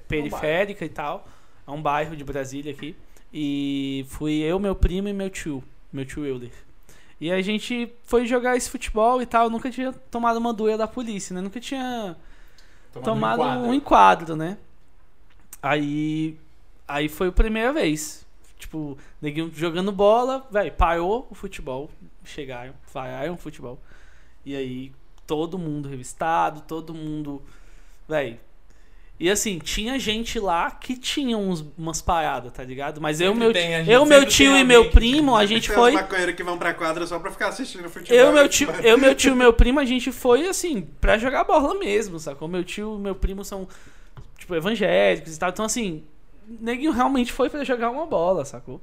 periférica 0.09 0.85
e 0.85 0.89
tal. 0.89 1.27
É 1.67 1.71
um 1.71 1.81
bairro 1.81 2.17
de 2.17 2.25
Brasília 2.25 2.73
aqui. 2.73 2.97
E 3.33 4.05
fui 4.09 4.41
eu, 4.41 4.59
meu 4.59 4.75
primo 4.75 5.09
e 5.09 5.13
meu 5.13 5.31
tio, 5.31 5.63
meu 5.93 6.05
tio 6.05 6.27
Euler. 6.27 6.51
E 7.21 7.31
a 7.31 7.41
gente 7.41 7.93
foi 8.03 8.27
jogar 8.27 8.57
esse 8.57 8.69
futebol 8.69 9.23
e 9.23 9.27
tal. 9.27 9.45
Eu 9.45 9.51
nunca 9.51 9.71
tinha 9.71 9.93
tomado 10.11 10.39
uma 10.39 10.53
doia 10.53 10.77
da 10.77 10.89
polícia, 10.89 11.33
né? 11.35 11.41
Nunca 11.41 11.61
tinha 11.61 12.17
tomado 13.05 13.41
enquadro. 13.43 13.63
um 13.69 13.75
enquadro, 13.75 14.37
né? 14.37 14.59
Aí, 15.63 16.37
aí 16.91 17.09
foi 17.09 17.29
a 17.29 17.33
primeira 17.33 17.73
vez. 17.73 18.27
Tipo, 18.59 18.99
neguinho 19.23 19.51
jogando 19.55 19.91
bola, 19.91 20.47
velho, 20.51 20.73
parou 20.73 21.27
o 21.31 21.35
futebol. 21.35 21.91
Chegaram, 22.25 22.75
pararam 22.93 23.35
o 23.35 23.39
futebol. 23.39 23.81
E 24.45 24.55
aí, 24.55 24.93
todo 25.27 25.59
mundo 25.59 25.89
revistado, 25.89 26.61
todo 26.63 26.93
mundo. 26.93 27.43
Velho. 28.09 28.39
E 29.19 29.31
assim, 29.31 29.59
tinha 29.59 29.99
gente 29.99 30.41
lá 30.41 30.71
que 30.71 30.97
tinha 30.97 31.37
uns, 31.37 31.63
umas 31.77 32.01
paradas, 32.01 32.51
tá 32.53 32.65
ligado? 32.65 33.03
Mas 33.03 33.21
eu, 33.21 33.33
Sempre 33.33 33.45
meu, 33.45 33.53
tem, 33.53 33.87
eu, 33.87 34.07
meu 34.07 34.25
tio 34.25 34.57
e 34.57 34.65
meu 34.65 34.91
primo, 34.91 35.37
a 35.37 35.45
gente 35.45 35.71
foi. 35.71 35.93
maconheiros 35.93 36.35
que 36.35 36.43
vão 36.43 36.57
pra 36.57 36.73
quadra 36.73 37.07
só 37.07 37.19
pra 37.19 37.31
ficar 37.31 37.49
assistindo 37.49 37.89
futebol. 37.91 38.17
Eu, 38.17 38.33
meu 38.33 38.49
tio, 38.49 38.71
eu, 38.83 38.97
meu 38.97 39.15
tio 39.15 39.33
e 39.33 39.37
meu 39.37 39.53
primo, 39.53 39.79
a 39.79 39.85
gente 39.85 40.11
foi 40.11 40.49
assim, 40.49 40.81
pra 41.03 41.19
jogar 41.19 41.45
bola 41.45 41.79
mesmo, 41.79 42.19
sacou? 42.19 42.49
Meu 42.49 42.65
tio 42.65 42.97
e 42.97 42.99
meu 42.99 43.15
primo 43.15 43.45
são, 43.45 43.69
tipo, 44.39 44.55
evangélicos 44.55 45.37
e 45.37 45.39
tal. 45.39 45.51
Então, 45.51 45.67
assim, 45.67 46.03
neguinho 46.61 46.93
realmente 46.93 47.33
foi 47.33 47.49
pra 47.49 47.65
jogar 47.65 47.91
uma 47.91 48.07
bola, 48.07 48.45
sacou? 48.45 48.81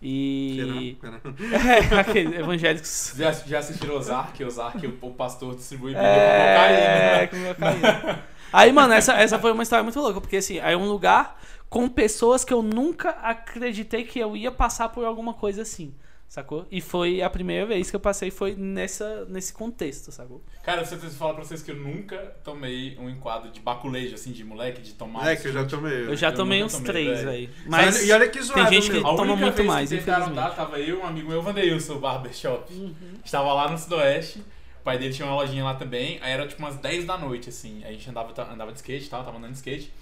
E. 0.00 0.96
Será? 1.00 1.20
É, 1.94 2.00
aqueles 2.00 2.38
evangélicos. 2.38 3.14
Já, 3.16 3.30
já 3.32 3.58
assistiram 3.60 3.94
Ozark? 3.96 4.42
Ozark, 4.44 4.84
o, 4.86 4.98
o 5.00 5.14
pastor 5.14 5.54
distribui 5.54 5.94
É, 5.94 7.28
com 7.30 7.36
com 7.36 7.54
cocaína. 7.54 8.24
Aí, 8.52 8.72
mano, 8.72 8.92
essa, 8.92 9.14
essa 9.14 9.38
foi 9.38 9.52
uma 9.52 9.62
história 9.62 9.82
muito 9.82 9.98
louca, 10.00 10.20
porque 10.20 10.36
assim, 10.36 10.58
aí 10.58 10.74
é 10.74 10.76
um 10.76 10.88
lugar 10.88 11.40
com 11.70 11.88
pessoas 11.88 12.44
que 12.44 12.52
eu 12.52 12.62
nunca 12.62 13.10
acreditei 13.10 14.04
que 14.04 14.18
eu 14.18 14.36
ia 14.36 14.50
passar 14.50 14.90
por 14.90 15.04
alguma 15.04 15.32
coisa 15.32 15.62
assim, 15.62 15.94
sacou? 16.32 16.66
E 16.70 16.80
foi 16.80 17.20
a 17.20 17.28
primeira 17.28 17.66
vez 17.66 17.90
que 17.90 17.96
eu 17.96 18.00
passei 18.00 18.30
foi 18.30 18.54
nessa, 18.56 19.26
nesse 19.26 19.52
contexto, 19.52 20.10
sacou? 20.10 20.42
Cara, 20.62 20.80
eu 20.80 20.86
falar 21.10 21.34
pra 21.34 21.44
vocês 21.44 21.62
que 21.62 21.70
eu 21.70 21.76
nunca 21.76 22.16
tomei 22.42 22.96
um 22.98 23.10
enquadro 23.10 23.50
de 23.50 23.60
baculejo, 23.60 24.14
assim, 24.14 24.32
de 24.32 24.42
moleque, 24.42 24.80
de 24.80 24.94
tomar. 24.94 25.30
É, 25.30 25.36
que 25.36 25.48
eu 25.48 25.52
já 25.52 25.66
tomei. 25.66 26.06
Eu 26.06 26.16
já 26.16 26.30
Eu 26.30 26.34
tomei 26.34 26.62
nunca 26.62 26.74
uns 26.74 26.78
tomei, 26.78 26.90
três, 26.90 27.22
velho. 27.22 27.48
velho. 27.48 27.50
Mas 27.66 28.08
e 28.08 28.10
olha 28.12 28.26
que 28.30 28.40
zoado, 28.40 28.70
tem 28.70 28.80
gente 28.80 28.90
que. 28.90 28.96
A 28.96 29.14
toma 29.14 29.36
muito 29.36 29.62
mais, 29.62 29.90
que 29.90 29.98
tentaram 29.98 30.22
infelizmente. 30.22 30.48
dar, 30.48 30.56
tava 30.56 30.80
eu 30.80 30.96
e 30.96 31.00
um 31.00 31.04
amigo 31.04 31.28
meu, 31.28 31.42
Vandeilson, 31.42 31.98
barbershop. 31.98 32.72
Uhum. 32.72 32.94
Estava 33.22 33.52
lá 33.52 33.70
no 33.70 33.76
Sudoeste. 33.76 34.38
O 34.80 34.84
pai 34.84 34.98
dele 34.98 35.12
tinha 35.12 35.28
uma 35.28 35.36
lojinha 35.36 35.62
lá 35.62 35.74
também. 35.74 36.18
Aí 36.22 36.32
era 36.32 36.48
tipo 36.48 36.62
umas 36.62 36.76
10 36.76 37.04
da 37.04 37.18
noite, 37.18 37.50
assim. 37.50 37.82
Aí 37.84 37.90
a 37.90 37.92
gente 37.92 38.08
andava, 38.08 38.32
andava 38.50 38.72
de 38.72 38.78
skate 38.78 39.04
e 39.04 39.10
tal, 39.10 39.22
tava 39.22 39.36
andando 39.36 39.50
de 39.52 39.58
skate. 39.58 39.92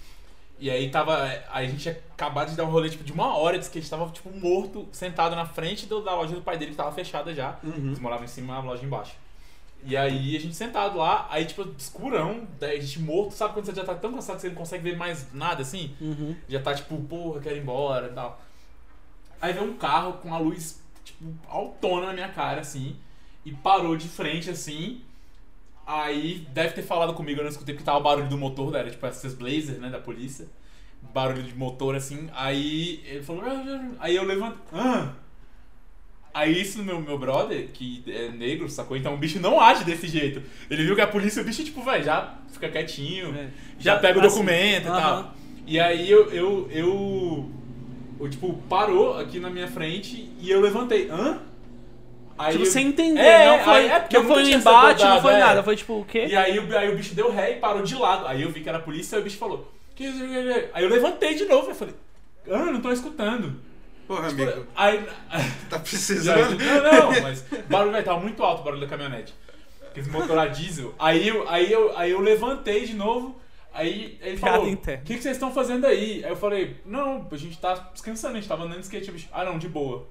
E 0.61 0.69
aí 0.69 0.89
tava. 0.91 1.23
Aí 1.49 1.65
a 1.65 1.67
gente 1.67 1.81
tinha 1.81 1.97
acabado 2.13 2.51
de 2.51 2.55
dar 2.55 2.63
um 2.65 2.69
rolê 2.69 2.87
tipo, 2.87 3.03
de 3.03 3.11
uma 3.11 3.35
hora 3.35 3.57
de 3.57 3.65
skate, 3.65 3.89
tava 3.89 4.07
tipo 4.11 4.29
morto, 4.29 4.87
sentado 4.91 5.35
na 5.35 5.43
frente 5.45 5.87
do- 5.87 6.01
da 6.03 6.13
loja 6.15 6.35
do 6.35 6.41
pai 6.41 6.55
dele 6.57 6.71
que 6.71 6.77
tava 6.77 6.91
fechada 6.91 7.33
já. 7.33 7.57
Uhum. 7.63 7.87
Eles 7.87 7.99
moravam 7.99 8.25
em 8.25 8.27
cima, 8.27 8.55
a 8.55 8.59
loja 8.59 8.85
embaixo. 8.85 9.13
E 9.83 9.97
aí 9.97 10.37
a 10.37 10.39
gente 10.39 10.55
sentado 10.55 10.99
lá, 10.99 11.27
aí 11.31 11.45
tipo, 11.45 11.67
escurão, 11.75 12.47
daí 12.59 12.77
a 12.77 12.81
gente 12.81 12.99
morto, 12.99 13.33
sabe 13.33 13.55
quando 13.55 13.65
você 13.65 13.73
já 13.73 13.83
tá 13.83 13.95
tão 13.95 14.13
cansado 14.13 14.35
que 14.35 14.41
você 14.43 14.49
não 14.49 14.55
consegue 14.55 14.83
ver 14.83 14.95
mais 14.95 15.33
nada 15.33 15.63
assim? 15.63 15.95
Uhum. 15.99 16.35
Já 16.47 16.61
tá 16.61 16.75
tipo, 16.75 16.95
porra, 17.01 17.41
quero 17.41 17.55
ir 17.55 17.61
embora 17.61 18.05
e 18.07 18.13
tal. 18.13 18.39
Aí 19.41 19.51
veio 19.53 19.65
um 19.65 19.73
carro 19.77 20.13
com 20.21 20.31
a 20.31 20.37
luz, 20.37 20.79
tipo, 21.03 21.25
autona 21.49 22.05
na 22.07 22.13
minha 22.13 22.29
cara, 22.29 22.61
assim, 22.61 22.95
e 23.43 23.51
parou 23.51 23.95
de 23.97 24.07
frente, 24.07 24.51
assim. 24.51 25.01
Aí 25.85 26.45
deve 26.53 26.73
ter 26.73 26.83
falado 26.83 27.13
comigo, 27.13 27.39
eu 27.39 27.43
não 27.43 27.51
escutei 27.51 27.73
porque 27.73 27.85
tava 27.85 27.97
o 27.99 28.03
barulho 28.03 28.29
do 28.29 28.37
motor, 28.37 28.73
era 28.75 28.89
tipo 28.89 29.05
essas 29.05 29.33
blazers, 29.33 29.79
né, 29.79 29.89
da 29.89 29.99
polícia. 29.99 30.47
Barulho 31.13 31.43
de 31.43 31.55
motor, 31.55 31.95
assim. 31.95 32.29
Aí 32.33 33.01
ele 33.05 33.23
falou. 33.23 33.41
"Ah, 33.43 33.49
ah, 33.51 33.81
ah." 33.83 33.95
Aí 33.99 34.15
eu 34.15 34.23
levanto. 34.23 34.57
Ah! 34.71 35.13
Aí 36.33 36.61
isso, 36.61 36.81
meu, 36.81 37.01
meu 37.01 37.17
brother, 37.17 37.67
que 37.73 38.03
é 38.07 38.29
negro, 38.29 38.69
sacou? 38.69 38.95
Então 38.95 39.13
o 39.13 39.17
bicho 39.17 39.37
não 39.39 39.59
age 39.59 39.83
desse 39.83 40.07
jeito. 40.07 40.41
Ele 40.69 40.83
viu 40.85 40.95
que 40.95 41.01
a 41.01 41.07
polícia, 41.07 41.41
o 41.41 41.45
bicho, 41.45 41.61
tipo, 41.63 41.81
vai, 41.81 42.01
já 42.03 42.35
fica 42.53 42.69
quietinho, 42.69 43.35
É. 43.35 43.49
já, 43.77 43.95
Já- 43.95 43.99
pega 43.99 44.19
o 44.19 44.21
assim, 44.25 44.35
documento 44.37 44.83
e 44.83 44.87
tal. 44.87 45.33
E 45.67 45.79
aí 45.79 46.09
eu, 46.09 46.29
eu, 46.31 46.69
eu, 46.71 47.51
eu, 48.19 48.29
tipo, 48.29 48.53
parou 48.69 49.17
aqui 49.19 49.39
na 49.41 49.49
minha 49.49 49.67
frente 49.67 50.31
e 50.39 50.49
eu 50.49 50.61
levantei. 50.61 51.09
Hã? 51.09 51.41
Aí 52.37 52.51
Tipo, 52.53 52.65
eu- 52.65 52.71
sem 52.71 52.87
entender, 52.87 53.19
É, 53.19 53.45
não 53.45 53.59
foi, 53.63 53.73
aí- 53.73 53.87
é 53.89 54.07
não 54.13 54.23
foi 54.25 54.43
um 54.43 54.47
embate, 54.47 55.03
não 55.03 55.21
foi 55.21 55.33
nada, 55.37 55.59
é. 55.59 55.63
foi 55.63 55.75
tipo 55.75 55.99
o 55.99 56.05
quê? 56.05 56.25
E 56.29 56.35
aí, 56.35 56.59
o- 56.59 56.77
aí 56.77 56.89
o 56.91 56.95
bicho 56.95 57.13
deu 57.15 57.31
ré 57.31 57.51
e 57.51 57.55
parou 57.59 57.81
de 57.83 57.95
lado. 57.95 58.27
Aí 58.27 58.41
eu 58.41 58.49
vi 58.51 58.61
que 58.61 58.69
era 58.69 58.77
a 58.77 58.81
polícia, 58.81 59.15
aí 59.17 59.21
o 59.21 59.23
bicho 59.23 59.37
falou. 59.37 59.71
"Que 59.95 60.05
isso, 60.05 60.17
que 60.19 60.25
isso?" 60.25 60.69
Aí 60.73 60.83
eu 60.83 60.89
levantei 60.89 61.35
de 61.35 61.45
novo. 61.45 61.69
Eu 61.69 61.75
falei, 61.75 61.93
ah, 62.49 62.71
não 62.71 62.81
tô 62.81 62.91
escutando. 62.91 63.59
Porra, 64.07 64.29
Tipo, 64.29 64.41
amigo, 64.43 64.65
aí. 64.75 65.05
tá 65.69 65.79
precisando. 65.79 66.57
não, 66.57 67.11
não, 67.11 67.21
mas 67.21 67.45
o 67.51 67.69
barulho 67.69 67.91
vai 67.91 68.03
tava 68.03 68.19
muito 68.19 68.43
alto 68.43 68.61
o 68.61 68.63
barulho 68.63 68.81
da 68.81 68.87
caminhonete. 68.87 69.33
Aqueles 69.89 70.09
motor 70.09 70.37
a 70.37 70.47
diesel. 70.47 70.93
Aí 70.97 71.27
eu, 71.27 71.47
aí, 71.49 71.71
eu, 71.71 71.97
aí 71.97 72.11
eu 72.11 72.19
levantei 72.21 72.85
de 72.85 72.93
novo. 72.93 73.39
Aí 73.73 74.17
ele 74.21 74.37
Piada 74.37 74.57
falou: 74.57 74.73
O 74.73 74.77
que, 74.77 74.97
que 75.15 75.21
vocês 75.21 75.37
estão 75.37 75.53
fazendo 75.53 75.85
aí? 75.85 76.23
Aí 76.25 76.31
eu 76.31 76.35
falei: 76.35 76.77
Não, 76.85 77.25
a 77.31 77.37
gente 77.37 77.57
tá 77.57 77.73
descansando, 77.93 78.33
a 78.33 78.39
gente 78.39 78.49
tava 78.49 78.63
andando 78.63 78.79
de 78.79 78.83
skate. 78.83 79.09
O 79.09 79.13
bicho, 79.13 79.29
Ah, 79.31 79.45
não, 79.45 79.57
de 79.57 79.69
boa. 79.69 80.07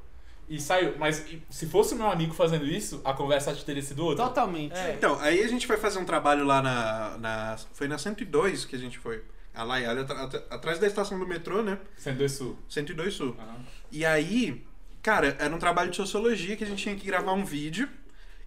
E 0.51 0.61
saiu. 0.61 0.97
Mas 0.99 1.25
se 1.49 1.67
fosse 1.67 1.95
o 1.95 1.97
meu 1.97 2.11
amigo 2.11 2.35
fazendo 2.35 2.67
isso, 2.67 3.01
a 3.05 3.15
conversa 3.15 3.55
teria 3.55 3.81
sido 3.81 4.05
outra. 4.05 4.25
Totalmente. 4.27 4.77
É. 4.77 4.95
Então, 4.95 5.17
aí 5.21 5.45
a 5.45 5.47
gente 5.47 5.65
foi 5.65 5.77
fazer 5.77 6.01
um 6.01 6.05
trabalho 6.05 6.45
lá 6.45 6.61
na. 6.61 7.19
na 7.19 7.57
foi 7.73 7.87
na 7.87 7.97
102 7.97 8.65
que 8.65 8.75
a 8.75 8.79
gente 8.79 8.99
foi. 8.99 9.23
A 9.55 9.63
lá, 9.63 9.77
atrás 10.51 10.81
da 10.81 10.89
estação 10.89 11.19
do 11.19 11.27
metrô, 11.27 11.63
né? 11.63 11.79
Sendo 11.97 12.29
sul. 12.29 12.59
102 12.69 13.15
Sul. 13.15 13.37
Aham. 13.39 13.65
E 13.93 14.05
aí, 14.05 14.65
cara, 15.03 15.37
era 15.39 15.55
um 15.55 15.59
trabalho 15.59 15.91
de 15.91 15.97
sociologia 15.97 16.57
que 16.57 16.65
a 16.65 16.67
gente 16.67 16.83
tinha 16.83 16.97
que 16.97 17.07
gravar 17.07 17.33
um 17.33 17.45
vídeo. 17.45 17.89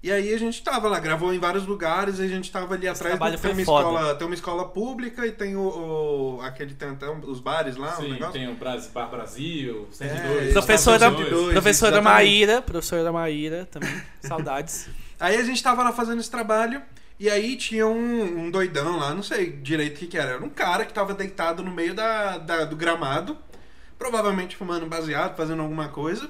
E 0.03 0.11
aí 0.11 0.33
a 0.33 0.37
gente 0.37 0.61
tava 0.61 0.89
lá, 0.89 0.99
gravou 0.99 1.33
em 1.33 1.39
vários 1.39 1.65
lugares, 1.65 2.19
e 2.19 2.23
a 2.23 2.27
gente 2.27 2.51
tava 2.51 2.73
ali 2.73 2.85
atrás 2.89 3.17
do, 3.17 3.19
tem, 3.41 3.51
uma 3.53 3.63
foda. 3.63 3.87
escola, 3.87 4.15
tem 4.15 4.27
uma 4.27 4.33
escola 4.33 4.67
pública 4.67 5.25
e 5.25 5.31
tem 5.31 5.55
o, 5.55 5.61
o- 5.61 6.41
aquele 6.41 6.73
tem, 6.73 6.93
tem 6.93 7.09
os 7.25 7.39
bares 7.39 7.77
lá, 7.77 7.97
o 7.97 8.01
Sim, 8.01 8.11
negócio. 8.11 8.33
tem 8.33 8.49
o 8.49 8.53
Brasil, 8.55 8.91
Bar 8.93 9.05
Brasil, 9.09 9.87
102. 9.91 10.49
É, 10.49 10.51
Professora, 10.51 10.95
Estação 10.97 11.17
102, 11.17 11.51
professora 11.53 11.95
exatamente. 11.95 12.03
Maíra, 12.03 12.61
professora 12.61 13.11
Maíra 13.13 13.65
também, 13.71 14.01
saudades. 14.21 14.89
Aí 15.17 15.37
a 15.37 15.43
gente 15.43 15.63
tava 15.63 15.81
lá 15.81 15.93
fazendo 15.93 16.19
esse 16.19 16.29
trabalho, 16.29 16.81
e 17.17 17.29
aí 17.29 17.55
tinha 17.55 17.87
um, 17.87 18.39
um 18.47 18.51
doidão 18.51 18.97
lá, 18.99 19.13
não 19.13 19.23
sei 19.23 19.53
direito 19.53 19.95
o 19.95 19.99
que, 19.99 20.07
que 20.07 20.17
era. 20.17 20.31
Era 20.31 20.43
um 20.43 20.49
cara 20.49 20.83
que 20.83 20.93
tava 20.93 21.13
deitado 21.13 21.63
no 21.63 21.71
meio 21.71 21.93
da, 21.93 22.37
da- 22.39 22.65
do 22.65 22.75
gramado, 22.75 23.37
provavelmente 23.97 24.57
fumando 24.57 24.85
baseado, 24.85 25.37
fazendo 25.37 25.61
alguma 25.61 25.87
coisa. 25.87 26.29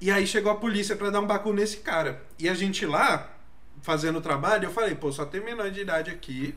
E 0.00 0.10
aí 0.10 0.26
chegou 0.26 0.52
a 0.52 0.56
polícia 0.56 0.94
pra 0.94 1.10
dar 1.10 1.20
um 1.20 1.26
bacu 1.26 1.52
nesse 1.52 1.78
cara. 1.78 2.22
E 2.38 2.48
a 2.48 2.54
gente 2.54 2.86
lá, 2.86 3.30
fazendo 3.82 4.18
o 4.18 4.22
trabalho, 4.22 4.66
eu 4.66 4.72
falei, 4.72 4.94
pô, 4.94 5.10
só 5.10 5.24
tem 5.24 5.40
menor 5.42 5.70
de 5.70 5.80
idade 5.80 6.10
aqui. 6.10 6.54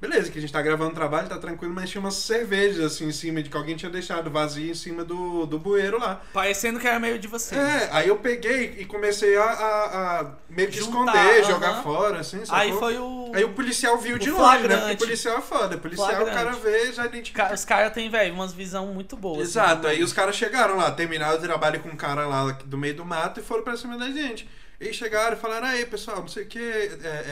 Beleza, 0.00 0.30
que 0.30 0.38
a 0.38 0.40
gente 0.40 0.52
tá 0.52 0.60
gravando 0.60 0.90
o 0.90 0.94
trabalho, 0.94 1.28
tá 1.30 1.38
tranquilo, 1.38 1.72
mas 1.72 1.88
tinha 1.88 2.00
umas 2.00 2.14
cervejas 2.14 2.84
assim 2.84 3.06
em 3.06 3.12
cima 3.12 3.42
de 3.42 3.48
que 3.48 3.56
alguém 3.56 3.74
tinha 3.74 3.90
deixado 3.90 4.30
vazio 4.30 4.70
em 4.70 4.74
cima 4.74 5.02
do, 5.02 5.46
do 5.46 5.58
bueiro 5.58 5.98
lá. 5.98 6.20
Parecendo 6.32 6.78
que 6.78 6.86
era 6.86 7.00
meio 7.00 7.18
de 7.18 7.26
você. 7.26 7.54
É, 7.54 7.88
aí 7.90 8.08
eu 8.08 8.16
peguei 8.16 8.74
e 8.78 8.84
comecei 8.84 9.34
a, 9.36 9.42
a- 9.44 10.20
a 10.20 10.26
meio 10.50 10.68
que 10.68 10.76
Juntar, 10.78 10.90
esconder, 11.14 11.40
aham. 11.44 11.50
jogar 11.50 11.82
fora, 11.82 12.18
assim, 12.20 12.44
sacou? 12.44 12.54
Aí 12.54 12.72
foi 12.72 12.98
o. 12.98 13.32
Aí 13.34 13.44
o 13.44 13.54
policial 13.54 13.96
viu 13.96 14.16
o 14.16 14.18
de 14.18 14.30
longe, 14.30 14.42
né? 14.44 14.50
Porque 14.52 14.68
flagrante. 14.68 14.94
o 14.94 14.98
policial 15.06 15.38
é 15.38 15.40
foda. 15.40 15.76
O 15.76 15.80
policial, 15.80 16.08
o 16.22 16.26
cara 16.26 16.52
Flagrante. 16.52 16.60
vê, 16.60 16.92
já 16.92 17.02
Ca- 17.02 17.08
identifica. 17.08 17.54
Os 17.54 17.64
caras 17.64 17.92
têm, 17.92 18.10
velho, 18.10 18.34
umas 18.34 18.52
visão 18.52 18.88
muito 18.88 19.16
boas. 19.16 19.38
assim, 19.38 19.48
Exato, 19.58 19.82
também. 19.82 19.96
aí 19.96 20.02
os 20.02 20.12
caras 20.12 20.36
chegaram 20.36 20.76
lá, 20.76 20.90
terminaram 20.90 21.38
o 21.38 21.40
trabalho 21.40 21.80
com 21.80 21.88
um 21.88 21.96
cara 21.96 22.26
lá 22.26 22.50
do 22.52 22.76
meio 22.76 22.94
do 22.94 23.04
mato 23.06 23.40
e 23.40 23.42
foram 23.42 23.62
pra 23.64 23.76
cima 23.76 23.96
da 23.96 24.10
gente. 24.10 24.46
E 24.80 24.92
chegaram 24.92 25.36
e 25.36 25.40
falaram, 25.40 25.68
aí 25.68 25.86
pessoal, 25.86 26.20
não 26.20 26.28
sei 26.28 26.44
o 26.44 26.46
que, 26.46 26.58
é, 26.58 27.24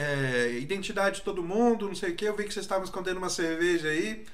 é, 0.53 0.57
identidade 0.59 1.17
de 1.17 1.21
todo 1.23 1.43
mundo, 1.43 1.87
não 1.87 1.95
sei 1.95 2.11
o 2.11 2.15
que, 2.15 2.25
eu 2.25 2.35
vi 2.35 2.45
que 2.45 2.53
vocês 2.53 2.65
estavam 2.65 2.83
escondendo 2.83 3.17
uma 3.17 3.29
cerveja 3.29 3.89
aí. 3.89 4.25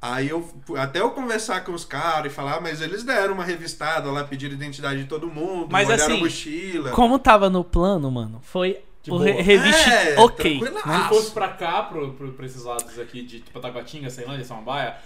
Aí 0.00 0.28
eu, 0.28 0.46
até 0.76 1.00
eu 1.00 1.12
conversar 1.12 1.64
com 1.64 1.72
os 1.72 1.82
caras 1.82 2.30
e 2.30 2.34
falar, 2.34 2.60
mas 2.60 2.82
eles 2.82 3.02
deram 3.02 3.32
uma 3.32 3.44
revistada 3.44 4.10
lá, 4.10 4.22
pediram 4.22 4.52
identidade 4.52 5.02
de 5.02 5.08
todo 5.08 5.26
mundo, 5.28 5.68
Mas 5.70 5.88
olharam 5.88 6.04
assim, 6.04 6.16
a 6.18 6.22
mochila. 6.22 6.90
Como 6.90 7.18
tava 7.18 7.48
no 7.48 7.64
plano, 7.64 8.10
mano, 8.10 8.38
foi 8.42 8.80
De 9.02 9.10
o 9.10 9.16
re 9.16 9.32
reviste 9.40 9.88
É, 9.88 10.20
ok. 10.20 10.60
Se 10.60 11.08
fosse 11.08 11.30
pra 11.30 11.48
cá, 11.48 11.84
pro, 11.84 12.12
pro, 12.12 12.32
pra 12.34 12.44
esses 12.44 12.64
lados 12.64 12.98
aqui 12.98 13.22
de 13.22 13.40
tipo, 13.40 13.58
Taguatinga, 13.58 14.10
Ceilândia, 14.10 14.44
Samambaia, 14.44 14.96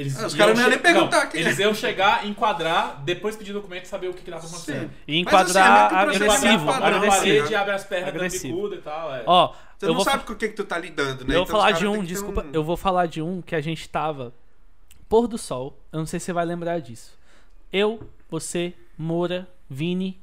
eles 0.00 0.18
Ah, 0.22 0.26
os 0.26 0.34
caras 0.34 0.54
não 0.54 0.62
iam 0.62 0.70
nem 0.70 0.78
perguntar 0.78 1.24
não, 1.24 1.30
quem 1.30 1.40
Eles 1.40 1.58
é. 1.58 1.62
iam 1.62 1.74
chegar, 1.74 2.26
enquadrar, 2.26 3.02
depois 3.04 3.36
pedir 3.36 3.52
documento 3.52 3.84
e 3.84 3.88
saber 3.88 4.08
o 4.08 4.14
que, 4.14 4.22
que 4.22 4.30
dava 4.30 4.46
acontecendo. 4.46 4.88
Sim. 4.88 4.90
E 5.06 5.22
Mas, 5.24 5.34
assim, 5.34 5.58
é 5.58 5.62
enquadrar 5.62 5.86
o 5.86 5.88
processo 6.06 6.24
agressivo. 6.24 6.64
na 6.64 6.76
agressivo. 6.86 7.10
parede, 7.16 7.54
abre 7.54 7.74
as 7.74 7.84
pernas 7.84 8.08
Agressivo. 8.08 8.54
dando 8.56 8.62
bicuda 8.70 8.76
e 8.76 8.80
tal. 8.82 9.14
É. 9.14 9.22
Ó, 9.26 9.48
Você 9.78 9.84
eu 9.84 9.88
não 9.88 9.94
vou, 9.96 10.04
sabe 10.04 10.24
com 10.24 10.32
o 10.32 10.36
que, 10.36 10.48
que 10.48 10.54
tu 10.54 10.64
tá 10.64 10.78
lidando, 10.78 11.24
né? 11.24 11.34
eu 11.34 11.38
vou 11.38 11.42
Então, 11.44 11.46
falar 11.60 11.70
de 11.72 11.86
um, 11.86 12.02
desculpa, 12.04 12.42
um- 12.42 12.50
eu 12.52 12.64
vou 12.64 12.76
falar 12.76 13.06
de 13.06 13.20
um 13.22 13.40
que 13.42 13.54
a 13.54 13.60
gente 13.60 13.88
tava 13.88 14.32
pôr 15.08 15.26
do 15.28 15.36
sol. 15.38 15.78
Eu 15.92 15.98
não 16.00 16.06
sei 16.06 16.18
se 16.20 16.26
você 16.26 16.32
vai 16.32 16.44
lembrar 16.44 16.80
disso. 16.80 17.18
Eu, 17.72 18.00
você, 18.30 18.72
Moura, 18.96 19.46
Vini, 19.68 20.20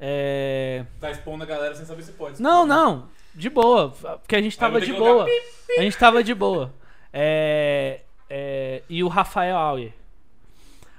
é... 0.00 0.84
Tá 1.00 1.10
expondo 1.10 1.42
a 1.42 1.46
galera 1.46 1.74
sem 1.74 1.84
saber 1.84 2.02
se 2.02 2.12
pode. 2.12 2.40
Não, 2.40 2.64
não, 2.64 3.08
de 3.34 3.50
boa, 3.50 3.90
porque 4.20 4.36
a 4.36 4.40
gente 4.42 4.56
tava 4.56 4.80
de 4.80 4.86
que 4.86 4.92
colocar 4.92 5.24
boa. 5.24 5.28
A 5.78 5.82
gente 5.82 5.96
tava 5.98 6.22
de 6.22 6.34
boa. 6.34 6.72
É, 7.12 8.00
é, 8.30 8.82
e 8.88 9.02
o 9.02 9.08
Rafael 9.08 9.56
Auer. 9.56 9.92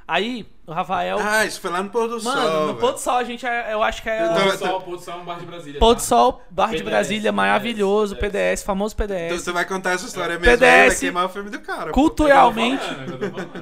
Aí, 0.07 0.43
o 0.65 0.71
Rafael. 0.71 1.19
Ah, 1.21 1.45
isso 1.45 1.61
foi 1.61 1.69
lá 1.69 1.83
no 1.83 1.89
pôr 1.91 2.07
do 2.07 2.19
sol. 2.19 2.33
mano, 2.33 2.67
no 2.67 2.75
pôr 2.75 2.93
do 2.93 2.97
sol 2.99 3.17
a 3.17 3.23
gente, 3.23 3.45
é- 3.45 3.71
eu 3.73 3.83
acho 3.83 4.01
que 4.01 4.09
é. 4.09 4.27
Pôr 4.27 4.51
do 4.51 4.57
sol, 4.57 4.81
pôr 4.81 4.97
do 4.97 5.03
sol 5.03 5.13
é 5.13 5.17
um 5.17 5.23
bar 5.25 5.39
de 5.39 5.45
Brasília. 5.45 5.79
Pôr 5.79 5.89
tá? 5.89 5.93
do 5.93 6.01
sol, 6.01 6.41
Bar 6.49 6.65
de 6.71 6.77
PDS, 6.77 6.89
Brasília, 6.89 7.31
maravilhoso, 7.31 8.15
PDS. 8.15 8.31
PDS, 8.61 8.63
famoso 8.63 8.95
Então 8.95 9.07
PDS. 9.07 9.43
você 9.43 9.51
vai 9.51 9.65
contar 9.65 9.91
essa 9.91 10.07
história 10.07 10.39
mesmo, 10.39 10.45
PDS, 10.57 10.87
vai 10.87 10.95
queimar 10.99 11.25
o 11.25 11.29
filme 11.29 11.49
do 11.51 11.59
cara. 11.59 11.91
Culturalmente, 11.91 12.83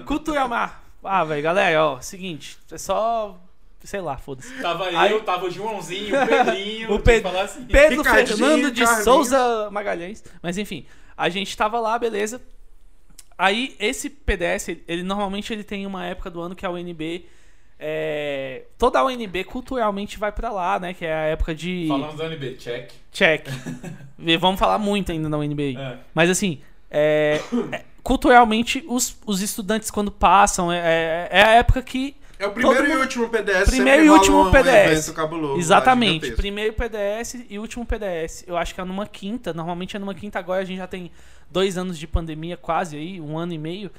culturalmente. 0.05 0.71
Ah, 1.03 1.23
velho, 1.25 1.43
galera, 1.43 1.85
ó, 1.85 1.99
seguinte, 2.01 2.57
é 2.71 2.77
só. 2.77 3.37
Sei 3.83 4.01
lá, 4.01 4.17
foda-se. 4.17 4.51
Tava 4.61 4.85
Aí- 4.87 5.11
eu, 5.11 5.21
tava 5.23 5.45
o 5.45 5.49
Joãozinho, 5.51 6.13
o 6.21 6.27
Pedrinho. 6.27 6.91
O 6.95 6.99
Pe- 6.99 7.23
assim. 7.41 7.63
Pedro 7.65 7.97
Ricardinho, 8.01 8.37
Fernando 8.37 8.71
de 8.71 8.81
Carlinhos. 8.81 9.03
Souza 9.05 9.69
Magalhães. 9.71 10.23
Mas 10.41 10.57
enfim, 10.57 10.85
a 11.15 11.29
gente 11.29 11.55
tava 11.55 11.79
lá, 11.79 11.97
beleza. 11.97 12.41
Aí 13.37 13.75
esse 13.79 14.09
PDS, 14.09 14.69
ele, 14.69 14.83
ele 14.87 15.03
normalmente 15.03 15.53
ele 15.53 15.63
tem 15.63 15.85
uma 15.85 16.05
época 16.05 16.29
do 16.29 16.41
ano 16.41 16.55
que 16.55 16.65
a 16.65 16.71
UNB. 16.71 17.25
é, 17.79 18.63
toda 18.77 18.99
a 18.99 19.05
UNB 19.05 19.43
culturalmente 19.43 20.17
vai 20.17 20.31
pra 20.31 20.49
lá, 20.51 20.79
né? 20.79 20.93
Que 20.93 21.05
é 21.05 21.13
a 21.13 21.21
época 21.25 21.53
de. 21.53 21.85
Falamos 21.87 22.15
do 22.15 22.23
NB, 22.23 22.55
check. 22.57 22.91
Check. 23.11 23.45
E 24.19 24.35
Vamos 24.35 24.59
falar 24.59 24.79
muito 24.79 25.11
ainda 25.11 25.29
na 25.29 25.37
UNB. 25.37 25.77
É. 25.77 25.97
Mas 26.11 26.27
assim, 26.31 26.59
é, 26.89 27.39
é, 27.71 27.83
culturalmente, 28.01 28.83
os, 28.87 29.15
os 29.27 29.41
estudantes 29.43 29.91
quando 29.91 30.09
passam, 30.11 30.71
é, 30.71 30.79
é, 30.79 31.29
é 31.39 31.43
a 31.43 31.51
época 31.51 31.81
que. 31.83 32.15
É 32.39 32.47
o 32.47 32.51
primeiro 32.51 32.77
Todo 32.77 32.87
e 32.87 32.89
mundo- 32.93 33.01
último 33.01 33.29
PDS. 33.29 33.69
Primeiro 33.69 34.03
e 34.05 34.09
último 34.09 34.47
um 34.47 34.51
PDS. 34.51 35.11
cabuloso 35.11 35.53
lá, 35.53 35.59
Exatamente. 35.59 36.13
gigantesco. 36.13 36.37
Primeiro 36.37 36.73
PDS 36.73 37.45
e 37.49 37.59
último 37.59 37.85
PDS. 37.85 38.43
Eu 38.47 38.57
acho 38.57 38.73
que 38.73 38.81
é 38.81 38.83
numa 38.83 39.05
quinta. 39.07 39.53
Normalmente 39.53 39.95
é 39.95 39.99
numa 39.99 40.13
quinta. 40.15 40.39
Agora 40.39 40.61
a 40.61 40.65
gente 40.65 40.77
já 40.77 40.87
tem 40.87 41.11
dois 41.49 41.77
anos 41.77 41.97
de 41.97 42.07
pandemia, 42.07 42.57
quase 42.57 42.97
aí, 42.97 43.21
um 43.21 43.37
ano 43.37 43.53
e 43.53 43.57
meio. 43.57 43.91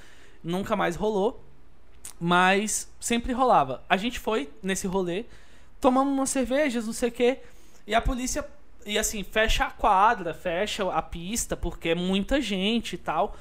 Nunca 0.42 0.76
mais 0.76 0.96
rolou. 0.96 1.44
Mas 2.20 2.92
sempre 3.01 3.32
rolava. 3.32 3.84
A 3.88 3.96
gente 3.96 4.18
foi 4.18 4.51
nesse 4.62 4.86
rolê. 4.86 5.24
tomamos 5.80 6.12
umas 6.12 6.30
cervejas, 6.30 6.86
não 6.86 6.92
sei 6.92 7.09
o 7.09 7.12
quê. 7.12 7.38
E 7.86 7.94
a 7.94 8.01
polícia, 8.01 8.44
e 8.84 8.99
assim, 8.99 9.22
fecha 9.22 9.64
a 9.64 9.70
quadra, 9.70 10.34
fecha 10.34 10.90
a 10.92 11.01
pista, 11.01 11.57
porque 11.57 11.90
é 11.90 11.94
muita 11.94 12.40
gente 12.40 12.94
e 12.94 12.99
tal. 12.99 13.36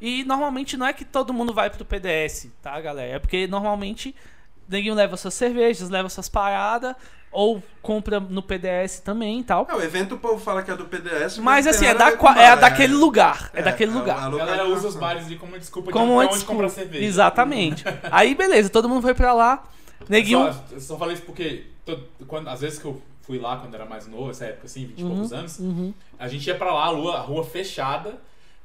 E 0.00 0.24
normalmente 0.24 0.76
não 0.76 0.86
é 0.86 0.92
que 0.92 1.04
todo 1.04 1.32
mundo 1.32 1.52
vai 1.52 1.70
pro 1.70 1.84
PDS, 1.84 2.48
tá, 2.62 2.80
galera? 2.80 3.16
É 3.16 3.18
porque 3.18 3.46
normalmente 3.46 4.14
ninguém 4.68 4.92
leva 4.92 5.16
suas 5.16 5.34
cervejas, 5.34 5.88
leva 5.88 6.08
suas 6.08 6.28
paradas, 6.28 6.94
ou 7.30 7.62
compra 7.82 8.18
no 8.20 8.42
PDS 8.42 9.00
também 9.00 9.40
e 9.40 9.44
tal. 9.44 9.66
É, 9.70 9.74
o 9.74 9.82
evento 9.82 10.14
o 10.14 10.18
povo 10.18 10.38
fala 10.38 10.62
que 10.62 10.70
é 10.70 10.76
do 10.76 10.86
PDS, 10.86 11.38
Mas 11.38 11.64
não 11.66 11.72
assim, 11.72 11.86
é, 11.86 11.94
da, 11.94 12.12
com 12.12 12.28
é 12.28 12.34
bar, 12.34 12.54
daquele 12.56 12.94
lugar. 12.94 13.50
É, 13.52 13.60
É, 13.60 13.62
daquele 13.62 13.92
é 13.92 13.94
lugar. 13.94 14.18
a 14.18 14.26
A 14.26 14.30
galera 14.30 14.66
usa 14.66 14.88
os 14.88 14.96
bares 14.96 15.26
ali 15.26 15.36
como 15.36 15.58
desculpa 15.58 15.88
de 15.88 15.92
Como 15.92 16.12
uma 16.12 16.22
onde 16.22 16.34
desculpa. 16.34 16.52
comprar 16.52 16.68
cerveja. 16.70 17.04
Exatamente. 17.04 17.84
Aí, 18.10 18.34
beleza, 18.34 18.68
todo 18.70 18.88
mundo 18.88 19.02
foi 19.02 19.14
pra 19.14 19.32
lá. 19.32 19.62
Neguinho. 20.08 20.52
Só, 20.52 20.64
eu 20.72 20.80
só 20.80 20.96
falei 20.96 21.14
isso 21.14 21.24
porque 21.24 21.66
quando, 22.26 22.48
às 22.48 22.60
vezes 22.60 22.78
que 22.78 22.84
eu 22.86 23.00
fui 23.22 23.38
lá 23.38 23.56
quando 23.58 23.74
era 23.74 23.84
mais 23.84 24.06
novo, 24.06 24.30
essa 24.30 24.46
época 24.46 24.66
assim, 24.66 24.86
20 24.86 24.98
e 24.98 25.02
Uhum, 25.02 25.10
poucos 25.10 25.32
anos, 25.32 25.58
uhum. 25.58 25.92
a 26.18 26.28
gente 26.28 26.46
ia 26.46 26.54
pra 26.54 26.72
lá, 26.72 26.84
a 26.84 26.88
rua, 26.88 27.16
a 27.16 27.20
rua 27.20 27.44
fechada, 27.44 28.14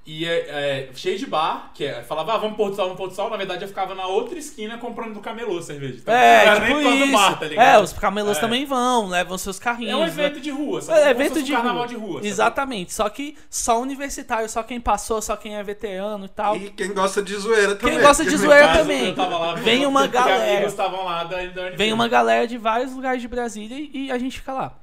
e 0.06 0.26
é, 0.26 0.90
é, 0.90 0.90
cheio 0.94 1.18
de 1.18 1.26
bar, 1.26 1.72
que 1.74 1.86
é, 1.86 2.04
falava, 2.04 2.34
ah, 2.34 2.38
vamos 2.38 2.58
pôr 2.58 2.70
do 2.70 2.76
sol, 2.76 2.86
vamos 2.86 2.98
pôr 2.98 3.08
do 3.08 3.16
sol. 3.16 3.30
Na 3.30 3.38
verdade, 3.38 3.64
eu 3.64 3.70
ficava 3.70 3.96
na 3.96 4.06
outra 4.06 4.38
esquina 4.38 4.78
comprando 4.78 5.14
do 5.14 5.22
camelô 5.22 5.62
cerveja. 5.62 6.00
Então, 6.02 6.14
É, 6.14 6.56
tipo 6.60 6.82
isso. 6.82 7.12
bar, 7.14 7.40
tá 7.40 7.46
ligado? 7.46 7.66
é, 7.66 7.80
os 7.82 7.94
camelôs 7.94 8.38
É. 8.38 8.42
também 8.42 8.66
vão, 8.66 9.08
levam 9.08 9.38
seus 9.38 9.58
carrinhos. 9.58 9.94
É 9.94 9.96
um 9.96 10.02
né? 10.02 10.08
evento 10.08 10.42
de 10.42 10.50
rua, 10.50 10.82
sabe? 10.82 11.00
É, 11.00 11.10
evento 11.10 11.40
um 11.40 11.44
de 11.44 11.52
carnaval 11.54 11.78
rua. 11.78 11.88
de 11.88 11.96
rua. 11.96 12.14
sabe? 12.16 12.28
Exatamente. 12.28 12.94
Só 12.94 13.08
que 13.08 13.38
só 13.50 13.80
universitário, 13.82 14.50
só 14.50 14.62
quem 14.62 14.82
passou, 14.82 15.22
só 15.22 15.38
quem 15.38 15.56
é 15.56 15.64
veterano 15.64 16.26
e 16.26 16.30
tal. 16.30 16.58
E 16.58 16.70
quem 16.72 16.94
gosta 16.94 17.24
de 17.24 17.34
zoeira 17.38 17.76
também. 17.76 18.02
gosta 18.02 18.26
de 18.26 18.36
zoeira 18.36 18.68
caso, 18.68 18.80
também. 18.80 19.06
eu 19.08 19.16
tava 19.16 19.38
lá, 19.38 19.56
Vem 19.56 19.86
uma 19.86 20.06
galera. 20.06 20.70
lá 20.78 21.24
da, 21.24 21.46
da. 21.46 21.70
Vem 21.78 21.94
uma 21.94 22.10
galera 22.10 22.46
de 22.46 22.58
vários 22.58 22.92
lugares 22.94 23.22
de 23.22 23.28
Brasília 23.30 23.78
e, 23.80 24.08
e 24.08 24.12
a 24.12 24.18
gente 24.18 24.38
fica 24.40 24.52
lá. 24.52 24.74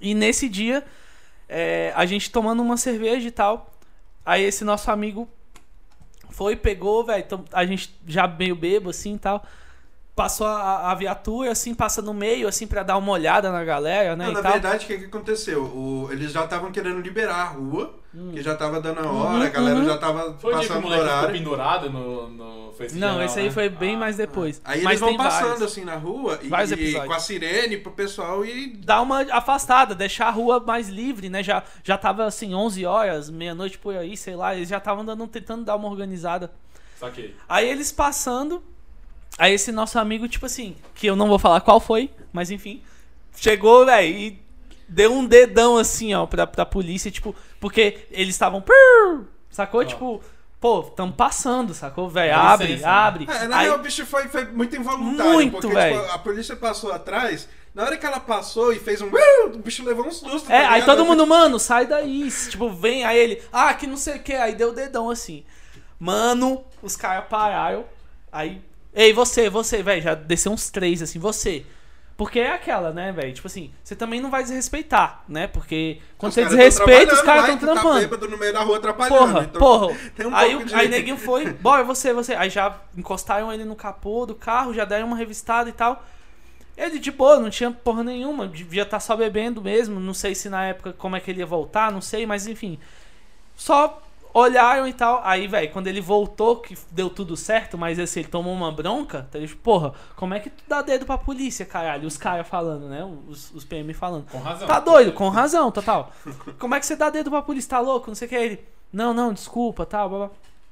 E 0.00 0.14
nesse 0.14 0.48
dia, 0.48 0.82
é, 1.48 1.92
a 1.94 2.04
gente 2.04 2.28
tomando 2.28 2.60
uma 2.60 2.76
cerveja 2.76 3.28
e 3.28 3.30
tal. 3.30 3.70
Aí 4.28 4.44
esse 4.44 4.62
nosso 4.62 4.90
amigo 4.90 5.26
foi, 6.30 6.54
pegou, 6.54 7.02
velho. 7.02 7.24
A 7.50 7.64
gente 7.64 7.98
já 8.06 8.28
meio 8.28 8.54
bebo 8.54 8.90
assim 8.90 9.14
e 9.14 9.18
tal. 9.18 9.42
Passou 10.14 10.46
a, 10.46 10.90
a 10.90 10.94
viatura, 10.94 11.52
assim, 11.52 11.74
passa 11.74 12.02
no 12.02 12.12
meio, 12.12 12.46
assim, 12.46 12.66
pra 12.66 12.82
dar 12.82 12.98
uma 12.98 13.12
olhada 13.12 13.50
na 13.50 13.64
galera, 13.64 14.14
né? 14.16 14.26
Não, 14.26 14.32
na 14.34 14.42
tal. 14.42 14.52
verdade, 14.52 14.84
o 14.84 14.88
que, 14.88 14.98
que 14.98 15.04
aconteceu? 15.06 15.64
O- 15.64 16.08
eles 16.12 16.32
já 16.32 16.44
estavam 16.44 16.70
querendo 16.70 17.00
liberar 17.00 17.36
a 17.36 17.44
rua, 17.44 17.97
que 18.32 18.42
já 18.42 18.54
tava 18.56 18.80
dando 18.80 19.00
a 19.00 19.02
Uhum, 19.02 19.18
hora, 19.20 19.44
a 19.44 19.48
galera 19.50 19.78
uhum. 19.80 19.84
já 19.84 19.98
tava 19.98 20.34
Foi 20.38 20.52
o 20.52 20.56
o 20.56 20.58
passando 20.60 20.82
ficou 20.82 20.96
horário. 20.98 21.32
pendurado 21.32 21.90
no, 21.90 22.28
no 22.30 22.74
esse 22.80 22.96
Não, 22.96 23.22
esse 23.22 23.38
aí 23.38 23.46
né? 23.46 23.50
foi 23.50 23.68
bem 23.68 23.96
Ah. 23.96 23.98
mais 23.98 24.16
depois. 24.16 24.60
Aí 24.64 24.82
Mas 24.82 24.92
eles 24.92 25.00
vão 25.00 25.16
passando 25.16 25.48
vários. 25.50 25.62
assim 25.62 25.84
na 25.84 25.96
rua 25.96 26.38
e, 26.42 26.46
e 26.46 26.94
com 26.94 27.12
a 27.12 27.18
sirene 27.18 27.76
pro 27.76 27.92
pessoal 27.92 28.44
e 28.44 28.68
Dar 28.76 29.02
uma 29.02 29.22
afastada, 29.32 29.94
deixar 29.94 30.28
a 30.28 30.30
rua 30.30 30.58
mais 30.60 30.88
livre, 30.88 31.28
né? 31.28 31.42
Já, 31.42 31.62
já 31.84 31.98
tava 31.98 32.24
assim, 32.24 32.54
11 32.54 32.86
horas, 32.86 33.28
meia-noite 33.30 33.76
por 33.78 33.94
aí, 33.96 34.16
sei 34.16 34.36
lá. 34.36 34.54
Eles 34.54 34.68
já 34.68 34.78
estavam 34.78 35.04
dando, 35.04 35.26
tentando 35.26 35.64
dar 35.64 35.76
uma 35.76 35.88
organizada. 35.88 36.50
Saquei. 36.98 37.34
Aí 37.48 37.68
eles 37.68 37.92
passando, 37.92 38.62
aí 39.36 39.52
esse 39.54 39.70
nosso 39.72 39.98
amigo, 39.98 40.26
tipo 40.28 40.46
assim, 40.46 40.76
que 40.94 41.06
eu 41.06 41.14
não 41.16 41.28
vou 41.28 41.38
falar 41.38 41.60
qual 41.60 41.78
foi, 41.80 42.10
mas 42.32 42.50
enfim, 42.50 42.82
chegou, 43.36 43.84
velho, 43.86 44.08
e 44.16 44.42
deu 44.88 45.12
um 45.12 45.26
dedão 45.26 45.76
assim, 45.76 46.14
ó, 46.14 46.26
pra, 46.26 46.46
pra 46.46 46.64
polícia, 46.64 47.10
tipo, 47.10 47.34
porque 47.60 48.06
eles 48.10 48.34
estavam. 48.34 48.64
Sacou? 49.50 49.84
Tipo, 49.84 50.20
pô, 50.60 50.82
tamo 50.82 51.12
passando, 51.12 51.74
sacou, 51.74 52.08
velho? 52.08 52.34
Abre, 52.34 52.68
licença, 52.68 52.86
né? 52.86 52.92
abre. 52.92 53.26
É, 53.30 53.48
na 53.48 53.58
Aí- 53.58 53.66
real, 53.66 53.78
o 53.78 53.82
bicho 53.82 54.04
foi, 54.06 54.28
foi 54.28 54.46
muito 54.46 54.74
involuntário. 54.76 55.32
Muito, 55.32 55.52
porque, 55.52 55.74
velho. 55.74 56.00
tipo, 56.00 56.12
a 56.12 56.18
polícia 56.18 56.56
passou 56.56 56.92
atrás. 56.92 57.48
Na 57.74 57.84
hora 57.84 57.96
que 57.96 58.06
ela 58.06 58.18
passou 58.18 58.72
e 58.72 58.78
fez 58.78 59.00
um. 59.00 59.08
O 59.54 59.58
bicho 59.58 59.84
levou 59.84 60.06
um 60.06 60.10
susto. 60.10 60.50
É, 60.50 60.62
tá 60.62 60.72
aí 60.72 60.84
todo 60.84 61.04
mundo, 61.04 61.26
mano, 61.26 61.58
sai 61.58 61.86
daí. 61.86 62.28
Tipo, 62.50 62.70
vem, 62.70 63.04
aí 63.04 63.18
ele, 63.18 63.42
ah, 63.52 63.72
que 63.74 63.86
não 63.86 63.96
sei 63.96 64.16
o 64.16 64.22
que, 64.22 64.32
aí 64.32 64.54
deu 64.54 64.70
o 64.70 64.74
dedão 64.74 65.10
assim. 65.10 65.44
Mano, 65.98 66.64
os 66.82 66.96
caras 66.96 67.26
pararam. 67.28 67.84
Aí, 68.32 68.60
ei, 68.94 69.12
você, 69.12 69.48
você, 69.48 69.82
velho, 69.82 70.02
já 70.02 70.14
desceu 70.14 70.50
uns 70.52 70.70
três 70.70 71.02
assim, 71.02 71.18
você. 71.18 71.64
Porque 72.18 72.40
é 72.40 72.52
aquela, 72.52 72.92
né, 72.92 73.12
velho? 73.12 73.32
Tipo 73.32 73.46
assim, 73.46 73.72
você 73.82 73.94
também 73.94 74.20
não 74.20 74.28
vai 74.28 74.42
desrespeitar, 74.42 75.22
né? 75.28 75.46
Porque 75.46 76.00
quando 76.18 76.30
Os 76.30 76.34
você 76.34 76.44
desrespeita, 76.44 77.14
os 77.14 77.22
caras 77.22 77.48
estão 77.48 77.58
Tá 77.58 77.80
trampando. 77.80 78.00
bêbado 78.00 78.28
no 78.28 78.36
meio 78.36 78.52
da 78.52 78.60
rua 78.60 78.76
atrapalhando. 78.78 79.16
Porra, 79.18 79.44
então 79.44 79.58
porra. 79.60 79.86
um 80.26 80.34
aí, 80.34 80.56
o- 80.56 80.64
de- 80.64 80.74
aí 80.74 80.88
neguinho 80.88 81.16
foi, 81.16 81.48
bora 81.52 81.84
você, 81.84 82.12
você. 82.12 82.34
Aí 82.34 82.50
já 82.50 82.76
encostaram 82.96 83.52
ele 83.52 83.64
no 83.64 83.76
capô 83.76 84.26
do 84.26 84.34
carro, 84.34 84.74
já 84.74 84.84
deram 84.84 85.06
uma 85.06 85.16
revistada 85.16 85.68
e 85.70 85.72
tal. 85.72 86.04
Ele 86.76 86.98
de 86.98 87.12
boa, 87.12 87.38
não 87.38 87.50
tinha 87.50 87.70
porra 87.70 88.02
nenhuma, 88.02 88.48
devia 88.48 88.82
estar 88.82 88.98
só 88.98 89.16
bebendo 89.16 89.62
mesmo. 89.62 90.00
Não 90.00 90.12
sei 90.12 90.34
se 90.34 90.48
na 90.48 90.64
época 90.64 90.92
como 90.92 91.14
é 91.14 91.20
que 91.20 91.30
ele 91.30 91.38
ia 91.38 91.46
voltar, 91.46 91.92
não 91.92 92.00
sei, 92.00 92.26
mas 92.26 92.48
enfim. 92.48 92.80
Só 93.56 94.02
olharam 94.32 94.86
e 94.86 94.92
tal. 94.92 95.20
Aí, 95.24 95.46
velho, 95.46 95.70
quando 95.72 95.86
ele 95.86 96.00
voltou, 96.00 96.56
que 96.56 96.76
deu 96.90 97.10
tudo 97.10 97.36
certo, 97.36 97.76
mas 97.76 97.98
assim, 97.98 98.20
ele 98.20 98.28
tomou 98.28 98.52
uma 98.52 98.70
bronca, 98.70 99.26
tá 99.30 99.38
ligado? 99.38 99.58
porra, 99.58 99.92
como 100.16 100.34
é 100.34 100.40
que 100.40 100.50
tu 100.50 100.64
dá 100.66 100.82
dedo 100.82 101.06
pra 101.06 101.18
polícia, 101.18 101.64
caralho? 101.66 102.06
Os 102.06 102.16
caras 102.16 102.46
falando, 102.46 102.88
né? 102.88 103.04
Os, 103.28 103.52
os 103.52 103.64
PM 103.64 103.92
falando. 103.94 104.26
Com 104.30 104.38
razão. 104.38 104.68
Tá 104.68 104.80
doido, 104.80 105.12
com 105.12 105.28
razão, 105.28 105.70
total. 105.70 106.12
Como 106.58 106.74
é 106.74 106.80
que 106.80 106.86
você 106.86 106.96
dá 106.96 107.10
dedo 107.10 107.30
pra 107.30 107.42
polícia? 107.42 107.70
Tá 107.70 107.80
louco? 107.80 108.08
Não 108.08 108.14
sei 108.14 108.26
o 108.26 108.28
que. 108.28 108.36
Ele, 108.36 108.64
não, 108.92 109.12
não, 109.12 109.32
desculpa, 109.32 109.84
tal, 109.84 110.08
blá, 110.08 110.18
blá. 110.18 110.30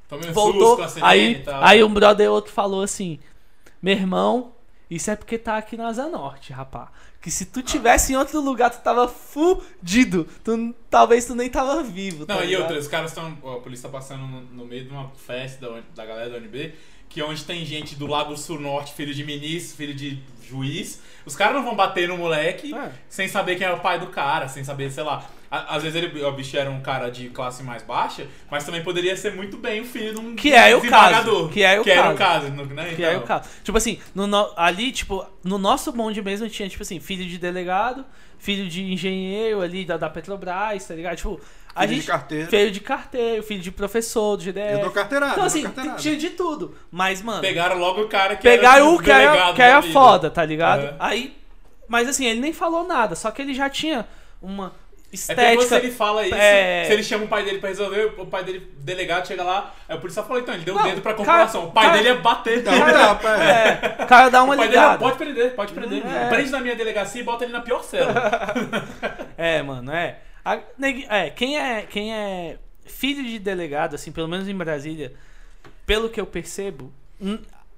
Tomei 0.08 0.30
um 0.30 0.32
Voltou. 0.32 0.78
Aí, 1.02 1.44
aí 1.60 1.82
um 1.82 1.92
brother 1.92 2.30
outro 2.30 2.52
falou 2.52 2.82
assim: 2.82 3.18
Meu 3.82 3.94
irmão, 3.94 4.52
isso 4.88 5.10
é 5.10 5.16
porque 5.16 5.36
tá 5.36 5.56
aqui 5.56 5.76
na 5.76 5.88
Asa 5.88 6.08
Norte, 6.08 6.52
rapá. 6.52 6.88
Que 7.20 7.30
se 7.30 7.46
tu 7.46 7.62
tivesse 7.62 8.12
em 8.12 8.16
outro 8.16 8.40
lugar, 8.40 8.70
tu 8.70 8.82
tava 8.82 9.08
fudido. 9.08 10.28
Tu, 10.44 10.74
talvez 10.88 11.24
tu 11.24 11.34
nem 11.34 11.50
tava 11.50 11.82
vivo. 11.82 12.20
Não, 12.20 12.36
tá 12.36 12.44
e 12.44 12.56
outra, 12.56 12.78
os 12.78 12.86
caras 12.86 13.10
estão. 13.10 13.36
A 13.44 13.60
polícia 13.60 13.88
tá 13.88 13.98
passando 13.98 14.26
no, 14.26 14.40
no 14.42 14.64
meio 14.64 14.84
de 14.84 14.90
uma 14.90 15.10
festa 15.10 15.68
da, 15.68 15.82
da 15.94 16.06
galera 16.06 16.30
da 16.30 16.38
UNB, 16.38 16.74
que 17.08 17.20
é 17.20 17.24
onde 17.24 17.44
tem 17.44 17.64
gente 17.64 17.94
do 17.94 18.06
Lago 18.06 18.36
Sul 18.36 18.60
Norte, 18.60 18.92
filho 18.94 19.14
de 19.14 19.24
ministro, 19.24 19.76
filho 19.76 19.94
de 19.94 20.18
juiz. 20.48 21.00
Os 21.24 21.34
caras 21.34 21.54
não 21.56 21.64
vão 21.64 21.74
bater 21.74 22.06
no 22.08 22.16
moleque 22.16 22.72
É. 22.74 22.90
sem 23.08 23.26
saber 23.26 23.56
quem 23.56 23.66
é 23.66 23.72
o 23.72 23.80
pai 23.80 23.98
do 23.98 24.06
cara, 24.08 24.48
sem 24.48 24.62
saber, 24.62 24.90
sei 24.90 25.02
lá. 25.02 25.24
Às 25.50 25.82
vezes 25.84 25.96
ele, 26.02 26.24
o 26.24 26.32
bicho 26.32 26.56
era 26.56 26.68
um 26.68 26.80
cara 26.80 27.08
de 27.08 27.28
classe 27.30 27.62
mais 27.62 27.82
baixa, 27.82 28.26
mas 28.50 28.64
também 28.64 28.82
poderia 28.82 29.16
ser 29.16 29.34
muito 29.34 29.56
bem 29.56 29.80
o 29.80 29.84
filho 29.84 30.12
de 30.14 30.20
um 30.20 30.34
Que 30.36 30.52
é 30.52 30.74
o 30.76 30.80
caso, 30.82 31.48
que 31.48 31.62
é 31.62 31.80
o 31.80 31.84
que 31.84 31.90
era 31.90 32.02
caso. 32.14 32.48
o 32.48 32.56
caso, 32.58 32.74
né? 32.74 32.92
Que 32.94 33.04
é 33.04 33.10
Então, 33.12 33.22
o 33.22 33.26
caso. 33.26 33.48
Tipo 33.62 33.78
assim, 33.78 33.98
no 34.14 34.26
no- 34.26 34.52
ali, 34.56 34.90
tipo, 34.90 35.24
no 35.44 35.56
nosso 35.56 35.92
bonde 35.92 36.20
mesmo 36.20 36.48
tinha, 36.48 36.68
tipo 36.68 36.82
assim, 36.82 36.98
filho 37.00 37.24
de 37.24 37.38
delegado, 37.38 38.04
filho 38.38 38.68
de 38.68 38.82
engenheiro 38.92 39.60
ali 39.62 39.84
da, 39.84 39.96
da 39.96 40.10
Petrobras, 40.10 40.84
tá 40.86 40.94
ligado? 40.94 41.16
Tipo, 41.16 41.40
a 41.76 41.80
Filho 41.82 41.88
de 41.90 41.94
gente. 41.96 42.06
carteira. 42.06 42.46
Filho 42.48 42.70
de 42.70 42.80
carteiro, 42.80 43.42
filho 43.42 43.60
de 43.62 43.70
professor, 43.70 44.36
do 44.36 44.42
GDF. 44.42 44.72
Eu 44.72 44.80
dou 44.80 44.90
carteirada. 44.90 45.32
Então, 45.32 45.44
assim, 45.44 45.64
tinha 45.98 46.16
de 46.16 46.30
tudo. 46.30 46.74
Mas, 46.90 47.20
mano. 47.22 47.42
Pegaram 47.42 47.78
logo 47.78 48.00
o 48.02 48.08
cara 48.08 48.34
que 48.36 48.42
Pegaram 48.42 48.86
era 48.86 48.94
o 48.96 48.98
que 49.02 49.10
era, 49.10 49.30
delegado 49.30 49.54
que 49.54 49.62
era 49.62 49.82
foda, 49.82 50.30
tá 50.30 50.44
ligado? 50.44 50.82
É. 50.84 50.94
Aí. 50.98 51.36
Mas 51.86 52.08
assim, 52.08 52.24
ele 52.26 52.40
nem 52.40 52.52
falou 52.52 52.84
nada, 52.86 53.14
só 53.14 53.30
que 53.30 53.40
ele 53.40 53.54
já 53.54 53.70
tinha 53.70 54.04
uma 54.42 54.72
É 55.28 55.34
perigoso 55.34 55.68
se 55.68 55.74
estética. 55.74 55.76
ele 55.76 55.90
fala 55.92 56.26
isso, 56.26 56.34
é- 56.34 56.84
se 56.86 56.92
ele 56.94 57.02
chama 57.04 57.24
o 57.26 57.28
pai 57.28 57.44
dele 57.44 57.58
pra 57.58 57.68
resolver, 57.68 58.12
o 58.18 58.26
pai 58.26 58.42
dele, 58.42 58.72
delegado, 58.78 59.24
chega 59.28 59.44
lá, 59.44 59.72
aí 59.88 59.96
o 59.96 60.00
policial 60.00 60.26
fala, 60.26 60.40
então, 60.40 60.52
ele 60.52 60.64
deu 60.64 60.74
o 60.74 60.78
Não, 60.78 60.82
dedo 60.84 61.00
pra 61.00 61.12
cara- 61.14 61.16
comparação. 61.24 61.66
O 61.66 61.70
pai 61.70 61.84
cara- 61.86 61.96
dele 61.98 62.08
é 62.08 62.14
bater. 62.16 62.62
Dá 62.62 62.72
um 62.72 62.78
tapa, 62.80 63.28
é. 63.40 63.96
É, 64.00 64.02
o 64.02 64.06
cara 64.08 64.28
dá 64.30 64.42
uma 64.42 64.54
o 64.54 64.56
pai 64.56 64.66
dele 64.66 64.78
é, 64.78 64.82
ligada. 64.82 64.98
pode 64.98 65.16
prender, 65.16 65.54
pode 65.54 65.72
prender. 65.72 66.02
É. 66.04 66.28
Prende 66.28 66.50
na 66.50 66.60
minha 66.60 66.74
delegacia 66.74 67.20
e 67.20 67.24
bota 67.24 67.44
ele 67.44 67.52
na 67.52 67.60
pior 67.60 67.84
cela. 67.84 68.12
É, 69.38 69.62
mano, 69.62 69.92
é. 69.92 70.16
A- 70.46 70.60
é, 71.10 71.30
quem 71.30 71.58
é. 71.58 71.82
Quem 71.82 72.14
é 72.14 72.58
filho 72.86 73.24
de 73.24 73.38
delegado, 73.40 73.94
assim, 73.96 74.12
pelo 74.12 74.28
menos 74.28 74.46
em 74.48 74.54
Brasília, 74.56 75.12
pelo 75.84 76.08
que 76.08 76.20
eu 76.20 76.26
percebo, 76.26 76.92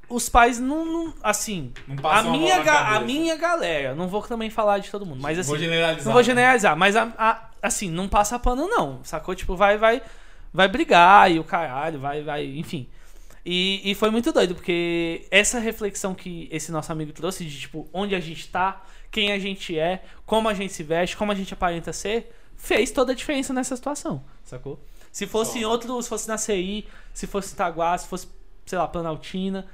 os 0.09 0.29
pais 0.29 0.59
não. 0.59 0.85
não- 0.85 1.15
assim. 1.23 1.73
Não 1.87 2.11
A 2.11 2.23
minha, 2.23 2.57
a 2.61 2.65
cabeça. 2.65 3.01
minha 3.05 3.37
galera, 3.37 3.95
não 3.95 4.07
vou 4.09 4.23
também 4.23 4.51
falar 4.51 4.79
de 4.79 4.91
todo 4.91 5.07
mundo, 5.07 5.21
mas 5.23 5.39
assim. 5.39 5.49
vou 5.49 5.59
generalizar. 5.59 6.05
Não 6.05 6.13
vou 6.13 6.21
né? 6.21 6.25
generalizar, 6.25 6.77
mas 6.77 6.95
a- 6.97 7.13
a- 7.17 7.51
assim, 7.63 7.91
não 7.91 8.09
passa 8.09 8.39
pano 8.39 8.67
não, 8.69 9.03
sacou? 9.03 9.35
Tipo, 9.35 9.57
vai 9.57 9.77
vai 9.79 10.03
vai 10.53 10.69
brigar 10.69 11.31
e 11.31 11.39
o 11.39 11.45
caralho, 11.45 11.99
vai 11.99 12.23
vai, 12.23 12.45
enfim. 12.45 12.89
E, 13.45 13.81
e 13.91 13.95
foi 13.95 14.11
muito 14.11 14.31
doido, 14.31 14.55
porque 14.55 15.27
essa 15.31 15.59
reflexão 15.59 16.15
que 16.15 16.49
esse 16.53 16.71
nosso 16.71 16.93
amigo 16.93 17.13
trouxe 17.13 17.45
de 17.47 17.61
tipo, 17.61 17.89
onde 17.95 18.15
a 18.15 18.21
gente 18.21 18.47
tá, 18.49 18.83
quem 19.11 19.33
a 19.33 19.39
gente 19.39 19.79
é, 19.79 20.03
como 20.27 20.51
a 20.51 20.55
gente 20.55 20.73
se 20.73 20.83
veste, 20.83 21.17
como 21.17 21.33
a 21.33 21.35
gente 21.35 21.55
aparenta 21.55 21.91
ser, 21.93 22.31
fez 22.59 22.91
toda 22.91 23.13
a 23.13 23.15
diferença 23.15 23.55
nessa 23.55 23.75
situação, 23.75 24.23
sacou? 24.45 24.79
Se 25.11 25.27
fosse 25.27 25.59
em 25.61 25.65
outro, 25.65 26.01
se 26.03 26.09
fosse 26.11 26.29
na 26.29 26.37
CI, 26.37 26.87
se 27.15 27.27
fosse 27.27 27.55
Itaguá, 27.55 27.97
se 27.97 28.07
fosse, 28.07 28.29
sei 28.67 28.77
lá, 28.79 28.87
Planaltina, 28.87 29.67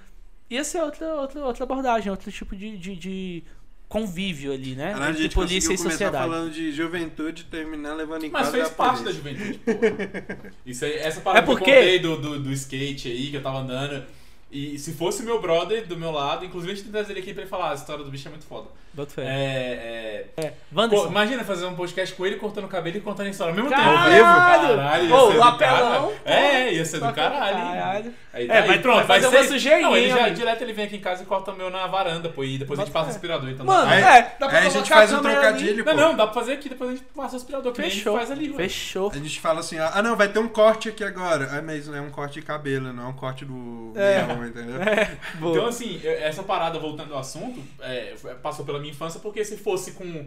ia 0.49 0.63
ser 0.63 0.81
outra, 0.81 1.13
outra, 1.17 1.45
outra 1.45 1.65
abordagem, 1.65 2.11
outro 2.11 2.31
tipo 2.31 2.55
de, 2.55 2.79
de, 2.79 2.95
de 2.95 3.43
convívio 3.89 4.53
ali, 4.53 4.75
né? 4.77 4.93
Caralho, 4.93 5.15
a 5.17 5.21
gente 5.21 5.35
polícia 5.35 5.73
e 5.73 5.79
sociedade. 5.79 6.29
falando 6.29 6.51
de 6.53 6.71
juventude 6.73 7.43
e 7.43 7.45
terminar 7.47 7.95
levando 7.95 8.25
em 8.25 8.31
Mas 8.31 8.43
casa 8.47 8.53
fez 8.57 8.67
a 8.69 8.71
parte 8.71 9.03
da 9.03 9.13
juventude, 9.13 9.59
pô. 9.59 9.73
Isso 10.65 10.85
aí, 10.85 10.95
essa 10.99 11.21
parada 11.21 11.45
É 11.45 11.47
porque- 11.47 11.65
que 11.65 11.71
eu 11.71 11.75
contei 11.77 11.99
do, 11.99 12.17
do, 12.21 12.43
do 12.45 12.53
skate 12.53 13.09
aí, 13.09 13.31
que 13.31 13.37
eu 13.37 13.43
tava 13.43 13.59
andando. 13.59 14.05
E 14.51 14.79
se 14.79 14.93
fosse 14.93 15.23
meu 15.25 15.41
brother 15.41 15.87
do 15.87 15.97
meu 15.97 16.13
lado, 16.13 16.45
inclusive 16.45 16.73
a 16.73 16.75
gente 16.77 16.85
tem 16.85 16.93
que 16.93 16.97
trazer 16.99 17.13
ele 17.15 17.21
aqui 17.21 17.33
pra 17.35 17.43
ele 17.43 17.51
falar, 17.51 17.73
a 17.73 17.75
história 17.75 18.05
do 18.05 18.11
bicho 18.11 18.29
é 18.29 18.31
muito 18.31 18.47
foda. 18.47 18.69
Bota 18.95 19.11
fé. 19.13 19.23
É, 19.27 20.27
é... 20.37 20.53
Pô, 20.73 20.81
Wanderson. 20.81 21.07
imagina 21.09 21.45
fazer 21.45 21.67
um 21.67 21.75
podcast 21.75 22.15
com 22.15 22.25
ele 22.25 22.37
cortando 22.37 22.65
o 22.65 22.69
cabelo 22.69 22.97
e 22.97 23.01
contando 23.01 23.27
a 23.27 23.31
história 23.31 23.51
ao 23.53 23.57
mesmo 23.57 23.69
Caralho! 23.71 24.13
tempo. 24.13 24.25
Caralho, 24.25 25.09
ia 25.09 25.15
Ô, 25.17 25.33
ser 25.33 25.39
o 25.39 25.43
apelão. 25.43 26.13
É, 26.25 26.73
ia 26.75 26.85
ser 26.85 27.01
do 27.01 27.13
caralho. 27.13 27.57
Caralho. 27.57 28.15
Aí, 28.33 28.49
É, 28.51 28.63
vai- 28.63 28.79
pronto, 28.81 29.07
vai 29.07 29.21
uma 29.21 29.31
ser- 29.31 29.45
sujeirinha, 29.45 29.89
Não, 29.89 29.97
ele 29.97 30.09
já, 30.11 30.21
amigo. 30.23 30.35
direto 30.37 30.63
ele 30.63 30.73
vem 30.73 30.85
aqui 30.87 30.97
em 30.97 31.01
casa 31.01 31.23
e 31.23 31.27
corta 31.27 31.53
o 31.53 31.57
meu 31.57 31.71
na 31.71 31.87
varanda, 31.87 32.29
pô, 32.29 32.43
e 32.43 32.59
depois 32.59 32.79
a 32.81 32.85
gente 32.85 32.93
passa 32.93 33.09
o 33.09 33.11
aspirador. 33.13 33.49
Então 33.49 33.65
Mano, 33.65 33.85
dá. 33.89 33.91
Aí- 33.97 34.03
é, 34.03 34.23
dá 34.41 34.49
pra 34.49 34.59
Aí 34.59 34.67
a 34.67 34.71
gente 34.71 34.89
faz 34.89 35.13
um 35.13 35.23
trocadilho, 35.23 35.85
Não, 35.85 35.93
pô. 35.95 36.01
não, 36.01 36.17
dá 36.17 36.25
pra 36.27 36.35
fazer 36.35 36.55
aqui, 36.55 36.69
depois 36.69 36.91
a 36.91 36.93
gente 36.95 37.05
passa 37.15 37.35
o 37.35 37.37
aspirador 37.37 37.73
que 37.73 37.79
nem 37.81 37.87
a 37.87 37.91
gente 37.91 37.99
Fechou. 38.03 38.17
faz 38.17 38.31
ali. 38.33 38.53
Fechou. 38.55 39.11
A 39.13 39.17
gente 39.19 39.41
fala 39.41 39.61
assim, 39.61 39.79
ah, 39.79 40.03
não, 40.03 40.17
vai 40.17 40.29
ter 40.29 40.39
um 40.41 40.49
corte 40.49 40.89
aqui 40.89 41.05
agora. 41.05 41.49
Ah, 41.53 41.63
mas 41.63 41.89
é 41.89 42.01
um 42.01 42.11
corte 42.11 42.41
de 42.41 42.43
cabelo, 42.43 42.93
não 42.93 43.05
é 43.05 43.09
um 43.09 43.13
corte 43.13 43.45
do 43.45 43.93
É. 43.97 44.25
leão, 44.27 44.45
entendeu? 44.47 44.81
Boa. 45.39 45.53
Então, 45.57 45.67
assim, 45.69 46.01
essa 46.05 46.43
parada, 46.43 46.77
voltando 46.79 47.15
ao 47.15 47.21
assunto, 47.21 47.61
é, 47.81 48.15
passou 48.43 48.65
pela 48.65 48.81
minha 48.85 48.93
infância, 48.93 49.19
porque 49.21 49.45
se 49.45 49.57
fosse 49.57 49.93
com, 49.93 50.27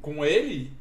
com 0.00 0.24
ele, 0.24 0.72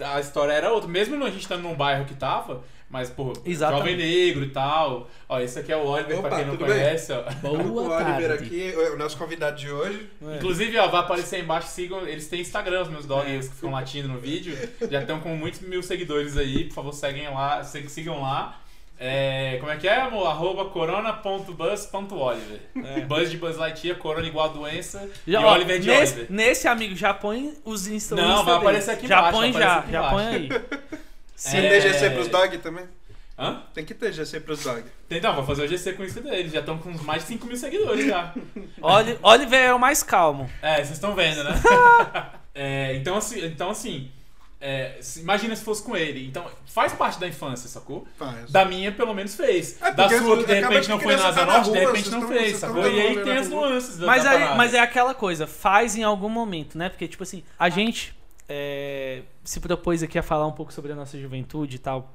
a 0.00 0.20
história 0.20 0.52
era 0.52 0.70
outra. 0.72 0.88
Mesmo 0.88 1.22
a 1.24 1.30
gente 1.30 1.42
estando 1.42 1.62
num 1.62 1.74
bairro 1.74 2.04
que 2.04 2.14
tava, 2.14 2.62
mas, 2.88 3.10
pô, 3.10 3.32
Exatamente. 3.44 3.90
jovem 3.90 3.96
negro 3.96 4.44
e 4.44 4.50
tal. 4.50 5.08
Ó, 5.28 5.40
esse 5.40 5.58
aqui 5.58 5.72
é 5.72 5.76
o 5.76 5.84
Oliver, 5.84 6.18
Opa, 6.20 6.28
pra 6.28 6.38
quem 6.38 6.46
não 6.46 6.56
bem? 6.56 6.66
conhece, 6.68 7.12
ó. 7.12 7.22
Boa 7.42 7.58
o 7.62 7.76
Oliver 7.90 8.28
tarde. 8.28 8.44
aqui, 8.44 8.74
o 8.92 8.96
nosso 8.96 9.16
convidado 9.16 9.56
de 9.56 9.70
hoje. 9.70 10.08
É. 10.22 10.36
Inclusive, 10.36 10.78
ó, 10.78 10.86
vai 10.88 11.00
aparecer 11.00 11.36
aí 11.36 11.42
embaixo, 11.42 11.68
sigam, 11.68 12.06
eles 12.06 12.28
têm 12.28 12.40
Instagram, 12.40 12.82
os 12.82 12.88
meus 12.88 13.06
dogs 13.06 13.48
que 13.48 13.54
ficam 13.56 13.72
latindo 13.72 14.08
no 14.08 14.18
vídeo. 14.18 14.56
Já 14.90 15.00
estão 15.00 15.18
com 15.20 15.30
muitos 15.36 15.60
mil 15.60 15.82
seguidores 15.82 16.36
aí, 16.36 16.64
por 16.64 16.74
favor, 16.74 16.92
seguem 16.92 17.28
lá, 17.28 17.64
sigam 17.64 18.20
lá. 18.20 18.60
É, 18.98 19.58
como 19.60 19.70
é 19.70 19.76
que 19.76 19.86
é, 19.86 20.00
amor? 20.00 20.26
Arroba 20.26 20.64
corona.buzz.oliver. 20.66 22.60
É. 22.84 23.00
Buzz 23.02 23.30
de 23.30 23.36
Buzz 23.36 23.56
Lightyear, 23.56 23.98
corona 23.98 24.26
igual 24.26 24.46
a 24.46 24.52
doença 24.52 25.08
Já, 25.26 25.40
e 25.40 25.44
ó, 25.44 25.52
Oliver 25.52 25.78
de 25.80 25.86
nesse, 25.88 26.12
Oliver. 26.14 26.26
nesse 26.32 26.68
amigo, 26.68 26.94
já 26.96 27.12
põe 27.12 27.54
os 27.64 27.86
Insta 27.86 28.14
Não, 28.14 28.44
vai 28.44 28.54
aparecer 28.56 28.92
aqui 28.92 29.06
Já 29.06 29.18
embaixo, 29.18 29.38
põe 29.38 29.52
já, 29.52 29.84
já 29.90 30.10
põe 30.10 30.26
aí. 30.26 30.48
Tem 31.50 31.60
É. 31.60 31.62
que 31.62 31.68
ter 31.68 31.80
GC 31.82 32.10
pros 32.10 32.28
dog 32.28 32.58
também? 32.58 32.84
Hã? 33.38 33.62
Tem 33.74 33.84
que 33.84 33.92
ter 33.92 34.10
GC 34.14 34.40
pros 34.40 34.64
dog. 34.64 34.82
Então, 35.10 35.34
vou 35.34 35.44
fazer 35.44 35.64
o 35.64 35.68
GC 35.68 35.92
com 35.92 36.02
isso 36.02 36.22
deles. 36.22 36.50
Já 36.50 36.60
estão 36.60 36.78
com 36.78 36.90
mais 37.04 37.20
de 37.22 37.28
5 37.28 37.46
mil 37.46 37.56
seguidores 37.58 38.06
já. 38.06 38.32
Oli- 38.80 39.18
Oliver 39.22 39.60
é 39.60 39.74
o 39.74 39.78
mais 39.78 40.02
calmo. 40.02 40.50
É, 40.62 40.76
vocês 40.76 40.92
estão 40.92 41.14
vendo, 41.14 41.44
né? 41.44 41.52
É, 42.58 42.94
então, 42.96 43.18
assim, 43.18 43.44
então, 43.44 43.68
assim 43.68 44.10
é, 44.60 44.96
se- 45.00 45.20
imagina 45.20 45.54
se 45.54 45.62
fosse 45.64 45.82
com 45.82 45.96
ele. 45.96 46.26
Então, 46.26 46.44
faz 46.66 46.92
parte 46.92 47.18
da 47.20 47.28
infância, 47.28 47.68
sacou? 47.68 48.06
Faz. 48.18 48.50
Da 48.50 48.64
minha, 48.64 48.90
pelo 48.92 49.12
menos, 49.14 49.34
fez. 49.34 49.80
É, 49.82 49.92
da 49.92 50.08
sua, 50.08 50.38
que 50.38 50.44
de 50.46 50.54
repente 50.60 50.88
não 50.88 50.98
foi 51.00 51.14
na 51.16 51.28
Asa 51.28 51.40
tá 51.40 51.46
na 51.46 51.52
Norte, 51.58 51.72
de 51.72 51.78
repente 51.78 52.10
não 52.10 52.20
tão- 52.20 52.28
fez, 52.28 52.56
sacou? 52.56 52.88
E 52.88 53.00
aí 53.00 53.22
tem 53.22 53.36
as 53.36 53.48
rua. 53.50 53.68
nuances 53.70 53.98
Mas, 53.98 54.24
da 54.24 54.30
aí, 54.30 54.56
mas 54.56 54.74
é 54.74 54.80
aquela 54.80 55.14
coisa, 55.14 55.46
faz 55.46 55.96
em 55.96 56.02
algum 56.02 56.28
momento, 56.28 56.76
né? 56.78 56.88
Porque, 56.88 57.06
tipo 57.06 57.22
assim, 57.22 57.42
a 57.58 57.68
gente 57.68 58.14
é, 58.48 59.22
se 59.44 59.58
propôs 59.60 60.02
aqui 60.02 60.18
a 60.18 60.22
falar 60.22 60.46
um 60.46 60.52
pouco 60.52 60.72
sobre 60.72 60.92
a 60.92 60.94
nossa 60.94 61.18
juventude 61.20 61.76
e 61.76 61.78
tal. 61.78 62.12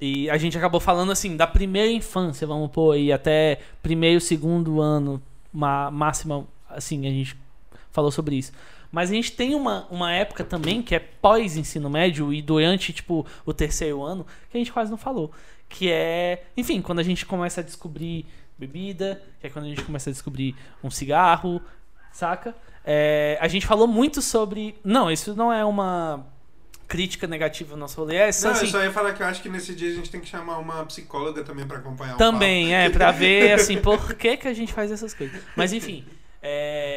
E 0.00 0.28
a 0.28 0.36
gente 0.36 0.56
acabou 0.58 0.78
falando, 0.78 1.10
assim, 1.10 1.36
da 1.36 1.46
primeira 1.46 1.90
infância, 1.90 2.46
vamos 2.46 2.70
pôr 2.70 2.92
aí, 2.92 3.10
até 3.10 3.60
primeiro, 3.82 4.20
segundo 4.20 4.80
ano, 4.82 5.22
ma- 5.52 5.90
máxima, 5.90 6.46
assim, 6.68 7.06
a 7.06 7.10
gente 7.10 7.34
falou 7.90 8.10
sobre 8.10 8.36
isso. 8.36 8.52
Mas 8.90 9.10
a 9.10 9.14
gente 9.14 9.32
tem 9.32 9.54
uma, 9.54 9.86
uma 9.90 10.12
época 10.12 10.44
também 10.44 10.82
que 10.82 10.94
é 10.94 10.98
pós-ensino 10.98 11.90
médio 11.90 12.32
e 12.32 12.40
durante, 12.40 12.92
tipo, 12.92 13.26
o 13.44 13.52
terceiro 13.52 14.02
ano, 14.02 14.26
que 14.50 14.56
a 14.56 14.58
gente 14.58 14.72
quase 14.72 14.90
não 14.90 14.98
falou. 14.98 15.30
Que 15.68 15.90
é, 15.90 16.44
enfim, 16.56 16.80
quando 16.80 17.00
a 17.00 17.02
gente 17.02 17.26
começa 17.26 17.60
a 17.60 17.64
descobrir 17.64 18.26
bebida, 18.58 19.22
que 19.40 19.46
é 19.46 19.50
quando 19.50 19.66
a 19.66 19.68
gente 19.68 19.82
começa 19.82 20.10
a 20.10 20.12
descobrir 20.12 20.54
um 20.82 20.90
cigarro, 20.90 21.60
saca? 22.12 22.54
É, 22.84 23.36
a 23.40 23.48
gente 23.48 23.66
falou 23.66 23.86
muito 23.86 24.22
sobre. 24.22 24.76
Não, 24.84 25.10
isso 25.10 25.34
não 25.34 25.52
é 25.52 25.64
uma 25.64 26.24
crítica 26.86 27.26
negativa 27.26 27.74
ao 27.74 27.78
nosso 27.78 28.00
rolê. 28.00 28.16
É 28.16 28.32
só 28.32 28.48
Não, 28.48 28.54
assim. 28.54 28.66
eu 28.66 28.70
só 28.70 28.82
ia 28.82 28.92
falar 28.92 29.12
que 29.12 29.22
eu 29.22 29.26
acho 29.26 29.42
que 29.42 29.48
nesse 29.48 29.74
dia 29.74 29.90
a 29.90 29.94
gente 29.94 30.08
tem 30.08 30.20
que 30.20 30.28
chamar 30.28 30.58
uma 30.58 30.84
psicóloga 30.86 31.42
também 31.42 31.66
pra 31.66 31.78
acompanhar 31.78 32.14
o 32.14 32.18
Também, 32.18 32.74
é, 32.74 32.88
pra 32.88 33.10
ver 33.12 33.52
assim, 33.52 33.80
por 33.80 34.14
que, 34.14 34.36
que 34.36 34.48
a 34.48 34.54
gente 34.54 34.72
faz 34.72 34.90
essas 34.90 35.12
coisas. 35.12 35.40
Mas 35.56 35.72
enfim, 35.72 36.04
é... 36.40 36.95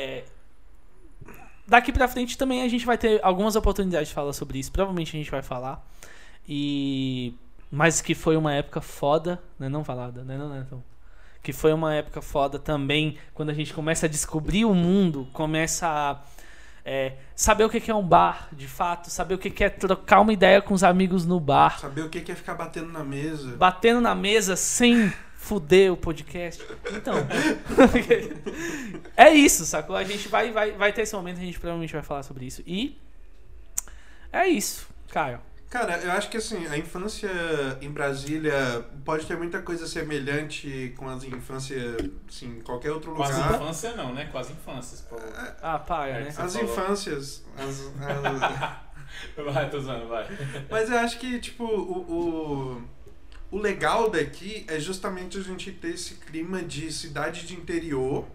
daqui 1.69 1.91
pra 1.91 2.07
frente 2.07 2.37
também 2.37 2.63
a 2.63 2.67
gente 2.67 2.85
vai 2.85 2.97
ter 2.97 3.19
algumas 3.23 3.55
oportunidades 3.55 4.09
de 4.09 4.13
falar 4.13 4.33
sobre 4.33 4.59
isso. 4.59 4.71
Provavelmente 4.71 5.15
a 5.15 5.19
gente 5.19 5.31
vai 5.31 5.41
falar. 5.41 5.85
E. 6.47 7.33
Mas 7.71 8.01
que 8.01 8.15
foi 8.15 8.35
uma 8.35 8.53
época 8.53 8.81
foda, 8.81 9.39
né? 9.59 9.69
Não 9.69 9.83
falada, 9.83 10.23
né? 10.23 10.37
Não, 10.37 10.49
Netão? 10.49 10.83
Que 11.43 11.53
foi 11.53 11.71
uma 11.71 11.93
época 11.93 12.21
foda 12.21 12.57
também, 12.59 13.17
quando 13.33 13.49
a 13.49 13.53
gente 13.53 13.73
começa 13.73 14.07
a 14.07 14.09
descobrir 14.09 14.65
o 14.65 14.73
mundo, 14.73 15.27
começa 15.31 15.87
a. 15.87 16.21
é, 16.83 17.13
saber 17.35 17.63
o 17.63 17.69
que 17.69 17.89
é 17.89 17.95
um 17.95 18.03
bar, 18.05 18.49
de 18.51 18.67
fato, 18.67 19.09
saber 19.09 19.35
o 19.35 19.37
que 19.37 19.63
é 19.63 19.69
trocar 19.69 20.19
uma 20.21 20.33
ideia 20.33 20.61
com 20.61 20.73
os 20.73 20.83
amigos 20.83 21.25
no 21.25 21.39
bar 21.39 21.79
Saber 21.79 22.01
o 22.01 22.09
que 22.09 22.21
que 22.21 22.31
é 22.31 22.35
ficar 22.35 22.55
batendo 22.55 22.91
na 22.91 23.03
mesa. 23.03 23.55
batendo 23.55 24.01
na 24.01 24.15
mesa 24.15 24.55
sem 24.55 25.13
fuder 25.41 25.91
o 25.93 25.97
podcast. 25.97 26.63
Então, 26.91 27.15
é 29.15 29.29
isso, 29.31 29.65
sacou? 29.65 29.95
A 29.95 30.03
gente 30.03 30.27
vai, 30.27 30.51
vai, 30.51 30.71
vai 30.73 30.91
ter 30.93 31.03
esse 31.03 31.15
momento, 31.15 31.37
a 31.37 31.41
gente 31.43 31.59
provavelmente 31.59 31.93
vai 31.93 32.03
falar 32.03 32.23
sobre 32.23 32.45
isso. 32.45 32.61
E 32.67 32.99
é 34.31 34.47
isso, 34.47 34.87
Caio. 35.09 35.39
Cara, 35.69 35.97
eu 35.99 36.11
acho 36.11 36.29
que 36.29 36.37
assim, 36.37 36.65
a 36.67 36.75
infância 36.77 37.29
em 37.79 37.91
Brasília 37.91 38.83
pode 39.05 39.25
ter 39.27 39.37
muita 39.37 39.61
coisa 39.61 39.85
semelhante 39.87 40.93
com 40.97 41.07
as 41.07 41.23
infâncias, 41.23 41.95
assim, 42.27 42.57
em 42.57 42.61
qualquer 42.61 42.91
outro 42.91 43.13
Quase 43.13 43.39
lugar. 43.39 43.61
infância 43.61 43.95
não, 43.95 44.13
né? 44.13 44.27
Quase 44.31 44.51
infâncias. 44.51 45.01
Pô. 45.01 45.15
Ah, 45.61 45.77
paia, 45.77 46.13
É, 46.13 46.21
né? 46.23 46.29
As 46.29 46.35
falou. 46.55 46.63
infâncias. 46.63 47.45
as- 47.57 47.91
as- 48.03 48.89
Vai, 49.53 49.69
tô 49.69 49.77
usando, 49.77 50.07
vai. 50.07 50.25
Mas 50.69 50.89
eu 50.89 50.97
acho 50.99 51.19
que, 51.19 51.39
tipo, 51.39 51.63
o, 51.65 52.77
o, 52.77 52.83
o 53.51 53.57
legal 53.57 54.09
daqui 54.09 54.65
é 54.67 54.79
justamente 54.79 55.37
a 55.37 55.41
gente 55.41 55.71
ter 55.71 55.89
esse 55.89 56.15
clima 56.15 56.61
de 56.61 56.91
cidade 56.91 57.47
de 57.47 57.55
interior, 57.55 58.25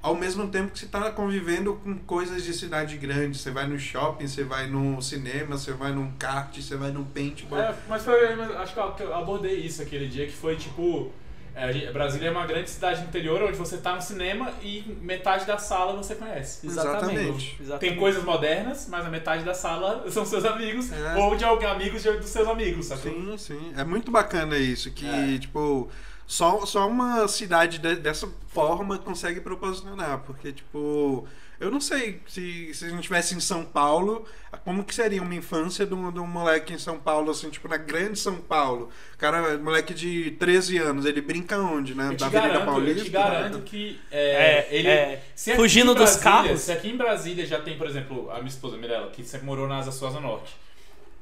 ao 0.00 0.14
mesmo 0.14 0.46
tempo 0.48 0.72
que 0.72 0.78
você 0.78 0.86
tá 0.86 1.10
convivendo 1.10 1.74
com 1.82 1.98
coisas 1.98 2.44
de 2.44 2.54
cidade 2.54 2.96
grande. 2.96 3.36
Você 3.36 3.50
vai 3.50 3.66
no 3.66 3.78
shopping, 3.78 4.28
você 4.28 4.44
vai 4.44 4.68
no 4.68 5.02
cinema, 5.02 5.58
você 5.58 5.72
vai 5.72 5.92
num 5.92 6.12
kart, 6.12 6.56
você 6.56 6.76
vai 6.76 6.92
num 6.92 7.04
paintball. 7.04 7.58
É, 7.58 7.74
mas 7.88 8.04
foi, 8.04 8.24
acho 8.24 8.72
que 8.72 9.02
eu 9.02 9.14
abordei 9.14 9.56
isso 9.56 9.82
aquele 9.82 10.06
dia, 10.06 10.26
que 10.26 10.32
foi 10.32 10.56
tipo. 10.56 11.10
É, 11.56 11.90
Brasília 11.90 12.28
é 12.28 12.30
uma 12.30 12.46
grande 12.46 12.68
cidade 12.68 13.02
interior 13.02 13.42
onde 13.42 13.56
você 13.56 13.78
tá 13.78 13.94
no 13.94 14.02
cinema 14.02 14.52
e 14.62 14.84
metade 15.00 15.46
da 15.46 15.56
sala 15.58 15.94
você 15.96 16.14
conhece. 16.14 16.66
Exatamente. 16.66 17.56
Exatamente. 17.60 17.78
Tem 17.80 17.96
coisas 17.96 18.22
modernas, 18.22 18.86
mas 18.90 19.06
a 19.06 19.08
metade 19.08 19.42
da 19.42 19.54
sala 19.54 20.04
são 20.12 20.24
seus 20.26 20.44
amigos 20.44 20.92
É. 20.92 21.16
ou 21.16 21.34
de 21.34 21.44
alguém, 21.44 21.68
amigos 21.68 22.02
de- 22.02 22.12
dos 22.18 22.28
seus 22.28 22.46
amigos, 22.46 22.86
sacou? 22.86 23.10
Sim, 23.10 23.38
sim. 23.38 23.72
É 23.76 23.82
muito 23.84 24.10
bacana 24.10 24.56
isso, 24.58 24.90
que, 24.90 25.06
É. 25.06 25.38
tipo, 25.38 25.88
só, 26.26 26.66
só 26.66 26.86
uma 26.88 27.26
cidade 27.26 27.78
de- 27.78 27.96
dessa 27.96 28.28
forma 28.48 28.98
consegue 28.98 29.40
proporcionar, 29.40 30.18
porque, 30.26 30.52
tipo, 30.52 31.26
eu 31.60 31.70
não 31.70 31.80
sei 31.80 32.20
se, 32.26 32.72
se 32.74 32.84
a 32.84 32.88
gente 32.88 32.98
estivesse 33.00 33.34
em 33.34 33.40
São 33.40 33.64
Paulo, 33.64 34.26
como 34.64 34.84
que 34.84 34.94
seria 34.94 35.22
uma 35.22 35.34
infância 35.34 35.86
de 35.86 35.94
um, 35.94 36.10
de 36.12 36.18
um 36.18 36.26
moleque 36.26 36.72
em 36.72 36.78
São 36.78 36.98
Paulo, 36.98 37.30
assim, 37.30 37.48
tipo, 37.50 37.68
na 37.68 37.76
grande 37.76 38.18
São 38.18 38.36
Paulo. 38.36 38.90
O 39.14 39.18
cara, 39.18 39.56
moleque 39.58 39.94
de 39.94 40.32
13 40.32 40.78
anos, 40.78 41.04
ele 41.06 41.20
brinca 41.20 41.58
onde, 41.58 41.94
né? 41.94 42.04
Eu 42.04 42.06
Na 42.18 42.26
Avenida 42.26 42.30
garanto, 42.40 42.60
eu 42.60 42.66
Paulista? 42.66 43.04
te 43.04 43.10
garanto 43.10 43.58
que 43.60 44.00
é, 44.10 44.18
É, 44.20 44.68
ele. 44.70 44.88
é, 44.88 45.22
fugindo 45.56 45.92
em 45.92 45.94
dos 45.94 46.16
Brasília- 46.16 46.22
carros. 46.22 46.60
Se 46.60 46.72
aqui 46.72 46.88
em 46.90 46.96
Brasília 46.96 47.46
já 47.46 47.60
tem, 47.60 47.76
por 47.78 47.86
exemplo, 47.86 48.30
a 48.30 48.36
minha 48.36 48.48
esposa 48.48 48.76
Mirella, 48.76 49.10
que 49.10 49.22
sempre 49.24 49.46
morou 49.46 49.66
na 49.68 49.78
Asa 49.78 49.92
Sul 49.92 50.08
Asa 50.08 50.20
Norte. 50.20 50.54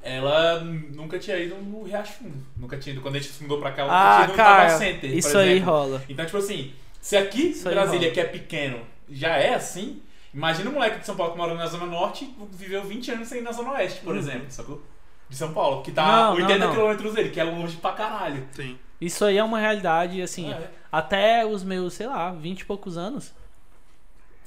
Ela 0.02 0.60
nunca 0.62 1.18
tinha 1.18 1.38
ido 1.38 1.54
no 1.56 1.82
Riacho 1.84 2.12
Fundo. 2.18 2.36
Nunca 2.56 2.76
tinha 2.76 2.92
ido. 2.92 3.00
Quando 3.00 3.16
a 3.16 3.18
gente 3.18 3.32
se 3.32 3.42
mudou 3.42 3.58
pra 3.58 3.72
cá, 3.72 3.82
ela 3.82 3.90
nunca 3.92 4.04
Ah, 4.04 4.14
tinha 4.16 4.24
ido 4.24 4.32
no 4.32 4.36
Tava 4.36 4.56
cara, 4.66 4.78
Center. 4.78 5.10
por 5.10 5.18
isso 5.18 5.38
aí 5.38 5.58
rola. 5.60 6.04
Então, 6.08 6.24
tipo 6.26 6.36
assim, 6.36 6.72
se 7.00 7.16
aqui 7.16 7.54
em 7.58 7.62
Brasília, 7.62 8.10
que 8.10 8.20
é 8.20 8.24
pequeno, 8.24 8.80
já 9.10 9.36
é 9.38 9.54
assim, 9.54 10.02
imagina 10.34 10.68
um 10.70 10.72
moleque 10.74 10.98
de 11.00 11.06
São 11.06 11.16
Paulo 11.16 11.32
que 11.32 11.38
mora 11.38 11.54
na 11.54 11.66
Zona 11.66 11.86
Norte 11.86 12.24
e 12.24 12.56
viveu 12.56 12.82
20 12.84 13.10
anos 13.12 13.28
sem 13.28 13.38
ir 13.38 13.42
na 13.42 13.52
Zona 13.52 13.70
Oeste, 13.72 14.00
por 14.00 14.12
Uhum. 14.12 14.18
exemplo, 14.18 14.46
sacou? 14.50 14.82
De 15.28 15.36
São 15.36 15.52
Paulo, 15.54 15.82
que 15.82 15.90
tá 15.92 16.04
Não, 16.06 16.36
não, 16.38 16.42
80 16.42 16.66
não. 16.66 16.72
quilômetros 16.74 17.14
dele, 17.14 17.30
que 17.30 17.40
é 17.40 17.44
longe 17.44 17.76
pra 17.78 17.92
caralho. 17.92 18.46
Sim. 18.52 18.78
Isso 19.00 19.24
aí 19.24 19.38
é 19.38 19.44
uma 19.44 19.58
realidade, 19.58 20.20
assim, 20.20 20.52
É. 20.52 20.70
até 20.92 21.44
os 21.46 21.62
meus, 21.64 21.94
sei 21.94 22.06
lá, 22.06 22.30
20 22.32 22.60
e 22.60 22.64
poucos 22.64 22.96
anos. 22.98 23.32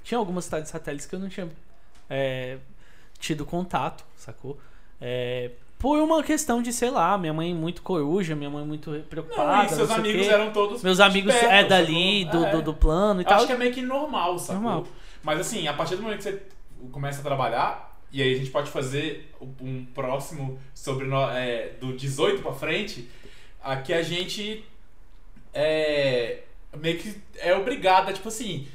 Tinha 0.04 0.18
algumas 0.18 0.46
cidades 0.46 0.70
satélites 0.70 1.06
que 1.06 1.16
eu 1.16 1.20
não 1.20 1.30
tinha 1.30 1.50
é, 2.10 2.58
tido 3.20 3.46
contato, 3.46 4.06
sacou? 4.16 4.58
É, 5.02 5.52
por 5.78 6.00
uma 6.00 6.24
questão 6.24 6.62
de, 6.62 6.72
sei 6.72 6.90
lá, 6.90 7.18
minha 7.18 7.34
mãe 7.34 7.54
muito 7.54 7.82
coruja, 7.82 8.34
minha 8.36 8.50
mãe 8.50 8.64
muito 8.66 8.92
preocupada. 9.10 9.58
Não, 9.58 9.66
e 9.66 9.70
seus 9.70 9.90
não 9.90 9.98
amigos 9.98 10.28
eram 10.28 10.52
todos. 10.52 10.82
Meus 10.82 11.00
amigos 11.00 11.34
perto, 11.36 11.52
é 11.52 11.64
dali, 11.66 12.24
sacou? 12.26 12.40
do, 12.40 12.46
É. 12.48 12.52
do, 12.52 12.62
do 12.62 12.74
plano 12.74 13.20
e 13.22 13.24
Eu 13.24 13.28
tal. 13.28 13.38
Acho 13.40 13.48
que 13.48 13.54
é 13.54 13.58
meio 13.58 13.74
que 13.74 13.82
normal, 13.82 14.40
sacou? 14.40 14.62
Normal. 14.62 14.88
Mas 15.28 15.42
assim, 15.42 15.68
a 15.68 15.74
partir 15.74 15.98
do 15.98 16.04
momento 16.04 16.20
que 16.20 16.24
você 16.24 16.42
começa 16.90 17.20
a 17.20 17.24
trabalhar, 17.24 18.00
e 18.14 18.22
aí 18.22 18.34
a 18.34 18.38
gente 18.38 18.50
pode 18.50 18.72
fazer 18.72 19.30
um 19.62 19.84
próximo 19.94 20.58
sobre 20.74 21.06
no- 21.06 21.30
é, 21.32 21.72
do 21.82 21.92
18 21.98 22.42
pra 22.42 22.54
frente, 22.54 23.10
aqui 23.62 23.92
a 23.94 24.02
gente 24.02 24.64
é, 25.54 26.44
meio 26.78 26.98
que 26.98 27.14
é 27.40 27.54
obrigada, 27.54 28.14
tipo 28.14 28.30
assim, 28.30 28.68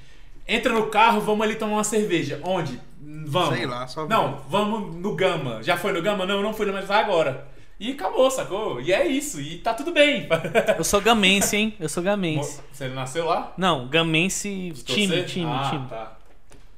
entra 0.47 0.73
no 0.75 0.89
carro, 0.89 1.23
vamos 1.23 1.43
ali 1.47 1.55
tomar 1.55 1.73
uma 1.77 1.85
cerveja. 1.85 2.39
Onde? 2.45 2.79
Vamos. 3.01 3.57
Sei 3.57 3.65
lá, 3.67 3.87
só 3.87 4.07
Não, 4.07 4.43
vamos 4.49 4.95
no 4.97 5.15
Gama. 5.15 5.63
Já 5.63 5.79
foi 5.79 5.93
no 5.93 6.03
Gama? 6.03 6.27
Não, 6.27 6.43
não 6.43 6.53
fui, 6.53 6.71
mas 6.71 6.87
vai 6.87 7.03
agora. 7.03 7.49
E 7.81 7.93
acabou, 7.93 8.31
sacou? 8.31 8.79
E 8.81 8.93
é 8.93 9.07
isso, 9.07 9.41
e 9.41 9.57
tá 9.59 9.73
tudo 9.73 9.91
bem. 9.93 10.29
Eu 10.77 10.85
sou 10.85 11.01
gamense, 11.01 11.57
hein? 11.57 11.75
Eu 11.81 11.89
sou 11.89 12.03
gamense. 12.03 12.61
Você 12.71 12.89
nasceu 12.89 13.25
lá? 13.25 13.55
Não, 13.57 13.89
gamense 13.89 14.73
time, 14.85 15.25
time, 15.25 15.47
ah, 15.49 15.69
time. 15.71 15.87
Tá. 15.89 16.19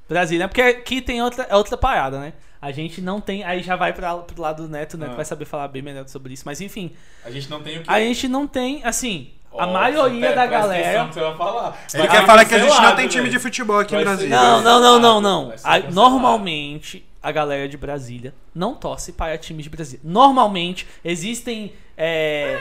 Brasília, 0.08 0.48
porque 0.48 0.60
aqui 0.62 1.00
tem 1.00 1.22
outra, 1.22 1.44
é 1.48 1.56
outra 1.56 1.76
parada, 1.76 2.18
né? 2.18 2.32
A 2.60 2.70
gente 2.72 3.00
não 3.02 3.20
tem. 3.20 3.44
Aí 3.44 3.62
já 3.62 3.76
vai 3.76 3.92
pra, 3.92 4.14
pro 4.16 4.40
lado 4.40 4.62
do 4.62 4.68
Neto, 4.68 4.94
o 4.94 4.96
Neto 4.98 5.12
Ah. 5.12 5.16
vai 5.16 5.24
saber 5.24 5.44
falar 5.44 5.68
bem 5.68 5.82
melhor 5.82 6.06
sobre 6.08 6.32
isso. 6.32 6.42
Mas 6.46 6.60
enfim, 6.60 6.92
A 7.24 7.30
gente 7.30 7.48
não 7.50 7.60
tem 7.62 7.78
o 7.78 7.82
que. 7.82 7.90
a 7.90 8.00
gente 8.00 8.26
não 8.28 8.46
tem, 8.46 8.82
assim, 8.84 9.30
a 9.56 9.66
maioria 9.66 10.20
pera, 10.20 10.34
da 10.34 10.46
galera. 10.46 11.06
que 11.08 11.14
você 11.14 11.20
vai 11.20 11.36
falar. 11.36 11.78
Ele 11.92 12.08
quer 12.08 12.26
falar 12.26 12.44
que 12.46 12.54
a 12.54 12.58
gente 12.58 12.66
não 12.68 12.74
cancelado, 12.76 12.96
tem 12.96 13.08
time 13.08 13.22
velho. 13.24 13.32
de 13.32 13.38
futebol 13.38 13.78
aqui 13.80 13.94
em 13.94 13.96
Vai 13.96 14.04
Brasília. 14.04 14.36
Não, 14.36 14.62
não, 14.62 14.80
não, 14.80 14.98
não, 14.98 15.20
não. 15.20 15.54
A- 15.62 15.78
normalmente, 15.90 17.04
a 17.22 17.30
galera 17.30 17.68
de 17.68 17.76
Brasília 17.76 18.34
não 18.54 18.74
torce 18.74 19.12
para 19.12 19.36
times 19.38 19.64
de 19.64 19.70
Brasília. 19.70 20.00
Normalmente, 20.02 20.86
existem. 21.04 21.72
é, 21.96 22.58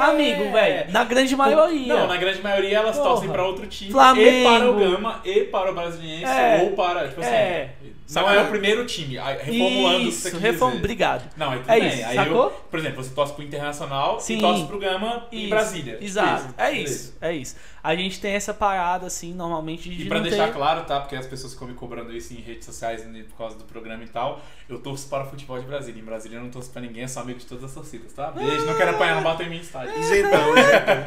Amigo, 0.00 0.50
velho, 0.52 0.90
na 0.92 1.04
grande 1.04 1.36
maioria. 1.36 1.94
Não, 1.94 2.06
na 2.06 2.16
grande 2.16 2.40
maioria 2.42 2.78
elas 2.78 2.96
Porra. 2.96 3.08
torcem 3.10 3.28
pra 3.30 3.44
outro 3.46 3.66
time. 3.66 3.90
Flamengo. 3.92 4.28
E 4.28 4.42
para 4.44 4.70
o 4.70 4.74
Gama, 4.74 5.20
e 5.24 5.40
para 5.44 5.70
o 5.70 5.74
Brasiliense, 5.74 6.24
É. 6.32 6.60
ou 6.62 6.70
para. 6.72 7.08
Tipo 7.08 7.20
assim. 7.20 7.68
É. 8.10 8.14
Não 8.14 8.30
é 8.30 8.42
o 8.42 8.48
primeiro 8.48 8.84
time. 8.84 9.16
Reformulando 9.16 10.08
Isso, 10.08 10.30
quis 10.30 10.40
reform... 10.40 10.76
obrigado. 10.76 11.30
Não, 11.36 11.50
aí 11.52 11.58
tudo 11.60 11.70
É 11.70 11.80
bem. 11.80 11.88
isso, 11.88 12.04
aí 12.08 12.16
sacou? 12.16 12.44
eu, 12.44 12.50
por 12.50 12.78
exemplo, 12.78 13.02
você 13.02 13.14
torce 13.14 13.32
pro 13.32 13.42
Internacional 13.42 14.20
Sim. 14.20 14.38
e 14.38 14.40
torce 14.40 14.64
pro 14.66 14.78
Gama 14.78 15.26
em 15.32 15.40
Isso, 15.40 15.50
Brasília. 15.50 15.98
Exato. 16.00 16.42
Isso, 16.46 16.54
é 16.58 16.70
beleza. 16.70 16.92
isso, 16.92 17.16
é 17.20 17.32
isso. 17.34 17.56
A 17.82 17.96
gente 17.96 18.20
tem 18.20 18.34
essa 18.34 18.54
parada, 18.54 19.06
assim, 19.06 19.34
normalmente 19.34 19.90
de 19.90 20.02
E 20.02 20.08
pra 20.08 20.18
não 20.18 20.24
deixar 20.24 20.46
ter... 20.46 20.52
claro, 20.52 20.84
tá? 20.84 21.00
Porque 21.00 21.16
as 21.16 21.26
pessoas 21.26 21.52
ficam 21.52 21.66
me 21.66 21.74
cobrando 21.74 22.12
isso 22.16 22.32
em 22.32 22.36
redes 22.36 22.64
sociais 22.64 23.04
né, 23.06 23.24
por 23.28 23.36
causa 23.36 23.56
do 23.58 23.64
programa 23.64 24.04
e 24.04 24.08
tal. 24.08 24.40
Eu 24.68 24.78
torço 24.78 25.08
para 25.08 25.24
o 25.24 25.28
futebol 25.30 25.58
de 25.58 25.66
Brasília. 25.66 26.00
Em 26.00 26.04
Brasília 26.04 26.36
eu 26.38 26.42
não 26.42 26.50
torço 26.50 26.70
pra 26.70 26.80
ninguém, 26.80 27.02
eu 27.02 27.08
sou 27.08 27.22
amigo 27.22 27.40
de 27.40 27.46
todas 27.46 27.64
as 27.64 27.74
torcidas, 27.74 28.12
tá? 28.12 28.30
Beijo, 28.30 28.64
não 28.66 28.76
quero 28.76 28.90
apanhar, 28.92 29.16
não 29.16 29.22
batam 29.22 29.46
em 29.46 29.50
mim 29.50 29.56
em 29.56 29.60
estádio. 29.60 29.98
Isentão, 29.98 30.56
isentão. 30.56 31.02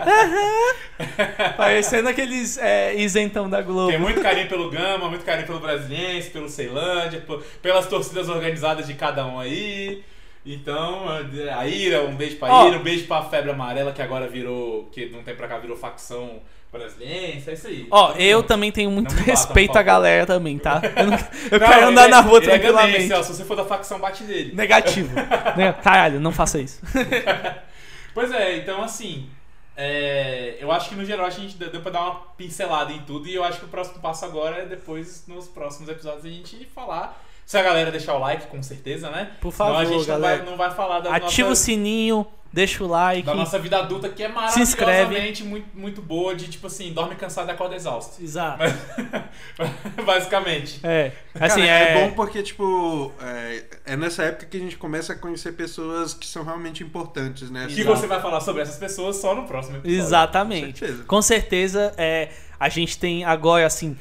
Parecendo 1.58 2.10
aqueles 2.10 2.58
é, 2.58 2.94
isentão 2.96 3.50
da 3.50 3.62
Globo. 3.62 3.92
Tem 3.92 4.00
muito 4.00 4.22
carinho 4.22 4.48
pelo 4.50 4.70
Gama, 4.70 5.08
muito 5.10 5.24
carinho 5.24 5.48
pelo 5.48 5.60
Brasiliense, 5.60 6.30
pelo 6.30 6.50
Por- 7.26 7.44
pelas 7.62 7.88
torcidas 7.88 8.30
organizadas 8.30 8.88
de 8.88 8.94
cada 8.94 9.26
um 9.26 9.40
aí. 9.40 10.04
Então, 10.46 11.06
a 11.58 11.66
Ira, 11.68 12.04
um 12.04 12.16
beijo 12.16 12.36
pra 12.38 12.48
Ó. 12.54 12.68
Ira, 12.68 12.78
um 12.78 12.84
beijo 12.84 13.06
pra 13.08 13.24
Febre 13.24 13.50
Amarela, 13.50 13.92
que 13.92 14.02
agora 14.02 14.28
virou, 14.28 14.84
que 14.92 15.08
não 15.08 15.24
tem 15.24 15.36
pra 15.36 15.48
cá, 15.48 15.58
virou 15.58 15.76
facção 15.76 16.40
brasiliense, 16.72 17.50
é 17.50 17.54
isso 17.54 17.68
aí. 17.68 17.88
Ó, 17.90 18.10
Tamo 18.10 18.22
eu 18.22 18.44
também 18.44 18.72
tenho 18.72 18.92
muito 18.92 19.10
batam, 19.10 19.26
respeito 19.26 19.78
à 19.78 19.82
galera 19.82 20.26
também, 20.26 20.60
tá? 20.60 20.82
Eu, 20.96 21.06
não- 21.08 21.14
eu 21.52 21.60
Não, 21.60 21.68
quero 21.68 21.88
andar 21.88 22.06
é- 22.06 22.08
na 22.10 22.20
rua 22.20 22.38
ele 22.40 22.48
é 22.48 22.50
tranquilamente. 22.50 22.94
ganense, 22.98 23.14
ó, 23.14 23.24
se 23.24 23.34
você 23.34 23.46
for 23.46 23.56
da 23.56 23.64
facção, 23.66 23.98
bate 23.98 24.24
nele. 24.26 24.54
Negativo. 24.54 25.16
Né? 25.58 25.74
Caralho, 25.82 26.20
não 26.20 26.32
faça 26.34 26.60
isso. 26.60 26.82
Pois 28.14 28.32
é, 28.32 28.58
então 28.58 28.82
assim, 28.84 29.28
é, 29.76 30.58
eu 30.60 30.72
acho 30.72 30.90
que 30.90 30.96
no 30.96 31.06
geral 31.06 31.26
a 31.26 31.30
gente 31.30 31.58
deu 31.58 31.82
pra 31.82 31.92
dar 31.92 32.02
uma 32.02 32.16
pincelada 32.38 32.94
em 32.94 33.02
tudo 33.02 33.28
e 33.28 33.36
eu 33.36 33.44
acho 33.44 33.60
que 33.60 33.66
o 33.66 33.70
próximo 33.70 34.00
passo 34.00 34.24
agora 34.26 34.58
é 34.58 34.66
depois, 34.66 35.26
nos 35.28 35.48
próximos 35.48 35.90
episódios, 35.90 36.26
a 36.26 36.30
gente 36.30 36.66
falar. 36.66 37.22
Se 37.46 37.58
a 37.58 37.62
galera 37.62 37.92
deixar 37.92 38.16
o 38.16 38.20
like, 38.20 38.48
com 38.48 38.62
certeza, 38.64 39.10
né? 39.12 39.32
Por 39.40 39.54
Senão 39.54 39.68
favor, 39.70 39.82
a 39.82 39.86
gente 39.86 40.00
não 40.00 40.06
galera. 40.06 40.38
vai, 40.38 40.46
não 40.46 40.58
vai 40.58 40.72
falar 40.72 41.00
da 41.00 41.16
Ativa 41.16 41.48
o 41.48 41.52
nossa, 41.52 41.64
sininho, 41.64 42.26
deixa 42.52 42.84
o 42.84 42.88
like. 42.88 43.22
da 43.24 43.36
nossa 43.36 43.60
vida 43.60 43.78
adulta, 43.78 44.10
que 44.10 44.24
é 44.24 44.32
Se 44.50 44.62
inscreve. 44.62 44.92
maravilhosamente 44.92 45.44
muito, 45.44 45.68
muito 45.78 46.02
boa, 46.02 46.34
de 46.34 46.48
tipo 46.48 46.66
assim, 46.66 46.92
dorme 46.92 47.14
cansado 47.16 47.48
e 47.50 47.52
acorda 47.52 47.76
exausto. 47.76 48.20
Exato. 48.24 48.64
Basicamente. 50.04 50.80
É. 50.84 51.12
Assim, 51.40 51.62
Cara, 51.62 51.72
é. 51.72 51.98
é 51.98 52.02
bom 52.08 52.16
porque, 52.16 52.42
tipo, 52.42 53.12
é, 53.22 53.64
é 53.86 53.96
nessa 53.96 54.24
época 54.24 54.48
que 54.48 54.58
a 54.58 54.60
gente 54.60 54.78
começa 54.78 55.14
a 55.14 55.16
conhecer 55.16 55.52
pessoas 55.52 56.16
que 56.16 56.26
são 56.26 56.44
realmente 56.44 56.82
importantes, 56.84 57.52
né? 57.52 57.68
Que 57.68 57.84
você 57.84 58.08
vai 58.08 58.22
falar 58.22 58.42
sobre 58.42 58.64
essas 58.64 58.78
pessoas 58.78 59.18
só 59.18 59.36
no 59.36 59.44
próximo 59.44 59.78
episódio. 59.78 60.00
Exatamente. 60.04 60.80
Com 60.80 60.88
certeza. 60.88 61.04
Com 61.04 61.22
certeza, 61.22 61.94
é, 61.98 62.30
a 62.60 62.70
gente 62.70 62.98
tem 62.98 63.24
agora, 63.24 63.68
assim, 63.68 63.96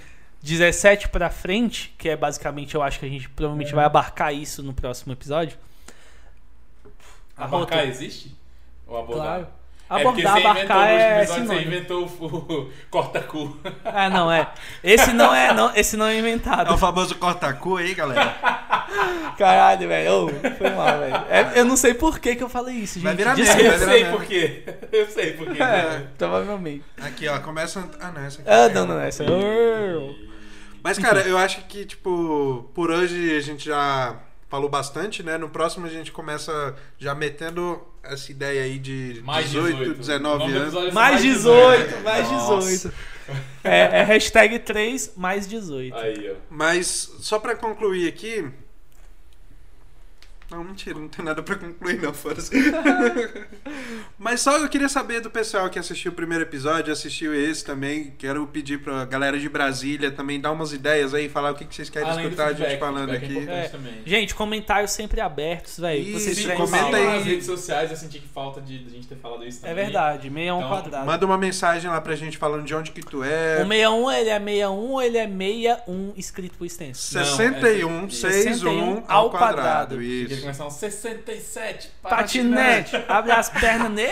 17 0.45 1.09
pra 1.09 1.31
frente, 1.31 1.95
que 1.97 2.09
é 2.09 2.17
basicamente, 2.17 2.75
eu 2.75 2.83
acho 2.83 3.01
que 3.01 3.07
a 3.07 3.09
gente 3.09 3.29
provavelmente 3.31 3.73
É. 3.73 3.75
vai 3.75 3.85
abarcar 3.87 4.33
isso 4.35 4.63
no 4.63 4.75
próximo 4.75 5.13
episódio. 5.13 5.57
Abarcar 7.37 7.85
existe? 7.89 8.37
Ou 8.87 8.99
abordar? 8.99 9.25
Claro. 9.25 9.47
É 9.91 10.03
porque 10.03 10.23
Abordar, 10.27 10.33
você 10.33 10.39
inventou 10.41 10.77
abarcar 10.77 10.89
é 10.89 10.95
episódio, 11.23 11.27
você 11.27 11.41
sinônimo. 11.55 11.67
inventou 11.75 12.07
o, 12.07 12.27
o 12.63 12.71
corta-cu. 12.91 13.59
Ah, 13.85 14.09
não, 14.11 14.31
é. 14.33 14.49
Esse 14.83 15.13
não 15.13 15.35
é, 15.35 15.53
não, 15.53 15.75
esse 15.77 15.97
não 15.97 16.07
é 16.07 16.19
inventado. 16.19 16.71
É 16.71 16.75
o 16.75 16.79
famoso 16.79 17.15
corta-cu 17.17 17.77
aí, 17.77 17.95
galera. 17.95 18.35
Caralho, 19.39 19.89
velho. 19.89 20.29
Foi 20.57 20.71
mal, 20.71 20.99
velho. 20.99 21.15
É, 21.29 21.53
eu 21.61 21.65
não 21.65 21.77
sei 21.77 21.93
por 21.95 22.19
que, 22.19 22.35
que 22.37 22.43
eu 22.43 22.49
falei 22.49 22.77
isso, 22.77 22.95
gente. 22.95 23.05
Vai 23.05 23.15
virar 23.15 23.35
meme, 23.37 23.49
Eu 23.65 23.79
sei 23.79 24.05
por 24.07 24.25
quê. 24.25 24.65
Eu 24.93 25.07
sei 25.11 25.33
por 25.33 25.47
quê. 25.53 25.59
É, 25.63 26.03
provavelmente. 26.17 26.85
Aqui, 27.01 27.29
ó, 27.29 27.39
começa. 27.41 27.87
Ah, 28.01 28.11
não, 28.11 28.23
essa 28.25 28.41
aqui. 28.41 28.51
Ah, 28.51 28.69
não, 28.71 28.87
não, 28.87 29.01
essa. 29.01 29.25
Mas, 30.85 30.99
cara, 30.99 31.23
eu 31.23 31.39
acho 31.39 31.65
que, 31.65 31.87
tipo, 31.87 32.71
por 32.75 32.91
hoje 32.91 33.35
a 33.35 33.41
gente 33.41 33.65
já 33.65 34.21
falou 34.51 34.69
bastante, 34.69 35.23
né? 35.23 35.39
No 35.39 35.49
próximo 35.49 35.87
a 35.87 35.89
gente 35.89 36.13
começa 36.13 36.77
já 36.99 37.15
metendo 37.15 37.81
essa 38.03 38.31
ideia 38.31 38.65
aí 38.65 38.79
de 38.79 39.23
Mais 39.25 39.47
18, 39.47 39.77
18. 39.79 39.99
19 39.99 40.35
O 40.35 40.39
nome 40.39 40.53
do 40.53 40.79
anos. 40.79 40.91
é 40.91 40.93
Mais 40.93 41.23
18, 41.23 42.05
mais 42.05 42.31
Nossa. 42.31 42.69
18. 42.69 42.95
É, 43.65 44.01
é 44.01 44.03
hashtag 44.03 44.59
3 44.59 45.15
mais 45.17 45.49
18. 45.49 45.97
Aí, 45.97 46.31
ó. 46.31 46.35
Mas, 46.51 46.87
só 47.21 47.39
pra 47.39 47.57
concluir 47.57 48.07
aqui. 48.07 48.47
Não, 50.51 50.63
mentira, 50.63 50.99
não 50.99 51.09
tem 51.09 51.25
nada 51.25 51.43
pra 51.43 51.57
concluir, 51.57 52.01
não, 52.01 52.13
foda-se. 52.13 52.53
Mas 54.19 54.41
só 54.41 54.57
eu 54.59 54.69
queria 54.69 54.89
saber 54.89 55.21
do 55.21 55.31
pessoal 55.31 55.69
que 55.69 55.79
assistiu 55.79 56.13
o 56.13 56.15
primeiro 56.15 56.45
episódio, 56.45 56.93
assistiu 56.93 57.35
esse 57.35 57.65
também. 57.65 58.15
Quero 58.19 58.47
pedir 58.47 58.79
pra 58.81 59.05
galera 59.05 59.39
de 59.39 59.49
Brasília 59.49 60.11
também 60.11 60.41
dar 60.41 60.53
umas 60.53 60.73
ideias 60.73 61.15
aí, 61.15 61.29
falar 61.29 61.53
o 61.53 61.55
que 61.55 61.65
que 61.65 61.75
vocês 61.75 61.91
querem 61.91 62.09
Além 62.09 62.25
escutar 62.27 62.45
a 62.45 62.49
gente 62.53 62.59
feedback, 62.59 62.79
falando 62.81 63.11
feedback 63.11 63.49
é 63.51 63.65
aqui. 63.65 63.79
É. 64.07 64.09
Gente, 64.09 64.35
comentários 64.35 64.91
sempre 64.93 65.21
abertos, 65.21 65.79
velho. 65.79 66.13
Vocês 66.13 66.37
sim, 66.37 66.49
comenta 66.55 66.97
aí. 66.97 67.07
nas 67.07 67.25
redes 67.25 67.47
sociais, 67.47 67.91
eu 67.91 67.97
senti 67.97 68.19
que 68.19 68.29
falta 68.29 68.61
de, 68.61 68.79
de 68.79 68.87
a 68.87 68.91
gente 68.91 69.07
ter 69.09 69.17
falado 69.17 69.45
isso 69.45 69.59
É 69.65 69.71
também. 69.71 69.85
verdade, 69.85 70.23
61 70.29 70.57
Então, 70.59 70.69
quadrado. 70.69 71.07
Manda 71.07 71.27
uma 71.27 71.39
mensagem 71.39 71.91
lá 71.91 72.01
pra 72.01 72.15
gente 72.15 72.37
falando 72.39 72.65
de 72.65 72.75
onde 72.75 72.91
que 72.93 73.01
tu 73.01 73.25
é. 73.25 73.63
O 73.63 73.67
61, 73.69 74.11
ele 74.13 74.29
é 74.31 74.39
61 74.39 74.73
ou 74.73 75.03
ele 75.03 75.19
é 75.19 75.27
61 75.27 76.13
escrito 76.17 76.57
por 76.59 76.65
extenso? 76.67 77.17
Não, 77.19 77.25
61, 77.25 78.05
é 78.07 78.11
61 78.11 79.05
ao 79.09 79.25
ao 79.25 79.31
quadrado. 79.31 79.55
quadrado. 79.57 80.03
Isso. 80.03 80.34
Começar 80.41 80.67
um 80.67 80.71
67 80.71 81.91
Patinete, 82.03 82.97
abre 83.09 83.33
as 83.33 83.49
pernas 83.49 83.91
nele. 83.93 84.11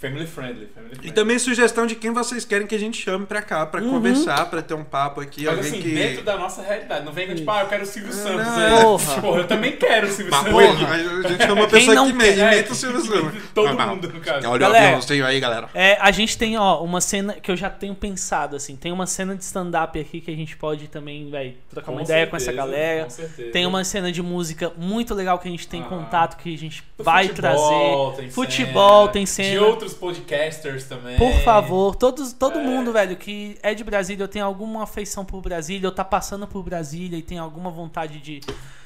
Family 0.00 0.26
friendly, 0.26 0.66
family 0.74 0.92
E 0.92 0.96
friendly. 0.96 1.12
também 1.12 1.38
sugestão 1.38 1.86
de 1.86 1.94
quem 1.94 2.10
vocês 2.12 2.44
querem 2.44 2.66
que 2.66 2.74
a 2.74 2.78
gente 2.78 3.00
chame 3.02 3.26
pra 3.26 3.42
cá, 3.42 3.66
pra 3.66 3.80
Uhum. 3.82 3.90
conversar, 3.90 4.48
pra 4.48 4.62
ter 4.62 4.74
um 4.74 4.84
papo 4.84 5.20
aqui. 5.20 5.44
Mas 5.44 5.56
alguém 5.56 5.70
assim, 5.72 5.82
que. 5.82 5.94
dentro 5.94 6.22
da 6.24 6.36
nossa 6.36 6.62
realidade. 6.62 7.04
Não 7.04 7.12
vem 7.12 7.28
com 7.28 7.34
tipo, 7.34 7.50
ah, 7.50 7.60
eu 7.62 7.66
quero 7.68 7.82
o 7.82 7.86
Silvio 7.86 8.12
Santos. 8.12 8.46
não, 8.46 8.58
aí. 8.58 8.82
porra. 8.82 9.20
Porra, 9.20 9.38
eu 9.40 9.46
também 9.46 9.72
quero 9.76 10.06
o 10.06 10.10
Silvio 10.10 10.30
Mas, 10.30 10.40
Santos. 10.40 10.52
porra, 10.52 10.88
a 10.94 11.28
gente 11.28 11.42
chama 11.42 11.60
uma 11.60 11.68
pessoa 11.68 12.04
que 12.04 12.10
imita, 12.10 12.40
É, 12.40 12.62
o 12.70 12.74
Silvio 12.74 13.00
Santos. 13.02 13.42
Todo 13.54 13.80
Ah, 13.80 13.86
mundo, 13.86 14.08
no 14.08 14.20
caso. 14.20 14.48
Olha 14.48 14.58
Galera. 14.58 14.84
o 14.84 14.86
aviãozinho 14.88 15.26
aí, 15.26 15.40
galera. 15.40 15.68
É, 15.74 15.96
a 16.00 16.10
gente 16.10 16.36
tem, 16.38 16.56
ó, 16.58 16.82
uma 16.82 17.00
cena 17.00 17.34
que 17.34 17.50
eu 17.50 17.56
já 17.56 17.68
tenho 17.68 17.94
pensado, 17.94 18.56
assim. 18.56 18.76
Tem 18.76 18.92
uma 18.92 19.06
cena 19.06 19.34
de 19.36 19.44
stand-up 19.44 19.98
aqui 19.98 20.20
que 20.20 20.30
a 20.30 20.36
gente 20.36 20.56
pode 20.56 20.88
também, 20.88 21.30
velho, 21.30 21.54
trocar 21.68 21.90
uma 21.90 21.98
Com 21.98 22.04
ideia 22.04 22.26
com 22.26 22.36
essa 22.36 22.46
certeza, 22.46 22.66
galera. 22.66 23.04
Com 23.04 23.10
certeza. 23.10 23.50
Tem 23.52 23.66
uma 23.66 23.84
cena 23.84 23.99
de 24.10 24.22
música 24.22 24.72
muito 24.76 25.12
legal 25.14 25.38
que 25.38 25.48
a 25.48 25.50
gente 25.50 25.66
tem 25.66 25.82
Ah. 25.82 25.86
contato, 25.86 26.36
que 26.36 26.54
a 26.54 26.56
gente 26.58 26.84
vai 26.96 27.28
futebol, 27.28 28.06
trazer. 28.12 28.16
tem 28.22 28.30
Futebol, 28.30 29.00
cena. 29.02 29.12
tem 29.12 29.26
cena. 29.26 29.50
De 29.50 29.58
outros 29.58 29.94
podcasters 29.94 30.84
também. 30.84 31.18
Por 31.18 31.32
favor, 31.42 31.96
todos, 31.96 32.32
todo 32.32 32.58
É. 32.60 32.62
mundo, 32.62 32.92
velho, 32.92 33.16
que 33.16 33.58
é 33.62 33.74
de 33.74 33.82
Brasília, 33.82 34.22
eu 34.24 34.28
tenho 34.28 34.44
alguma 34.44 34.84
afeição 34.84 35.24
por 35.24 35.40
Brasília, 35.42 35.86
eu 35.86 35.92
tá 35.92 36.04
passando 36.04 36.46
por 36.46 36.62
Brasília 36.62 37.18
e 37.18 37.22
tem 37.22 37.38
alguma 37.38 37.70
vontade 37.70 38.20
de 38.20 38.40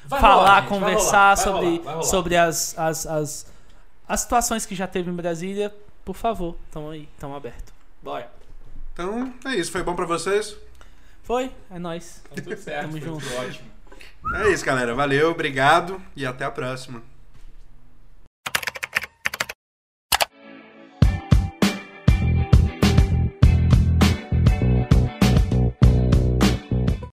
Vai 0.05 0.19
falar, 0.19 0.35
rolar, 0.35 0.59
vai 0.61 0.69
conversar 0.69 1.17
rolar, 1.17 1.35
vai 1.35 1.43
sobre, 1.43 1.77
rolar, 1.89 2.03
sobre 2.03 2.35
as, 2.37 2.77
as, 2.77 3.05
as, 3.05 3.51
as 4.07 4.19
situações 4.21 4.65
que 4.65 4.73
já 4.75 4.87
teve 4.87 5.09
em 5.11 5.15
Brasília, 5.15 5.73
por 6.03 6.15
favor, 6.15 6.55
tamo 6.71 6.89
aí, 6.89 7.07
tamo 7.19 7.35
aberto. 7.35 7.73
Bora. 8.03 8.29
Então, 8.93 9.33
é 9.45 9.55
isso. 9.55 9.71
Foi 9.71 9.83
bom 9.83 9.93
pra 9.95 10.05
vocês? 10.05 10.55
Foi? 11.23 11.51
É 11.71 11.79
nóis. 11.79 12.21
Tá 12.29 12.41
tudo 12.41 12.55
certo, 12.55 12.81
Tamo 12.91 13.01
junto. 13.01 13.25
tudo 13.25 13.35
ótimo. 13.37 13.74
É 14.35 14.49
isso, 14.49 14.65
galera. 14.65 14.93
Valeu, 14.93 15.31
obrigado 15.31 16.01
e 16.15 16.25
até 16.25 16.45
a 16.45 16.51
próxima. 16.51 17.01